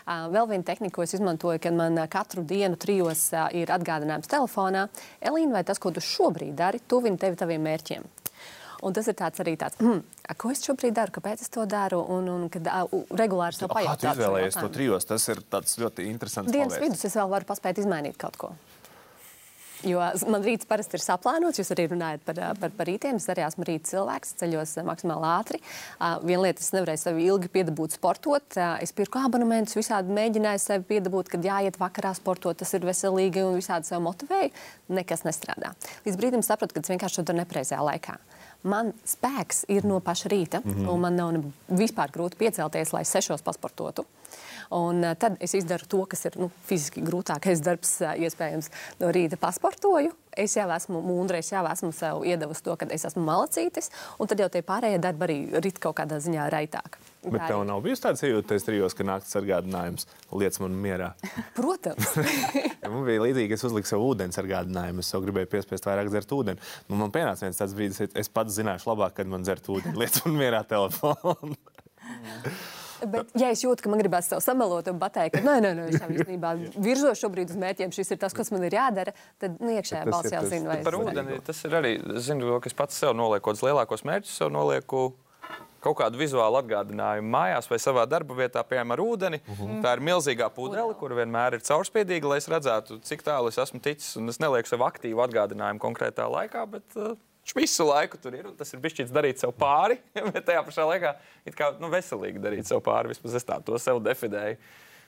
Vēl 0.06 0.46
viena 0.48 0.64
tehnika, 0.64 0.94
ko 0.94 1.04
es 1.04 1.12
izmantoju, 1.18 1.58
kad 1.60 1.74
man 1.76 1.98
katru 2.08 2.44
dienu 2.46 2.78
trijos 2.80 3.26
ir 3.58 3.72
atgādinājums 3.74 4.30
telefonā. 4.30 4.86
Elīna, 5.20 5.58
vai 5.58 5.64
tas, 5.68 5.82
ko 5.82 5.90
tu 5.92 6.00
šobrīd 6.04 6.54
dari, 6.56 6.80
tuvina 6.88 7.18
tevi 7.20 7.36
taviem 7.36 7.66
mērķiem? 7.66 8.06
Un 8.86 8.94
tas 8.94 9.08
ir 9.10 9.16
tāds 9.18 9.42
arī 9.42 9.56
tāds, 9.58 9.74
a, 9.82 10.34
ko 10.38 10.52
es 10.54 10.62
šobrīd 10.62 10.94
daru, 10.94 11.10
kāpēc 11.16 11.42
es 11.42 11.50
to 11.50 11.64
daru, 11.66 11.98
un, 12.14 12.28
un 12.30 12.46
kad 12.52 12.68
uh, 12.70 12.92
regulāri 13.18 13.58
sev 13.58 13.66
Kā 13.66 13.72
tu 13.72 13.78
pajautāt. 13.80 14.04
šo 14.06 14.12
izvēlējies 14.14 14.58
to 14.60 14.68
trijos? 14.76 15.08
Tas 15.08 15.26
ir 15.34 15.42
tāds 15.50 15.74
ļoti 15.82 16.06
interesants. 16.06 16.52
Dienas 16.54 16.76
paveids. 16.76 16.84
vidus 16.86 17.08
es 17.10 17.18
vēl 17.18 17.32
varu 17.34 17.48
paspēt 17.48 17.82
izmainīt 17.82 18.20
kaut 18.22 18.38
ko. 18.38 18.52
Jo 19.86 20.00
man 20.26 20.42
rīts 20.42 20.66
parasti 20.66 20.98
ir 20.98 21.02
saplānots. 21.04 21.60
Jūs 21.60 21.70
arī 21.74 21.84
runājat 21.92 22.24
par, 22.26 22.40
par, 22.58 22.72
par 22.74 22.88
rītiem. 22.88 23.20
Es 23.20 23.28
arī 23.30 23.44
esmu 23.46 23.66
rīta 23.68 23.92
cilvēks, 23.92 24.34
ceļos 24.40 24.74
maksimāli 24.88 25.28
ātri. 25.30 25.60
Viena 26.26 26.48
lieta, 26.48 26.64
es 26.64 26.72
nevarēju 26.74 27.02
sevi 27.04 27.28
ilgi 27.28 27.50
piedabūt 27.54 27.94
sportot. 27.94 28.58
Es 28.82 28.94
pirku 28.96 29.20
abonementus, 29.22 29.78
visādi 29.78 30.14
mēģināju 30.16 30.64
sevi 30.64 30.88
piedabūt, 30.94 31.30
kad 31.34 31.46
jāiet 31.46 31.78
vakarā 31.78 32.14
sportot. 32.18 32.58
Tas 32.58 32.74
ir 32.74 32.86
veselīgi 32.88 33.44
un 33.46 33.60
visādi 33.60 33.90
sev 33.90 34.02
motivēju. 34.06 34.50
Nekas 34.98 35.22
nestrādā. 35.28 35.74
Līdz 36.06 36.18
brīdim 36.18 36.42
sapratu, 36.46 36.74
ka 36.74 36.82
es 36.82 36.90
vienkārši 36.90 37.20
to 37.20 37.28
daru 37.30 37.44
nepreizajā 37.44 37.80
laikā. 37.92 38.18
Man 38.66 38.90
spēks 39.06 39.62
ir 39.70 39.86
no 39.86 40.00
paša 40.02 40.30
rīta, 40.32 40.58
mm 40.64 40.74
-hmm. 40.74 40.88
un 40.90 41.00
man 41.00 41.16
nav 41.16 41.36
vispār 41.70 42.10
grūti 42.10 42.36
piecelties, 42.36 42.92
lai 42.92 43.04
sešos 43.04 43.42
pasportotu. 43.42 44.04
Un 44.76 45.02
uh, 45.04 45.14
tad 45.16 45.38
es 45.40 45.54
izdaru 45.56 45.86
to, 45.88 46.02
kas 46.12 46.26
ir 46.28 46.36
nu, 46.40 46.50
fiziski 46.68 47.00
grūtākais 47.06 47.62
darbs, 47.64 47.94
uh, 48.04 48.12
iespējams, 48.20 48.68
no 49.00 49.12
rīta 49.14 49.38
pasportoju. 49.40 50.12
Es 50.38 50.52
jau 50.54 50.68
esmu 50.70 51.00
mūndra, 51.02 51.40
es 51.42 51.48
jau 51.50 51.64
esmu 51.66 51.88
sev 51.96 52.20
iedavusi 52.28 52.62
to, 52.62 52.76
ka 52.78 52.86
es 52.94 53.02
esmu 53.08 53.24
malacītis, 53.26 53.88
un 54.22 54.28
tad 54.30 54.38
jau 54.38 54.46
tie 54.54 54.60
pārējie 54.62 55.00
darbi 55.02 55.24
arī 55.26 55.38
rit 55.64 55.80
kaut 55.82 55.96
kādā 55.98 56.20
ziņā 56.22 56.44
raitāk. 56.52 56.98
Bet 57.24 57.42
tev 57.48 57.64
nav 57.66 57.80
bijusi 57.82 58.04
tāda 58.04 58.20
sajūta, 58.20 58.46
tajos 58.52 58.66
trijos, 58.68 58.94
ka 58.94 59.06
naktas 59.08 59.32
sargādinājums 59.34 60.06
lietas 60.30 60.60
man 60.62 60.76
mierā. 60.84 61.08
Protams, 61.58 62.12
Ja 62.84 62.92
man 62.92 63.02
bija 63.08 63.24
līdzīgi, 63.24 63.56
es 63.58 63.64
uzliku 63.66 63.90
sev 63.90 64.04
ūdens 64.06 64.38
sargādinājumu. 64.38 65.02
Es 65.02 65.10
sev 65.10 65.24
gribēju 65.26 65.50
piespiest 65.56 65.88
vairāk 65.88 66.12
dzert 66.12 66.30
ūdeni. 66.36 66.62
Nu, 66.88 67.00
man 67.00 67.10
pienāca 67.12 67.48
viens 67.48 67.58
tāds 67.58 67.74
brīdis, 67.76 68.04
es- 68.06 68.14
es 68.22 68.30
pats 68.30 68.54
zināšu 68.60 68.92
labāk, 68.92 69.16
kad 69.18 69.26
man 69.32 69.42
dzert 69.42 69.66
ūdeni. 69.74 69.98
Lietas 69.98 70.22
man 70.28 70.38
mierā 70.38 70.62
telefonu. 70.70 71.56
bet 73.06 73.30
ja 73.38 73.52
es 73.54 73.62
jūtu, 73.64 73.84
ka 73.84 73.92
man 73.92 74.02
gribās 74.02 74.30
sev 74.30 74.42
samelot 74.44 74.88
un 74.90 74.98
pateikt, 74.98 75.38
ka 75.38 75.44
nē, 75.44 75.58
nē, 75.64 75.74
nē, 75.78 75.86
es 75.92 76.02
īstenībā 76.02 76.54
virzos 76.76 77.22
šobrīd 77.22 77.52
uz 77.54 77.60
mērķiem, 77.60 77.94
šis 77.94 78.14
ir 78.14 78.20
tas, 78.24 78.34
kas 78.36 78.52
man 78.54 78.66
ir 78.66 78.78
jādara, 78.78 79.14
tad 79.38 79.56
nu, 79.60 79.72
iekšējā 79.76 80.04
balss 80.08 80.34
jau 80.34 80.44
zina, 80.48 80.72
vai 80.72 80.82
Par 80.86 80.98
ūdeni 80.98 81.40
tas 81.46 81.62
ir 81.68 81.78
arī. 81.78 81.94
Zinu, 82.24 82.48
to, 82.48 82.60
ka 82.64 82.70
es 82.70 82.76
pats 82.76 82.98
sev 82.98 83.14
nolieku 83.16 83.54
lielākos 83.58 84.04
mērķus, 84.08 84.36
sev 84.40 84.52
nolieku 84.54 85.10
kaut 85.84 85.98
kādu 86.00 86.18
vizuālu 86.20 86.58
atgādinājumu 86.60 87.30
mājās 87.32 87.68
vai 87.70 87.78
savā 87.82 88.04
darba 88.10 88.34
vietā, 88.38 88.64
piemēram, 88.66 88.94
ar 88.96 89.02
ūdeni. 89.04 89.40
Uh 89.44 89.60
-huh. 89.60 89.80
Tā 89.84 89.94
ir 89.96 90.04
milzīgā 90.08 90.48
pudele, 90.54 90.94
kur 90.98 91.14
vienmēr 91.14 91.54
ir 91.54 91.64
caurspīdīga, 91.68 92.28
lai 92.28 92.38
es 92.38 92.48
redzētu, 92.48 93.00
cik 93.02 93.22
tālu 93.22 93.48
es 93.48 93.58
esmu 93.58 93.80
ticis. 93.80 94.16
Un 94.16 94.28
es 94.28 94.40
nelieku 94.40 94.68
sev 94.68 94.80
aktīvu 94.80 95.22
atgādinājumu 95.26 95.78
konkrētā 95.78 96.26
laikā, 96.26 96.66
bet 96.66 96.96
uh, 96.96 97.16
viņš 97.48 97.56
visu 97.56 97.86
laiku 97.88 98.18
tur 98.20 98.34
ir. 98.36 98.46
un 98.50 98.56
Tas 98.56 98.72
ir 98.74 98.82
bijis 98.82 99.12
darīt 99.12 99.40
sev 99.40 99.54
pāri, 99.56 99.98
bet 100.34 100.44
tajā 100.44 100.64
pašā 100.66 100.84
laikā 100.88 101.14
it 101.48 101.56
kā 101.56 101.72
nu, 101.80 101.88
veselīgi 101.92 102.42
darīt 102.42 102.68
sev 102.68 102.82
pāri. 102.84 103.14
Vismaz 103.14 103.38
es 103.40 103.48
tā 103.48 103.60
to 103.64 103.78
sev 103.80 104.02
definēju. 104.04 104.58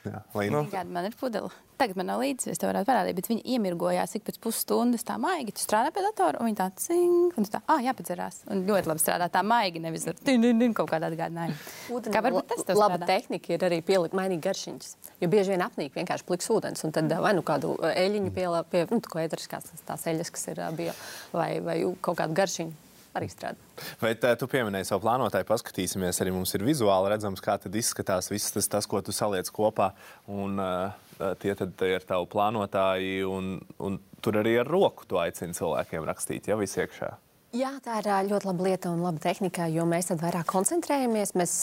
Jā, 0.01 0.21
lai 0.33 0.47
Nu. 0.51 0.63
Kāda 0.71 0.89
man 0.89 1.05
ir 1.05 1.13
pudele? 1.17 1.51
Tagad 1.81 1.97
man 1.97 2.07
nav 2.11 2.21
līdzi, 2.21 2.51
es 2.51 2.59
tev 2.61 2.69
varētu 2.69 2.87
parādīt, 2.89 3.15
bet 3.17 3.27
viņi 3.29 3.43
iemirgojās 3.55 4.15
ik 4.17 4.25
pēc 4.27 4.37
pusstundas 4.41 5.05
tā 5.05 5.15
maigi. 5.21 5.53
Tu 5.57 5.63
strādā 5.63 5.89
pie 5.93 6.03
datora, 6.05 6.41
un 6.41 6.49
viņi 6.49 6.57
tā 6.59 6.67
cink, 6.77 7.37
un 7.37 7.47
tu 7.47 7.53
tā, 7.53 7.61
ah, 7.65 7.81
jāpadzerās. 7.81 8.41
Un 8.53 8.65
ļoti 8.67 8.91
labi 8.91 9.01
strādā 9.01 9.29
tā 9.33 9.41
maigi, 9.45 9.81
nevis 9.81 10.05
ar 10.09 10.19
tin, 10.21 10.45
kaut 10.77 10.91
kādu 10.91 11.09
atgādinājumu. 11.09 11.57
Ūdeni 11.95 12.13
Kā 12.13 12.21
varbūt 12.25 12.51
tas 12.53 12.67
tev 12.67 12.81
laba 12.81 12.99
tehnika 13.05 13.55
ir 13.55 13.65
arī 13.69 13.81
pielikt 13.85 14.17
mainīt 14.17 14.43
garšiņas. 14.45 14.93
Jo 15.21 15.31
bieži 15.31 15.55
vien 15.55 15.65
apnīk 15.65 15.97
vienkārši 15.97 16.27
pliks 16.29 16.49
ūdens, 16.53 16.85
un 16.85 16.93
tad 16.97 17.09
vai 17.21 17.33
nu 17.37 17.45
kādu 17.45 17.73
ā, 17.81 17.95
eļļiņu 18.03 18.35
pielā, 18.37 18.61
pie, 18.69 18.85
nu, 18.93 19.01
ko 19.01 19.21
ēteriskās 19.21 19.69
tās, 19.71 19.85
tās 19.89 20.07
eļļas, 20.13 20.33
kas 20.37 20.47
ir 20.53 20.63
bio, 20.77 20.93
vai, 21.33 21.51
vai 21.65 21.81
kaut 22.01 22.21
kādu 22.21 22.37
garšiņu 22.37 22.90
arī 23.17 23.29
strādā. 23.31 23.59
Bet 24.01 24.25
uh, 24.27 24.35
tu 24.39 24.49
pieminēji 24.51 24.89
savu 24.91 25.05
plānotāju, 25.05 25.47
paskatīsimies, 25.49 26.21
arī 26.23 26.35
mums 26.35 26.53
ir 26.57 26.65
vizuāli 26.67 27.13
redzams, 27.13 27.43
kā 27.43 27.57
tad 27.61 27.75
izskatās 27.77 28.31
viss 28.31 28.53
tas, 28.55 28.69
tas 28.71 28.89
ko 28.89 29.01
tu 29.05 29.15
saliec 29.15 29.49
kopā. 29.53 29.91
Un, 30.31 30.59
uh, 30.61 31.35
tie 31.41 31.55
tad 31.57 31.81
ir 31.87 32.05
tavi 32.07 32.29
plānotāji, 32.31 33.19
un, 33.27 33.57
un 33.83 33.99
tur 34.23 34.39
arī 34.41 34.59
ar 34.61 34.69
roku 34.69 35.05
tu 35.09 35.19
aicini 35.21 35.57
cilvēkiem 35.57 36.07
rakstīt, 36.07 36.49
ja 36.49 36.59
viss 36.59 36.79
iekšā. 36.81 37.11
Jā, 37.51 37.73
tā 37.83 37.97
ir 37.99 38.07
ļoti 38.29 38.47
laba 38.47 38.63
lieta 38.63 38.89
un 38.93 39.01
laba 39.03 39.19
tehnika, 39.19 39.65
jo 39.67 39.83
mēs 39.83 40.07
tad 40.07 40.21
vairāk 40.23 40.47
koncentrējamies, 40.47 41.33
mēs, 41.35 41.55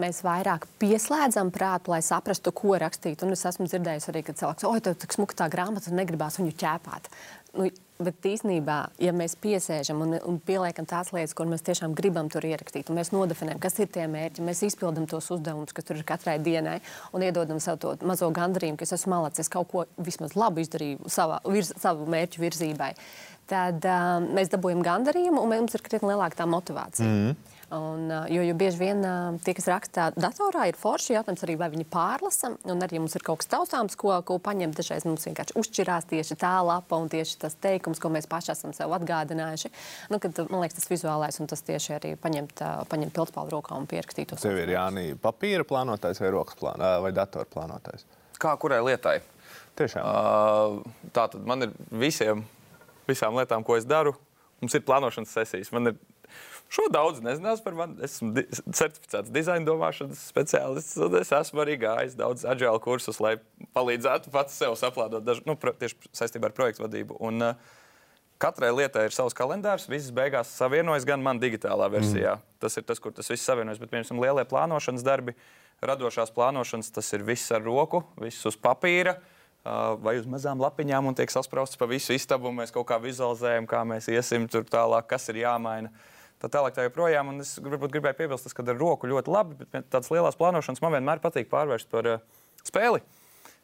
mēs 0.00 0.20
vairāk 0.24 0.64
pieslēdzam 0.80 1.50
prātu, 1.52 1.92
lai 1.92 2.00
saprastu, 2.04 2.48
ko 2.56 2.78
rakstīt. 2.80 3.20
Un 3.26 3.36
es 3.36 3.44
esmu 3.44 3.68
dzirdējis 3.68 4.08
arī, 4.08 4.22
ka 4.24 4.32
cilvēks, 4.40 4.64
oi, 4.64 4.80
tev 4.86 4.96
tik 5.02 5.12
smuka 5.18 5.36
tā 5.42 5.50
grāmata, 5.52 5.92
un 5.92 6.00
negribās 6.00 6.40
viņu 6.40 6.56
ķēpāt. 6.64 7.10
Nu, 7.60 7.68
Bet 7.96 8.26
īstenībā, 8.28 8.76
ja 9.00 9.12
mēs 9.16 9.38
piesēžam 9.40 10.02
un, 10.04 10.10
un 10.28 10.36
pieliekam 10.44 10.84
tās 10.88 11.14
lietas, 11.16 11.32
kur 11.36 11.48
mēs 11.48 11.64
tiešām 11.64 11.94
gribam 11.96 12.28
tur 12.32 12.44
ierakstīt, 12.44 12.90
un 12.92 12.98
mēs 13.00 13.08
nodefinējam, 13.14 13.60
kas 13.62 13.78
ir 13.80 13.88
tie 13.94 14.04
mērķi, 14.12 14.44
mēs 14.44 14.60
izpildām 14.68 15.06
tos 15.08 15.30
uzdevumus, 15.32 15.72
kas 15.72 15.88
tur 15.88 15.96
ir 15.96 16.04
katrai 16.08 16.36
dienai, 16.44 16.76
un 17.16 17.24
iedodam 17.24 17.60
sev 17.62 17.78
to 17.80 17.94
mazo 18.04 18.28
gandarījumu, 18.36 18.76
ka 18.76 18.84
es 18.84 18.92
esmu 18.98 19.14
malacis, 19.14 19.46
es 19.46 19.52
kaut 19.52 19.72
ko 19.72 19.86
vismaz 19.96 20.36
labu 20.36 20.60
izdarīju 20.60 21.08
savā, 21.08 21.40
virz, 21.48 21.72
savu 21.80 22.04
mērķu 22.12 22.44
virzībai, 22.44 22.92
tad 23.48 23.88
um, 23.88 24.28
mēs 24.36 24.52
dabūjam 24.52 24.84
gandarījumu, 24.84 25.40
un 25.40 25.54
mums 25.56 25.78
ir 25.78 25.84
krietni 25.86 26.12
lielāka 26.12 26.42
tā 26.42 26.50
motivācija. 26.52 27.08
Mm. 27.08 27.55
Un, 27.74 28.06
jo, 28.30 28.42
jo 28.46 28.54
bieži 28.54 28.78
vien 28.78 29.00
tie, 29.42 29.52
kas 29.58 29.66
raksta 29.66 30.04
datorā, 30.14 30.68
ir 30.70 30.76
forši 30.78 31.16
jautājums 31.16 31.42
arī, 31.42 31.56
vai 31.58 31.66
viņi 31.72 31.86
pārlasa. 31.90 32.52
Un 32.70 32.84
arī 32.86 33.00
mums 33.00 33.16
ir 33.18 33.24
kaut 33.26 33.40
kas 33.40 33.50
taustāms, 33.50 33.96
ko, 33.98 34.12
ko 34.26 34.36
paņemt. 34.42 34.76
Dažreiz 34.78 35.02
mums 35.08 35.26
vienkārši 35.26 35.56
uzšķirās 35.58 36.06
tieši 36.12 36.36
tā 36.38 36.52
lapa 36.62 37.00
un 37.02 37.10
tieši 37.10 37.40
tas 37.42 37.58
teikums, 37.58 37.98
ko 38.02 38.12
mēs 38.14 38.28
paši 38.30 38.52
esam 38.54 38.74
sev 38.76 38.94
atgādinājuši. 38.94 39.72
Nu, 40.14 40.20
kad, 40.22 40.38
man 40.46 40.62
liekas, 40.62 40.78
tas 40.78 40.92
vizuālais 40.92 41.40
un 41.42 41.50
tas 41.50 41.66
tieši 41.66 41.96
arī 41.98 42.12
paņemt, 42.22 42.62
paņemt 42.92 43.16
pildspalvu 43.18 43.56
rokā 43.56 43.74
un 43.74 43.90
pierakstīt 43.90 44.30
to. 44.30 44.38
Tev 44.38 44.62
ir 44.62 44.76
Jāni, 44.76 45.08
papīra 45.18 45.66
plānotājs 45.66 46.22
vai 46.22 46.30
rokas 46.36 46.60
plānā, 46.60 46.96
vai 47.02 47.10
datora 47.16 47.50
plānotājs? 47.50 48.06
Kā 48.38 48.54
kurai 48.62 48.78
lietai? 48.84 49.18
Tiešām. 49.76 50.06
Uh, 50.06 51.10
tā 51.10 51.26
tad 51.32 51.42
man 51.48 51.66
ir 51.66 51.74
visiem, 51.90 52.46
visām 53.10 53.34
lietām, 53.36 53.66
ko 53.66 53.74
es 53.74 53.88
daru. 53.88 54.14
Mums 54.62 54.72
ir 54.76 54.86
plānošanas 54.86 55.34
sesijas. 55.34 55.72
Man 55.74 55.90
ir 55.90 55.98
Šo 56.72 56.88
daudz 56.90 57.20
nezinās 57.22 57.62
par 57.62 57.76
mani. 57.78 58.00
Esmu 58.06 58.32
di 58.34 58.42
certificēts 58.50 59.30
dizaina 59.34 59.66
domāšanas 59.68 60.24
speciālists. 60.32 60.98
Es 61.20 61.32
esmu 61.36 61.62
arī 61.62 61.78
gājis 61.82 62.16
daudz 62.18 62.46
agile 62.48 62.80
kursus, 62.82 63.20
lai 63.22 63.36
palīdzētu 63.76 64.32
pats 64.34 64.56
sev 64.58 64.74
saplādot 64.78 65.24
dažu, 65.26 65.44
nu, 65.46 65.54
tieši 65.54 66.10
saistībā 66.16 66.50
ar 66.50 66.56
projektu 66.56 66.86
vadību. 66.86 67.20
Un, 67.22 67.52
uh, 67.52 67.74
Katrai 68.36 68.68
lietai 68.68 69.06
ir 69.08 69.14
savs 69.16 69.32
kalendārs. 69.36 69.86
Visas 69.88 70.12
beigās 70.12 70.50
savienojas 70.58 71.06
gan 71.08 71.22
man 71.24 71.38
digitālā 71.40 71.86
versijā. 71.88 72.34
Mm. 72.36 72.56
Tas 72.60 72.74
ir 72.76 72.84
tas, 72.84 73.00
kur 73.00 73.14
tas 73.16 73.30
viss 73.32 73.46
savienojas. 73.48 73.80
Bet, 73.80 73.88
piemēram, 73.94 74.20
lielie 74.20 74.44
plānošanas 74.48 75.04
darbi, 75.06 75.32
radošās 75.80 76.34
plānošanas, 76.36 76.92
tas 76.92 77.08
ir 77.16 77.24
viss 77.24 77.54
ar 77.56 77.64
roku, 77.64 78.02
viss 78.20 78.44
uz 78.48 78.58
papīra. 78.60 79.16
Uh, 79.66 79.96
vai 79.98 80.14
uz 80.20 80.28
mazām 80.30 80.60
lapiņām 80.62 81.08
un 81.08 81.16
tiek 81.16 81.32
sasprāstīts 81.32 81.80
pa 81.80 81.88
visu 81.90 82.12
istabu. 82.14 82.52
Mēs 82.54 82.74
kaut 82.74 82.86
kā 82.90 83.00
vizualizējam, 83.02 83.64
kā 83.66 83.80
mēs 83.88 84.10
iesim 84.12 84.44
tur 84.52 84.68
tālāk, 84.68 85.08
kas 85.10 85.26
ir 85.32 85.40
jāmaina. 85.40 85.90
Tā 86.42 86.50
tālāk. 86.52 86.74
Tā 86.76 86.86
joprojām, 86.86 87.32
un 87.32 87.44
es 87.44 87.54
varbūt 87.62 87.94
gribēju 87.94 88.18
piebilst, 88.18 88.52
ka 88.52 88.64
ar 88.66 88.80
roku 88.80 89.08
ļoti 89.08 89.32
labi, 89.32 89.56
bet 89.62 89.88
tādas 89.88 90.10
lielas 90.12 90.36
plānošanas 90.36 90.82
man 90.84 90.98
vienmēr 90.98 91.22
patīk 91.24 91.48
pārvērst 91.52 91.88
par 91.92 92.10
uh, 92.10 92.42
spēli. 92.66 93.00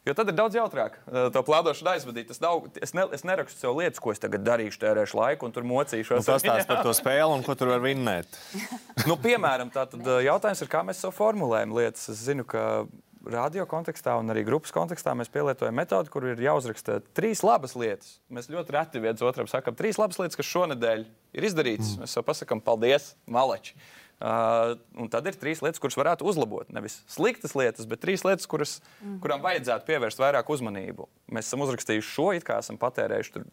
Jo 0.03 0.11
tad 0.17 0.27
ir 0.27 0.35
daudz 0.35 0.57
jautrāk 0.57 0.97
uh, 1.05 1.29
to 1.31 1.43
plānošanu 1.47 1.93
aizvadīt. 1.93 2.33
Es, 2.33 2.41
nav, 2.43 2.65
es, 2.83 2.91
ne, 2.97 3.05
es 3.15 3.21
nerakstu 3.23 3.61
sev 3.61 3.77
lietas, 3.77 4.01
ko 4.03 4.11
es 4.11 4.19
tagad 4.19 4.43
darīšu, 4.43 4.81
tērēšu 4.81 5.19
laiku 5.19 5.47
un 5.47 5.53
tur 5.55 5.67
mocīšos. 5.69 6.25
Tas 6.27 6.43
stāsta 6.43 6.67
par 6.73 6.83
to 6.83 6.95
spēli 6.97 7.37
un 7.37 7.45
ko 7.45 7.55
tur 7.55 7.71
var 7.71 7.85
vinnēt. 7.85 8.41
nu, 9.09 9.15
piemēram, 9.21 9.71
tātad, 9.71 10.01
uh, 10.03 10.19
jautājums 10.25 10.65
ir, 10.65 10.71
kā 10.73 10.81
mēs 10.87 10.99
sev 11.05 11.13
formulējam 11.15 11.77
lietas. 11.77 12.09
Es 12.11 12.25
zinu, 12.25 12.43
ka 12.43 12.83
radio 13.31 13.65
kontekstā 13.69 14.15
un 14.19 14.31
arī 14.33 14.43
grupas 14.47 14.73
kontekstā 14.75 15.13
mēs 15.17 15.31
pielietojam 15.33 15.75
metodi, 15.77 16.11
kur 16.13 16.27
ir 16.27 16.41
jāuzraksta 16.43 16.99
trīs 17.15 17.43
labas 17.45 17.75
lietas. 17.79 18.17
Mēs 18.33 18.49
ļoti 18.51 18.75
reti 18.75 19.03
viens 19.03 19.23
otram 19.23 19.49
sakām, 19.49 19.77
trīs 19.79 19.99
labas 20.01 20.19
lietas, 20.21 20.39
kas 20.39 20.49
šonadēļ 20.49 21.03
ir 21.37 21.49
izdarītas. 21.49 21.95
Mm. 21.95 22.05
Mēs 22.05 22.17
jau 22.17 22.25
pasakām, 22.27 22.63
paldies, 22.63 23.13
maleči. 23.25 23.77
Uh, 24.23 24.77
un 25.03 25.09
tad 25.11 25.25
ir 25.27 25.35
trīs 25.35 25.59
lietas, 25.59 25.81
kuras 25.83 25.97
varētu 25.99 26.23
uzlabot. 26.29 26.69
Nevis 26.71 27.01
sliktas 27.11 27.57
lietas, 27.59 27.87
bet 27.89 27.99
trīs 28.03 28.23
lietas, 28.23 28.47
kuras, 28.47 28.77
mm. 29.01 29.17
kurām 29.23 29.43
vajadzētu 29.43 29.87
pievērst 29.89 30.21
vairāk 30.21 30.51
uzmanību. 30.53 31.09
Mēs 31.33 31.49
esam 31.49 31.65
uzrakstījuši 31.65 32.07
šo, 32.07 32.29
it 32.37 32.47
kā 32.47 32.61
esam 32.63 32.79
patērējuši 32.79 33.43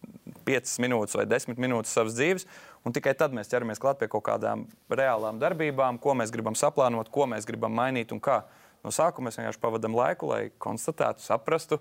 5 0.46 0.76
minūtes 0.84 1.18
vai 1.18 1.26
10 1.26 1.58
minūtes 1.58 1.94
savas 1.96 2.14
dzīves, 2.14 2.46
un 2.86 2.94
tikai 2.94 3.16
tad 3.18 3.34
mēs 3.34 3.50
ķeramies 3.50 3.82
klāt 3.82 3.98
pie 3.98 4.10
kaut 4.12 4.28
kādām 4.28 4.68
reālām 4.94 5.42
darbībām, 5.42 5.98
ko 5.98 6.14
mēs 6.18 6.30
gribam 6.34 6.54
saplānot, 6.58 7.10
ko 7.10 7.26
mēs 7.30 7.48
gribam 7.50 7.74
mainīt 7.74 8.14
un 8.14 8.22
kā. 8.22 8.44
No 8.84 8.92
sākuma 8.94 9.28
mēs 9.28 9.38
vienkārši 9.40 9.60
pavadām 9.62 9.96
laiku, 9.96 10.30
lai 10.30 10.40
konstatētu, 10.62 11.24
saprastu, 11.24 11.80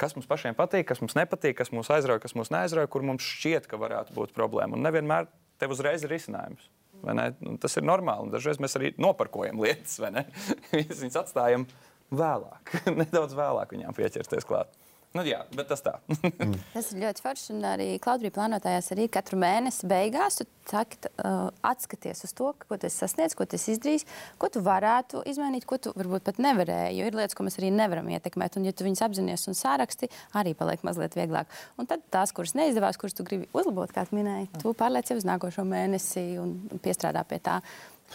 kas 0.00 0.16
mums 0.16 0.28
pašiem 0.28 0.56
patīk, 0.58 0.86
kas 0.90 1.00
mums 1.02 1.16
nepatīk, 1.16 1.56
kas 1.60 1.72
mūs 1.72 1.90
aizrauja, 1.94 2.22
kas 2.22 2.36
mūs 2.36 2.52
neaizrauja, 2.52 2.90
kur 2.92 3.06
mums 3.06 3.24
šķiet, 3.24 3.68
ka 3.70 3.80
varētu 3.80 4.16
būt 4.16 4.34
problēma. 4.36 4.76
Un 4.76 4.84
nevienmēr 4.84 5.30
tev 5.60 5.72
uzreiz 5.76 6.04
ir 6.04 6.12
risinājums. 6.12 6.68
Nu, 7.06 7.56
tas 7.60 7.76
ir 7.76 7.84
normāli. 7.84 8.32
Dažreiz 8.32 8.60
mēs 8.62 8.76
arī 8.78 8.92
noparkojam 9.00 9.60
lietas, 9.62 9.98
vai 10.00 10.12
ne? 10.16 10.24
Viņas 10.72 11.20
atstājam 11.22 11.66
vēlāk, 12.14 12.72
nedaudz 13.00 13.36
vēlāk 13.36 13.76
viņām 13.76 13.96
pieķerties 13.96 14.48
klāt. 14.48 14.72
Nu, 15.16 15.24
jā, 15.24 15.40
bet 15.56 15.70
tas 15.70 15.82
tā. 15.84 15.96
mm. 16.12 16.56
Tas 16.74 16.90
ir 16.92 17.00
ļoti 17.04 17.24
forši. 17.24 17.48
Un 17.56 17.64
arī 17.70 17.88
Klaudrija 18.02 18.34
plānotājās 18.36 18.90
arī 18.94 19.06
katru 19.12 19.38
mēnesi 19.40 19.88
beigās 19.88 20.40
tu 20.40 20.46
sakt, 20.66 21.08
uh, 21.22 21.48
atskaties 21.64 22.24
uz 22.26 22.34
to, 22.36 22.50
ko 22.66 22.78
tu 22.80 22.90
sasniedz, 22.92 23.36
ko 23.38 23.46
tu 23.48 23.56
izdarījis, 23.56 24.04
ko 24.40 24.50
tu 24.52 24.62
varētu 24.66 25.22
izmainīt, 25.30 25.66
ko 25.68 25.78
tu 25.80 25.94
varbūt 25.96 26.26
pat 26.26 26.40
nevarēji. 26.42 26.98
Jo 26.98 27.08
ir 27.08 27.18
lietas, 27.18 27.36
ko 27.38 27.46
mēs 27.46 27.58
arī 27.60 27.70
nevaram 27.74 28.10
ietekmēt. 28.12 28.58
Un, 28.58 28.68
ja 28.68 28.74
tu 28.76 28.86
viņus 28.86 29.04
apzinājies 29.06 29.48
un 29.52 29.58
sāraksti, 29.58 30.10
arī 30.36 30.56
paliek 30.58 30.84
mazliet 30.86 31.16
vieglāk. 31.18 31.50
Un 31.80 31.88
tad 31.90 32.04
tās, 32.12 32.34
kuras 32.36 32.56
neizdevās, 32.58 32.98
kuras 33.00 33.16
tu 33.16 33.26
gribi 33.26 33.48
uzlabot, 33.56 33.94
kā 33.94 34.06
minēji, 34.12 34.50
tu 34.60 34.74
pārliec 34.76 35.10
jau 35.10 35.18
uz 35.20 35.28
nākošo 35.28 35.64
mēnesi 35.66 36.28
un 36.42 36.58
piestrādā 36.82 37.24
pie 37.28 37.40
tā. 37.42 37.60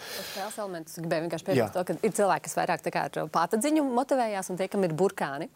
Spēles 0.00 0.56
elements 0.58 0.96
gribēju 0.98 1.26
vienkārši 1.26 1.46
piebilst 1.46 1.76
ka 1.88 1.96
ir 2.00 2.14
cilvēki, 2.16 2.46
kas 2.46 2.56
vairāk 2.58 2.86
ar 3.02 3.28
pātadziņu 3.32 3.84
motivējās 3.92 4.50
un 4.52 4.58
tie, 4.60 4.68
kam 4.72 4.84
ir 4.86 4.94
burkāni. 4.96 5.48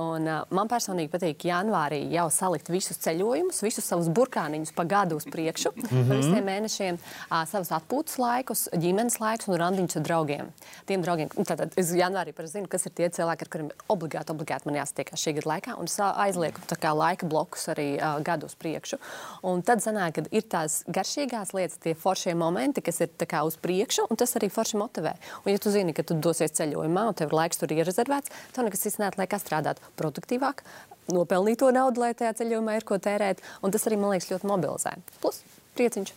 Un, 0.00 0.26
uh, 0.26 0.42
man 0.54 0.70
personīgi 0.70 1.10
patīk 1.12 1.46
janvārī 1.48 2.00
jau 2.12 2.26
salikt 2.32 2.70
visus 2.72 2.98
ceļojumus, 3.04 3.62
visus 3.64 3.86
savus 3.86 4.10
burkāniņus 4.14 4.74
pa 4.76 4.86
gadu 4.88 5.18
uz 5.20 5.26
priekšu, 5.30 5.72
mm 5.74 5.86
-hmm. 5.88 6.08
par 6.08 6.20
visiem 6.20 6.48
mēnešiem, 6.50 6.98
uh, 6.98 7.44
savus 7.50 7.70
atpūtas 7.78 8.18
laikus, 8.18 8.68
ģimenes 8.72 9.20
laikus 9.20 9.48
un 9.48 9.58
randiņus 9.62 9.96
ar 9.96 10.06
draugiem. 10.08 10.52
Tiem 10.86 11.02
draugiem, 11.02 11.28
tātad 11.28 11.72
es 11.76 11.92
janvārī 11.94 12.34
zinu, 12.46 12.68
kas 12.68 12.86
ir 12.86 12.92
tie 12.92 13.08
cilvēki, 13.08 13.42
ar 13.42 13.48
kuriem 13.48 13.70
obligāti, 13.88 14.30
obligāti 14.30 14.66
man 14.66 14.80
jāsatiekās 14.80 15.22
šī 15.22 15.34
gada 15.38 15.48
laikā, 15.54 15.78
un 15.78 15.86
aizlieku 16.26 16.60
kā, 16.74 16.92
laika 16.94 17.26
blokus 17.26 17.68
arī 17.68 17.96
uh, 17.96 18.20
gadu 18.22 18.46
uz 18.46 18.54
priekšu. 18.54 18.98
Un 19.42 19.62
tad 19.62 19.78
sanāk, 19.78 20.12
ka 20.14 20.22
ir 20.30 20.42
tās 20.42 20.82
garšīgās 20.86 21.54
lietas, 21.54 21.78
tie 21.78 21.94
foršie 21.94 22.34
momenti, 22.34 22.82
kas 22.82 23.00
ir 23.00 23.08
kā, 23.26 23.44
uz 23.44 23.56
priekšu 23.56 23.83
priekšu, 23.84 24.08
un 24.08 24.16
tas 24.16 24.32
arī 24.38 24.48
forši 24.52 24.78
motivē. 24.80 25.14
Un, 25.44 25.52
ja 25.52 25.60
tu 25.60 25.70
zini, 25.70 25.92
ka 25.92 26.02
tu 26.02 26.16
dosies 26.16 26.54
ceļojumā, 26.56 27.08
un 27.10 27.16
tev 27.18 27.30
ir 27.30 27.36
laiks 27.36 27.60
tur 27.60 27.72
ierezervēts, 27.72 28.32
tev 28.56 28.64
nekas 28.64 28.84
cits 28.86 28.98
neatliek, 28.98 29.28
kā 29.28 29.38
strādāt 29.38 29.82
produktīvāk, 30.00 30.64
nopelnīt 31.12 31.60
to 31.60 31.70
naudu, 31.74 32.00
lai 32.00 32.14
tajā 32.16 32.32
ceļojumā 32.40 32.78
ir 32.78 32.86
ko 32.88 32.96
tērēt. 32.96 33.42
Un 33.62 33.74
tas 33.74 33.84
arī, 33.88 34.00
man 34.00 34.14
liekas, 34.14 34.30
ļoti 34.32 34.48
mobilizē. 34.48 34.96
Plus, 35.20 35.42
prieciņš. 35.76 36.14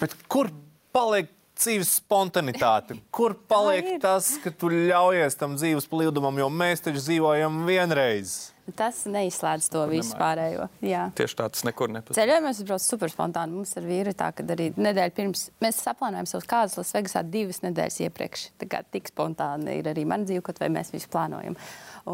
Bet 0.00 0.16
kur 0.32 0.48
paliek 0.96 1.28
dzīves 1.62 1.96
spontanitāte? 2.00 2.96
Kur 3.16 3.36
paliek 3.50 3.96
tas, 4.02 4.32
ka 4.42 4.52
tu 4.52 4.70
ļaujies 4.72 5.36
tam 5.40 5.58
dzīves 5.58 5.88
plūdumam, 5.90 6.38
jo 6.40 6.48
mēs 6.52 6.84
taču 6.86 7.02
dzīvojam 7.02 7.62
vienreiz? 7.68 8.38
Tas 8.76 9.02
neizslēdz 9.10 9.66
to 9.72 9.82
visu 9.90 10.14
pārējo. 10.18 10.68
Jā. 10.84 11.08
Tieši 11.18 11.38
tā, 11.40 11.48
tas 11.50 11.64
nekur 11.66 11.90
nepasaka. 11.90 12.18
Ceļojumos 12.20 12.62
brauc 12.68 12.84
super 12.84 13.10
spontāni. 13.10 13.56
Mums 13.56 13.74
ar 13.80 13.86
vīru 13.88 14.14
tā, 14.14 14.30
ka 14.36 14.46
arī 14.54 14.68
nedēļa 14.76 15.14
pirms 15.16 15.48
mēs 15.64 15.82
saplānojam 15.82 16.28
savus 16.30 16.46
kādus 16.50 16.78
Lasvegasā 16.78 17.24
divas 17.26 17.62
nedēļas 17.64 18.00
iepriekš. 18.06 18.46
Tā 18.62 18.70
kā 18.70 18.84
tik 18.86 19.10
spontāni 19.10 19.80
ir 19.80 19.90
arī 19.90 20.06
man 20.06 20.26
dzīve, 20.28 20.44
kaut 20.46 20.62
vai 20.62 20.70
mēs 20.72 20.94
visu 20.94 21.10
plānojam. 21.10 21.58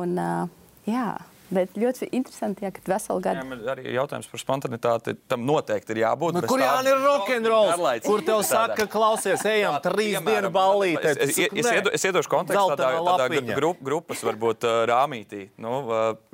Un, 0.00 0.16
uh, 0.16 0.78
jā. 0.88 1.10
Bet 1.46 1.76
ļoti 1.78 2.08
interesanti, 2.10 2.64
ja, 2.66 2.72
ka 2.74 2.82
veselu 2.90 3.20
gadu. 3.22 3.42
Jā, 3.46 3.74
arī 3.76 3.92
jautājums 3.94 4.26
par 4.30 4.40
spontanitāti. 4.42 5.14
Tam 5.30 5.44
noteikti 5.46 5.94
ir 5.94 6.00
jābūt. 6.02 6.34
Nu, 6.34 6.42
kur 6.50 6.62
jau 6.62 6.72
ir 6.82 7.04
rokenrols? 7.04 7.84
Kur 8.06 8.24
tev 8.26 8.42
saka, 8.46 8.88
klausies, 8.90 9.44
ejam 9.46 9.78
trīs 9.84 10.18
dienu 10.26 10.50
ballītē? 10.54 11.12
Es, 11.12 11.20
es, 11.36 11.38
es, 11.46 11.68
iedo, 11.70 11.92
es 11.94 12.06
iedošu 12.08 12.32
kontekstu 12.32 12.74
tādā, 12.74 12.90
tādā 12.98 13.44
grup, 13.52 13.78
grupas, 13.86 14.24
varbūt 14.26 14.66
rāmītī. 14.90 15.46
Nu, 15.62 15.78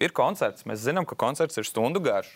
ir 0.00 0.16
koncerts. 0.16 0.64
Mēs 0.68 0.86
zinām, 0.86 1.08
ka 1.08 1.18
koncerts 1.20 1.60
ir 1.60 1.68
stundu 1.68 2.00
garš. 2.04 2.32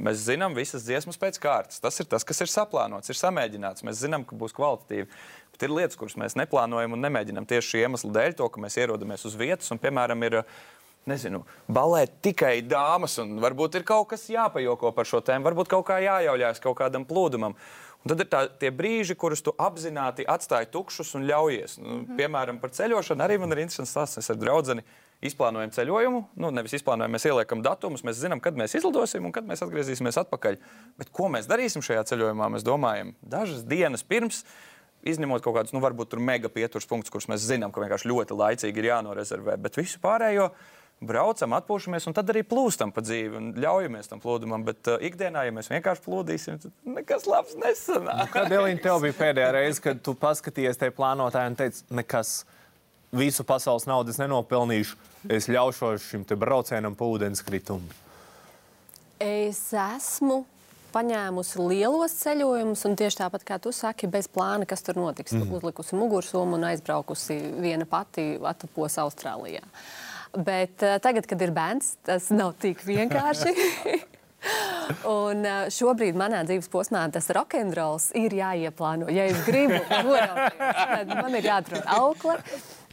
Mēs 0.00 0.24
zinām 0.24 0.56
visas 0.56 0.82
dziesmas 0.86 1.20
pēc 1.20 1.38
kārtas. 1.38 1.78
Tas 1.84 2.00
ir 2.00 2.08
tas, 2.10 2.24
kas 2.24 2.40
ir 2.40 2.50
saplānots, 2.50 3.12
ir 3.12 3.18
samēģināts. 3.20 3.84
Mēs 3.86 4.00
zinām, 4.00 4.24
ka 4.26 4.38
būs 4.38 4.56
kvalitatīvi. 4.56 5.06
Bet 5.52 5.66
ir 5.66 5.74
lietas, 5.76 5.98
kuras 6.00 6.16
mēs 6.16 6.34
neplānojam 6.40 6.96
un 6.96 7.04
nemēģinām 7.04 7.44
tieši 7.46 7.74
šī 7.74 7.82
iemesla 7.84 8.14
dēļ, 8.16 8.36
to, 8.38 8.48
ka 8.48 8.62
mēs 8.64 8.78
ierodamies 8.80 9.26
uz 9.28 9.36
vietas. 9.36 9.68
Un, 9.74 9.80
piemēram, 9.82 10.24
ir 10.24 10.38
uh, 10.40 10.62
nezinu, 11.10 11.42
balēt 11.68 12.18
tikai 12.24 12.60
dāmas, 12.66 13.18
un 13.22 13.38
varbūt 13.42 13.80
ir 13.80 13.86
kaut 13.88 14.10
kas 14.12 14.28
jāpajoko 14.30 14.92
par 14.96 15.08
šo 15.08 15.22
tēmu, 15.24 15.46
varbūt 15.50 15.72
kaut 15.72 15.86
kā 15.90 15.98
jājauļās 16.04 16.62
kaut 16.62 16.78
kādam 16.78 17.06
plūdumam. 17.08 17.56
Un 18.02 18.10
tad 18.10 18.24
ir 18.24 18.26
tā, 18.26 18.42
tie 18.58 18.72
brīži, 18.74 19.14
kurus 19.14 19.44
tu 19.46 19.52
apzināti 19.62 20.26
atstāji 20.26 20.72
tukšus 20.74 21.14
un 21.18 21.26
ļaujies. 21.28 21.78
Nu, 21.78 21.88
mm 21.88 22.00
-hmm. 22.00 22.16
Piemēram, 22.18 22.58
par 22.60 22.70
ceļošanu 22.70 23.22
arī 23.22 23.38
man 23.38 23.52
ir 23.52 23.58
interesants 23.62 23.94
stāsts. 23.94 24.18
Es 24.18 24.30
ar 24.30 24.36
draugu 24.36 24.82
izplānojam 25.22 25.70
ceļojumu. 25.70 26.24
Nu, 26.34 26.50
nevis 26.50 26.74
izplānojam, 26.78 27.14
mēs 27.14 27.26
ieliekam 27.30 27.62
datumus, 27.62 28.02
mēs 28.02 28.18
zinām, 28.18 28.40
kad 28.42 28.58
mēs 28.58 28.74
izlidosim 28.74 29.24
un 29.24 29.32
kad 29.32 29.46
mēs 29.46 29.62
atgriezīsimies 29.62 30.18
atpakaļ. 30.24 30.58
Bet 30.98 31.12
ko 31.14 31.30
mēs 31.32 31.46
darīsim 31.46 31.84
šajā 31.84 32.02
ceļojumā? 32.10 32.50
Mēs 32.56 32.66
domājam, 32.66 33.14
dažas 33.22 33.62
dienas 33.62 34.02
pirms. 34.02 34.44
Izņemot 35.02 35.42
kaut 35.42 35.56
kādus, 35.56 35.72
nu, 35.74 35.80
varbūt 35.82 36.12
tur 36.12 36.20
mega 36.22 36.48
pieturas 36.48 36.86
punktus, 36.86 37.10
kurus 37.10 37.26
mēs 37.30 37.42
zinām, 37.42 37.72
ka 37.74 37.82
vienkārši 37.82 38.10
ļoti 38.10 38.36
laicīgi 38.38 38.78
ir 38.78 38.90
jānorezervē. 38.92 39.56
Bet 39.58 39.76
visu 39.76 39.98
pārējo 40.02 40.52
braucam, 41.06 41.54
atpūšamies 41.58 42.06
un 42.08 42.16
tad 42.16 42.30
arī 42.32 42.44
plūstam 42.46 42.92
pa 42.94 43.02
dzīvi 43.04 43.38
un 43.38 43.50
ļaujamies 43.62 44.10
tam 44.10 44.22
plūdumam. 44.22 44.64
Bet 44.66 44.90
uh, 44.90 45.02
ikdienā, 45.02 45.44
ja 45.46 45.54
mēs 45.54 45.70
vienkārši 45.72 46.04
plūdīsim, 46.06 46.60
tad 46.62 46.74
nekas 46.98 47.26
labs 47.30 47.56
nesanāk. 47.58 48.30
Kad 48.34 48.54
Elīna 48.54 48.82
tev 48.84 49.02
bija 49.04 49.18
pēdējā 49.18 49.50
reize, 49.56 49.82
kad 49.84 50.02
tu 50.04 50.14
paskatījies 50.18 50.80
tajā 50.80 50.94
plānotājā 50.96 51.52
un 51.52 51.58
teici, 51.58 51.84
nekas 51.94 52.42
visu 53.12 53.44
pasaules 53.44 53.84
naudas 53.88 54.20
nenopelnīšu, 54.22 54.96
es 55.32 55.50
ļaušos 55.52 56.08
šim 56.12 56.24
te 56.28 56.38
braucienam 56.38 56.96
pa 56.96 57.08
ūdenskritumu. 57.10 58.00
Es 59.22 59.68
esmu 59.76 60.42
paņēmusi 60.92 61.66
lielos 61.70 62.14
ceļojumus, 62.20 62.84
un 62.88 62.96
tieši 63.00 63.20
tāpat 63.22 63.44
kā 63.48 63.58
tu 63.62 63.72
saki, 63.74 64.08
bez 64.10 64.28
plāna, 64.32 64.66
kas 64.68 64.84
tur 64.84 64.98
notiks. 65.00 65.34
Mm. 65.36 65.52
Uzlikusi 65.58 65.96
mugursomu 65.98 66.58
un 66.58 66.66
aizbraukusi 66.72 67.38
viena 67.62 67.86
pati 67.88 68.34
atpūs 68.38 68.98
Austrālijā. 69.02 69.62
Bet 70.32 70.80
uh, 70.80 70.96
tagad, 71.04 71.26
kad 71.28 71.42
ir 71.44 71.52
bērns, 71.52 71.96
tas 72.06 72.30
nav 72.32 72.54
tik 72.62 72.80
vienkārši. 72.86 73.52
Un 75.06 75.44
uh, 75.46 75.66
šobrīd 75.70 76.16
manā 76.18 76.40
dzīves 76.48 76.70
posmā 76.72 77.04
tas 77.14 77.28
rokenrols 77.36 78.08
ir 78.18 78.34
jāieplāno. 78.34 79.10
Ja 79.12 79.28
es 79.30 79.44
gribu 79.46 79.78
tad 79.86 81.12
man 81.12 81.36
ir 81.38 81.46
jāatrod 81.46 81.86
aukle. 81.98 82.38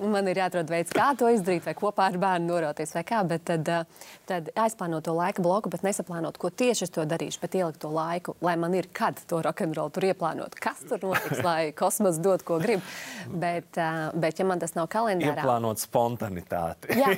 Un 0.04 0.10
Man 0.20 0.28
ir 0.28 0.40
jāatrod 0.42 0.70
veids, 0.72 0.92
kā 0.96 1.12
to 1.18 1.30
izdarīt, 1.32 1.64
vai 1.68 1.74
kopā 1.78 2.10
ar 2.10 2.18
bērnu 2.20 2.50
norauties, 2.50 2.92
vai 2.96 3.04
kā. 3.08 3.22
Bet 3.28 3.46
tad, 3.48 3.68
uh, 3.72 4.08
tad 4.30 4.50
aizplānot 4.60 5.06
to 5.06 5.14
laika 5.16 5.44
bloku, 5.44 5.72
bet 5.72 5.84
nesaplānot, 5.86 6.40
ko 6.42 6.50
tieši 6.52 6.88
es 6.88 6.94
to 6.96 7.06
darīšu, 7.08 7.40
bet 7.44 7.56
ielikt 7.60 7.82
to 7.84 7.92
laiku, 7.94 8.36
lai 8.44 8.56
man 8.60 8.76
ir 8.76 8.90
kad 8.96 9.20
to 9.30 9.42
rokenrolu 9.46 9.94
tur 9.96 10.08
ieplānot, 10.10 10.58
kas 10.60 10.82
tur 10.90 11.04
notiks, 11.06 11.44
lai 11.46 11.72
kosmos 11.78 12.20
dod, 12.24 12.44
ko 12.48 12.58
grib. 12.62 12.84
Bet, 13.30 13.70
uh, 13.78 14.10
bet 14.20 14.42
ja 14.42 14.48
man 14.50 14.62
tas 14.62 14.76
nav 14.78 14.90
kalendārā, 14.92 15.44
Ieplānot 15.44 15.82
spontanitāti. 15.84 16.98
Jā, 17.00 17.14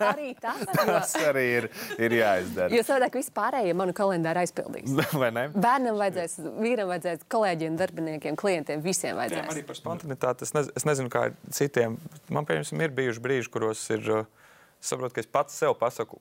arī 0.12 0.32
tas, 0.40 0.62
tas 0.76 1.16
arī 1.26 1.46
ir, 1.62 1.68
ir 1.98 2.16
jāizdara. 2.20 2.70
jo 2.74 2.84
savādāk 2.86 3.18
viss 3.18 3.32
pārējie 3.34 3.74
manu 3.78 3.96
kalendāru 3.96 4.44
aizpildīs. 4.44 4.92
Vai 5.22 5.32
ne? 5.34 5.48
Bērnam 5.54 5.98
vajadzēs, 6.00 6.38
vīram 6.60 6.90
vajadzēs, 6.92 7.26
kolēģiem, 7.32 7.80
darbiniekiem, 7.80 8.38
klientiem, 8.38 8.84
visiem 8.84 9.14
Jā, 9.14 9.18
vajadzēs. 9.22 9.50
arī 9.54 9.64
par 9.66 9.80
spontanitāti. 9.80 10.46
Es, 10.46 10.54
nez, 10.56 10.70
es 10.76 10.86
nezinu, 10.88 11.12
kā 11.12 11.28
ir 11.30 11.36
citiem. 11.56 11.98
Man, 12.32 12.46
piemēram, 12.46 12.82
ir 12.84 12.94
bijuši 12.96 13.22
brīži, 13.22 13.50
kuros 13.52 13.82
ir. 13.94 14.06
Es 14.76 14.90
saprotu, 14.92 15.16
ka 15.16 15.22
es 15.22 15.28
pats 15.30 15.56
sev 15.56 15.72
pasaku, 15.80 16.18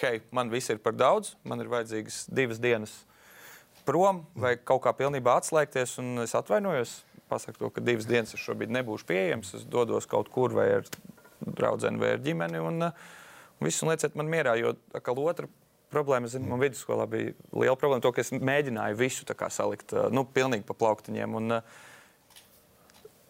hei, 0.00 0.20
man 0.34 0.50
viss 0.52 0.72
ir 0.72 0.80
par 0.82 0.96
daudz, 0.98 1.36
man 1.46 1.62
ir 1.62 1.70
vajadzīgas 1.70 2.24
divas 2.34 2.58
dienas 2.60 2.96
prom 3.86 4.22
vai 4.38 4.56
kaut 4.58 4.82
kā 4.84 4.92
pilnībā 4.96 5.36
atslēgties. 5.38 5.96
un 6.02 6.24
Es 6.24 6.34
atvainojos, 6.38 6.96
pasaku 7.30 7.60
to, 7.60 7.70
ka 7.70 7.84
divas 7.84 8.08
dienas 8.10 8.34
es 8.34 8.42
šobrīd 8.42 8.74
nebūšu 8.74 9.06
pieejams. 9.08 9.54
Es 9.58 9.64
dodos 9.68 10.08
kaut 10.10 10.30
kur 10.34 10.54
vai 10.56 10.68
ar 10.80 10.90
draugu 11.40 11.90
vai 12.02 12.14
ar 12.16 12.22
ģimeni. 12.22 12.60
Un, 12.62 12.88
uh, 12.88 13.12
un 13.58 13.70
visu 13.70 13.88
lieciet 13.88 14.18
man 14.18 14.30
mierā, 14.30 14.56
jo 14.60 14.74
atkal 14.94 15.18
otra 15.22 15.48
problēma, 15.92 16.30
zinu, 16.30 16.48
man 16.48 16.62
vidusskolā 16.62 17.06
bija 17.10 17.34
liela 17.52 17.76
problēma, 17.76 18.02
to, 18.02 18.12
ka 18.14 18.22
es 18.24 18.32
mēģināju 18.32 18.98
visu 18.98 19.26
kā 19.36 19.50
salikt, 19.52 19.94
uh, 19.94 20.10
nu, 20.14 20.24
pilnīgi 20.24 20.66
pa 20.68 20.76
plauktiņiem. 20.78 21.40
Un, 21.40 21.58
uh, 21.58 21.88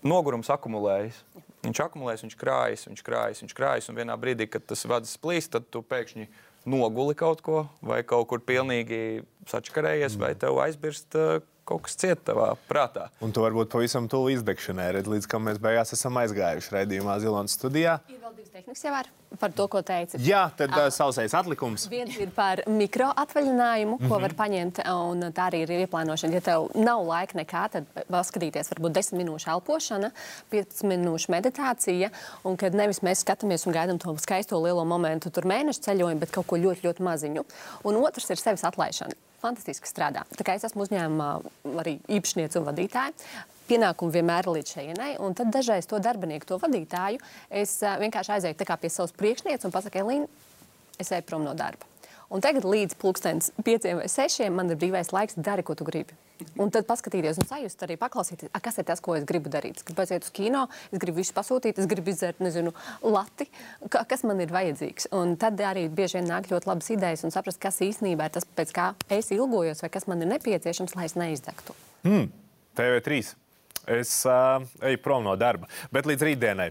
nogurums 0.03 0.51
akumulējas. 0.53 1.23
Viņš 1.63 1.81
akumulējas, 1.85 2.25
viņš 2.27 2.39
krājas, 2.41 2.87
viņš 2.89 3.03
krājas, 3.07 3.43
viņš 3.45 3.55
krājas. 3.55 3.89
Un 3.91 3.99
vienā 4.01 4.17
brīdī, 4.19 4.49
kad 4.51 4.65
tas 4.67 4.83
vads 4.91 5.15
plīst, 5.23 5.53
tad 5.55 5.69
tu 5.71 5.85
pēkšņi 5.87 6.27
noguli 6.73 7.15
kaut 7.19 7.43
ko, 7.47 7.65
vai 7.87 8.01
kaut 8.07 8.27
kur 8.31 8.43
pilnīgi 8.43 9.23
sačakarējies, 9.51 10.19
vai 10.19 10.33
tev 10.39 10.59
aizbirst 10.63 11.19
uh, 11.19 11.39
kaut 11.69 11.87
kas 11.87 11.97
cieta 11.99 12.33
tavā 12.33 12.53
prātā. 12.69 13.09
Un 13.23 13.35
to 13.35 13.45
varbūt 13.45 13.73
pavisam 13.73 14.09
tuvu 14.11 14.33
izdegšanai, 14.37 14.91
redz, 14.99 15.11
līdz 15.11 15.29
kam 15.31 15.49
mēs 15.49 15.63
beigās 15.63 15.95
esam 15.97 16.19
aizgājuši 16.23 16.77
raidījumā 16.77 17.19
Zilonas 17.23 17.57
studijā. 17.59 17.99
Ir 18.11 18.23
vēl 18.23 18.39
divas 18.39 18.55
tehnikas 18.55 18.87
jau 18.87 18.95
ar 18.99 19.11
par 19.41 19.53
to, 19.57 19.67
ko 19.71 19.81
teici. 19.87 20.21
Jā, 20.27 20.43
tad 20.57 20.75
uh, 20.77 20.89
sausais 20.93 21.33
atlikums. 21.37 21.87
Viens 21.91 22.17
ir 22.21 22.33
par 22.37 22.63
mikro 22.69 23.09
atvaļinājumu, 23.23 23.99
ko 23.99 24.05
mm 24.05 24.11
-hmm. 24.11 24.27
var 24.27 24.35
paņemt, 24.41 24.83
un 24.93 25.25
tā 25.33 25.49
arī 25.51 25.63
ir 25.65 25.75
ieplānošana. 25.87 26.35
Ja 26.35 26.41
tev 26.41 26.69
nav 26.75 27.05
laika 27.07 27.39
nekā, 27.39 27.65
tad 27.73 27.87
vēl 28.11 28.25
skatīties, 28.29 28.73
varbūt 28.75 28.93
10 28.99 29.19
minūšu 29.23 29.51
elpošana, 29.57 30.13
15 30.53 30.87
minūšu 30.93 31.33
meditācija, 31.33 32.11
un 32.45 32.57
kad 32.57 32.75
nevis 32.75 33.03
mēs 33.03 33.25
skatāmies 33.25 33.67
un 33.67 33.73
gaidām 33.73 33.99
to 33.99 34.17
skaisto 34.19 34.63
lielo 34.63 34.85
momentu, 34.85 35.31
tur 35.31 35.45
mēnešu 35.45 35.81
ceļojumu, 35.81 36.21
bet 36.21 36.31
kaut 36.31 36.47
ko 36.47 36.57
ļoti, 36.57 36.85
ļoti 36.87 37.03
maziņu. 37.03 37.45
Un 37.85 37.97
otrs 37.97 38.31
ir 38.31 38.37
sevis 38.37 38.65
atlaišana. 38.65 39.32
Fantastiski 39.43 39.91
strādā. 39.91 40.25
Tā 40.39 40.47
kā 40.47 40.57
es 40.59 40.67
esmu 40.69 40.87
uzņēmuma 40.87 41.29
arī 41.83 41.97
īpašniece 42.19 42.61
un 42.61 42.69
vadītāja. 42.71 43.15
Pienākumi 43.69 44.17
vienmēr 44.17 44.47
ir 44.47 44.57
līdz 44.59 44.75
šejienai, 44.77 45.13
un 45.23 45.37
tad 45.39 45.53
dažreiz 45.55 45.87
to 45.91 46.01
darbinieku, 46.03 46.49
to 46.49 46.59
vadītāju, 46.63 47.23
es 47.63 47.79
uh, 47.85 47.95
vienkārši 48.03 48.37
aizēju 48.37 48.59
pie 48.59 48.91
savas 48.91 49.15
priekšnieces 49.17 49.69
un 49.69 49.75
pasaku, 49.75 50.03
Elīna, 50.03 50.29
es 51.01 51.15
eju 51.15 51.27
prom 51.29 51.47
no 51.47 51.55
darba. 51.59 51.92
Un 52.33 52.41
tagad 52.41 52.65
līdz 52.65 52.97
pulkstenis 52.97 53.51
pieciem 53.61 53.99
vai 54.01 54.09
sešiem 54.09 54.55
man 54.57 54.73
ir 54.73 54.79
brīvais 54.81 55.11
laiks, 55.13 55.37
dari, 55.37 55.65
ko 55.67 55.75
tu 55.77 55.85
gribi. 55.85 56.15
Un 56.59 56.73
tad 56.73 56.87
paskatīties 56.89 57.37
un 57.43 57.47
sajust 57.47 57.85
arī 57.85 57.99
paklausīties, 58.01 58.49
a, 58.57 58.61
kas 58.65 58.81
ir 58.81 58.87
tas, 58.89 59.03
ko 59.05 59.15
es 59.19 59.27
gribu 59.29 59.53
darīt. 59.53 59.79
Es 59.79 59.87
gribu 59.87 60.01
aiziet 60.03 60.25
uz 60.25 60.33
kino, 60.35 60.63
es 60.89 61.03
gribu 61.03 61.21
visu 61.21 61.37
pasūtīt, 61.37 61.79
es 61.79 61.91
gribu 61.91 62.11
izdzert, 62.11 62.41
nezinu, 62.43 62.73
lati, 63.05 63.47
ka, 63.93 64.07
kas 64.09 64.25
man 64.29 64.41
ir 64.43 64.55
vajadzīgs. 64.55 65.11
Un 65.19 65.37
tad 65.41 65.61
arī 65.61 65.85
bieži 65.93 66.19
vien 66.19 66.33
nāk 66.33 66.49
ļoti 66.51 66.73
labas 66.73 66.89
idejas 66.97 67.27
un 67.29 67.37
saprast, 67.37 67.61
kas 67.63 67.83
īstenībā 67.85 68.31
ir 68.31 68.37
tas, 68.39 68.49
pēc 68.49 68.73
kā 68.75 68.89
es 69.13 69.29
ilgojos 69.37 69.85
vai 69.85 69.93
kas 69.93 70.09
man 70.09 70.25
ir 70.25 70.33
nepieciešams, 70.33 70.97
lai 70.97 71.11
es 71.11 71.19
neizdegtu. 71.21 71.77
TV3. 72.81 73.42
Es 73.87 74.27
uh, 74.27 74.63
eju 74.87 74.99
prom 75.03 75.25
no 75.27 75.33
darba, 75.35 75.67
bet 75.91 76.07
līdz 76.07 76.23
rītdienai. 76.23 76.69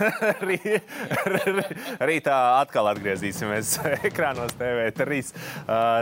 Rī- 0.48 0.78
Rītā 2.00 2.36
atkal 2.62 2.88
atgriezīsimies 2.94 3.74
ekrānos 4.08 4.54
TV3 4.56 5.18
uh, 5.20 5.34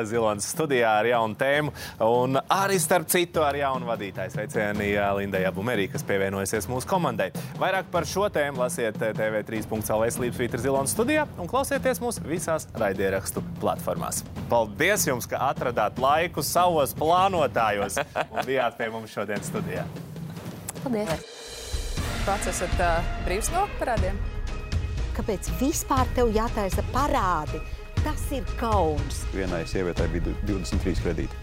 Zilonas 0.06 0.46
studijā 0.54 0.92
ar 1.00 1.08
jaunu 1.10 1.34
tēmu. 1.40 1.74
Un 2.06 2.38
arī 2.46 2.78
starp 2.82 3.08
citu 3.10 3.42
ar 3.42 3.58
jaunu 3.58 3.90
vadītāju 3.90 4.36
sveicienu 4.36 4.86
Lindai 5.18 5.42
Abumerī, 5.50 5.88
kas 5.90 6.06
pievienojusies 6.06 6.70
mūsu 6.70 6.86
komandai. 6.90 7.32
Vairāk 7.58 7.90
par 7.90 8.06
šo 8.06 8.28
tēmu 8.32 8.62
lasiet 8.62 9.00
TV3.CLV 9.02 10.12
slīpsvītra 10.14 10.62
Zilonas 10.62 10.94
studijā 10.94 11.26
un 11.42 11.50
klausieties 11.50 11.98
mūs 12.02 12.22
visās 12.22 12.68
raidierakstu 12.78 13.42
platformās. 13.58 14.22
Paldies 14.52 15.08
jums, 15.10 15.26
ka 15.26 15.42
atradāt 15.50 15.98
laiku 15.98 16.46
savos 16.46 16.94
plānotājos 17.02 17.98
un 18.28 18.40
bijāt 18.46 18.78
pie 18.78 18.92
mums 18.94 19.10
šodien 19.10 19.42
studijā. 19.42 19.82
Paldies! 20.80 21.28
Pats 22.26 22.48
esat 22.52 22.74
uh, 22.80 23.12
brīvs 23.26 23.50
no 23.54 23.66
parādiem. 23.80 24.18
Kāpēc 25.16 25.50
vispār 25.60 26.08
tev 26.16 26.30
jātaisa 26.34 26.84
parādi? 26.94 27.60
Tas 28.02 28.22
ir 28.34 28.46
kauns. 28.58 29.22
Vienai 29.34 29.62
sievietei 29.68 30.08
bija 30.10 30.24
du- 30.30 30.36
23 30.48 31.02
kredīti. 31.04 31.42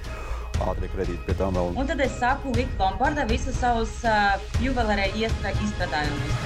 Ātrie 0.60 0.90
kredīti 0.92 1.22
pie 1.28 1.36
tām 1.40 1.56
vēl. 1.56 1.70
Un 1.80 1.88
tad 1.88 2.02
es 2.04 2.18
saku 2.20 2.52
Vika 2.56 2.76
Lombardai 2.82 3.24
visus 3.30 3.56
savus 3.62 3.94
uh, 4.04 4.36
juvelērē 4.64 5.06
iestrādājumus. 5.16 6.42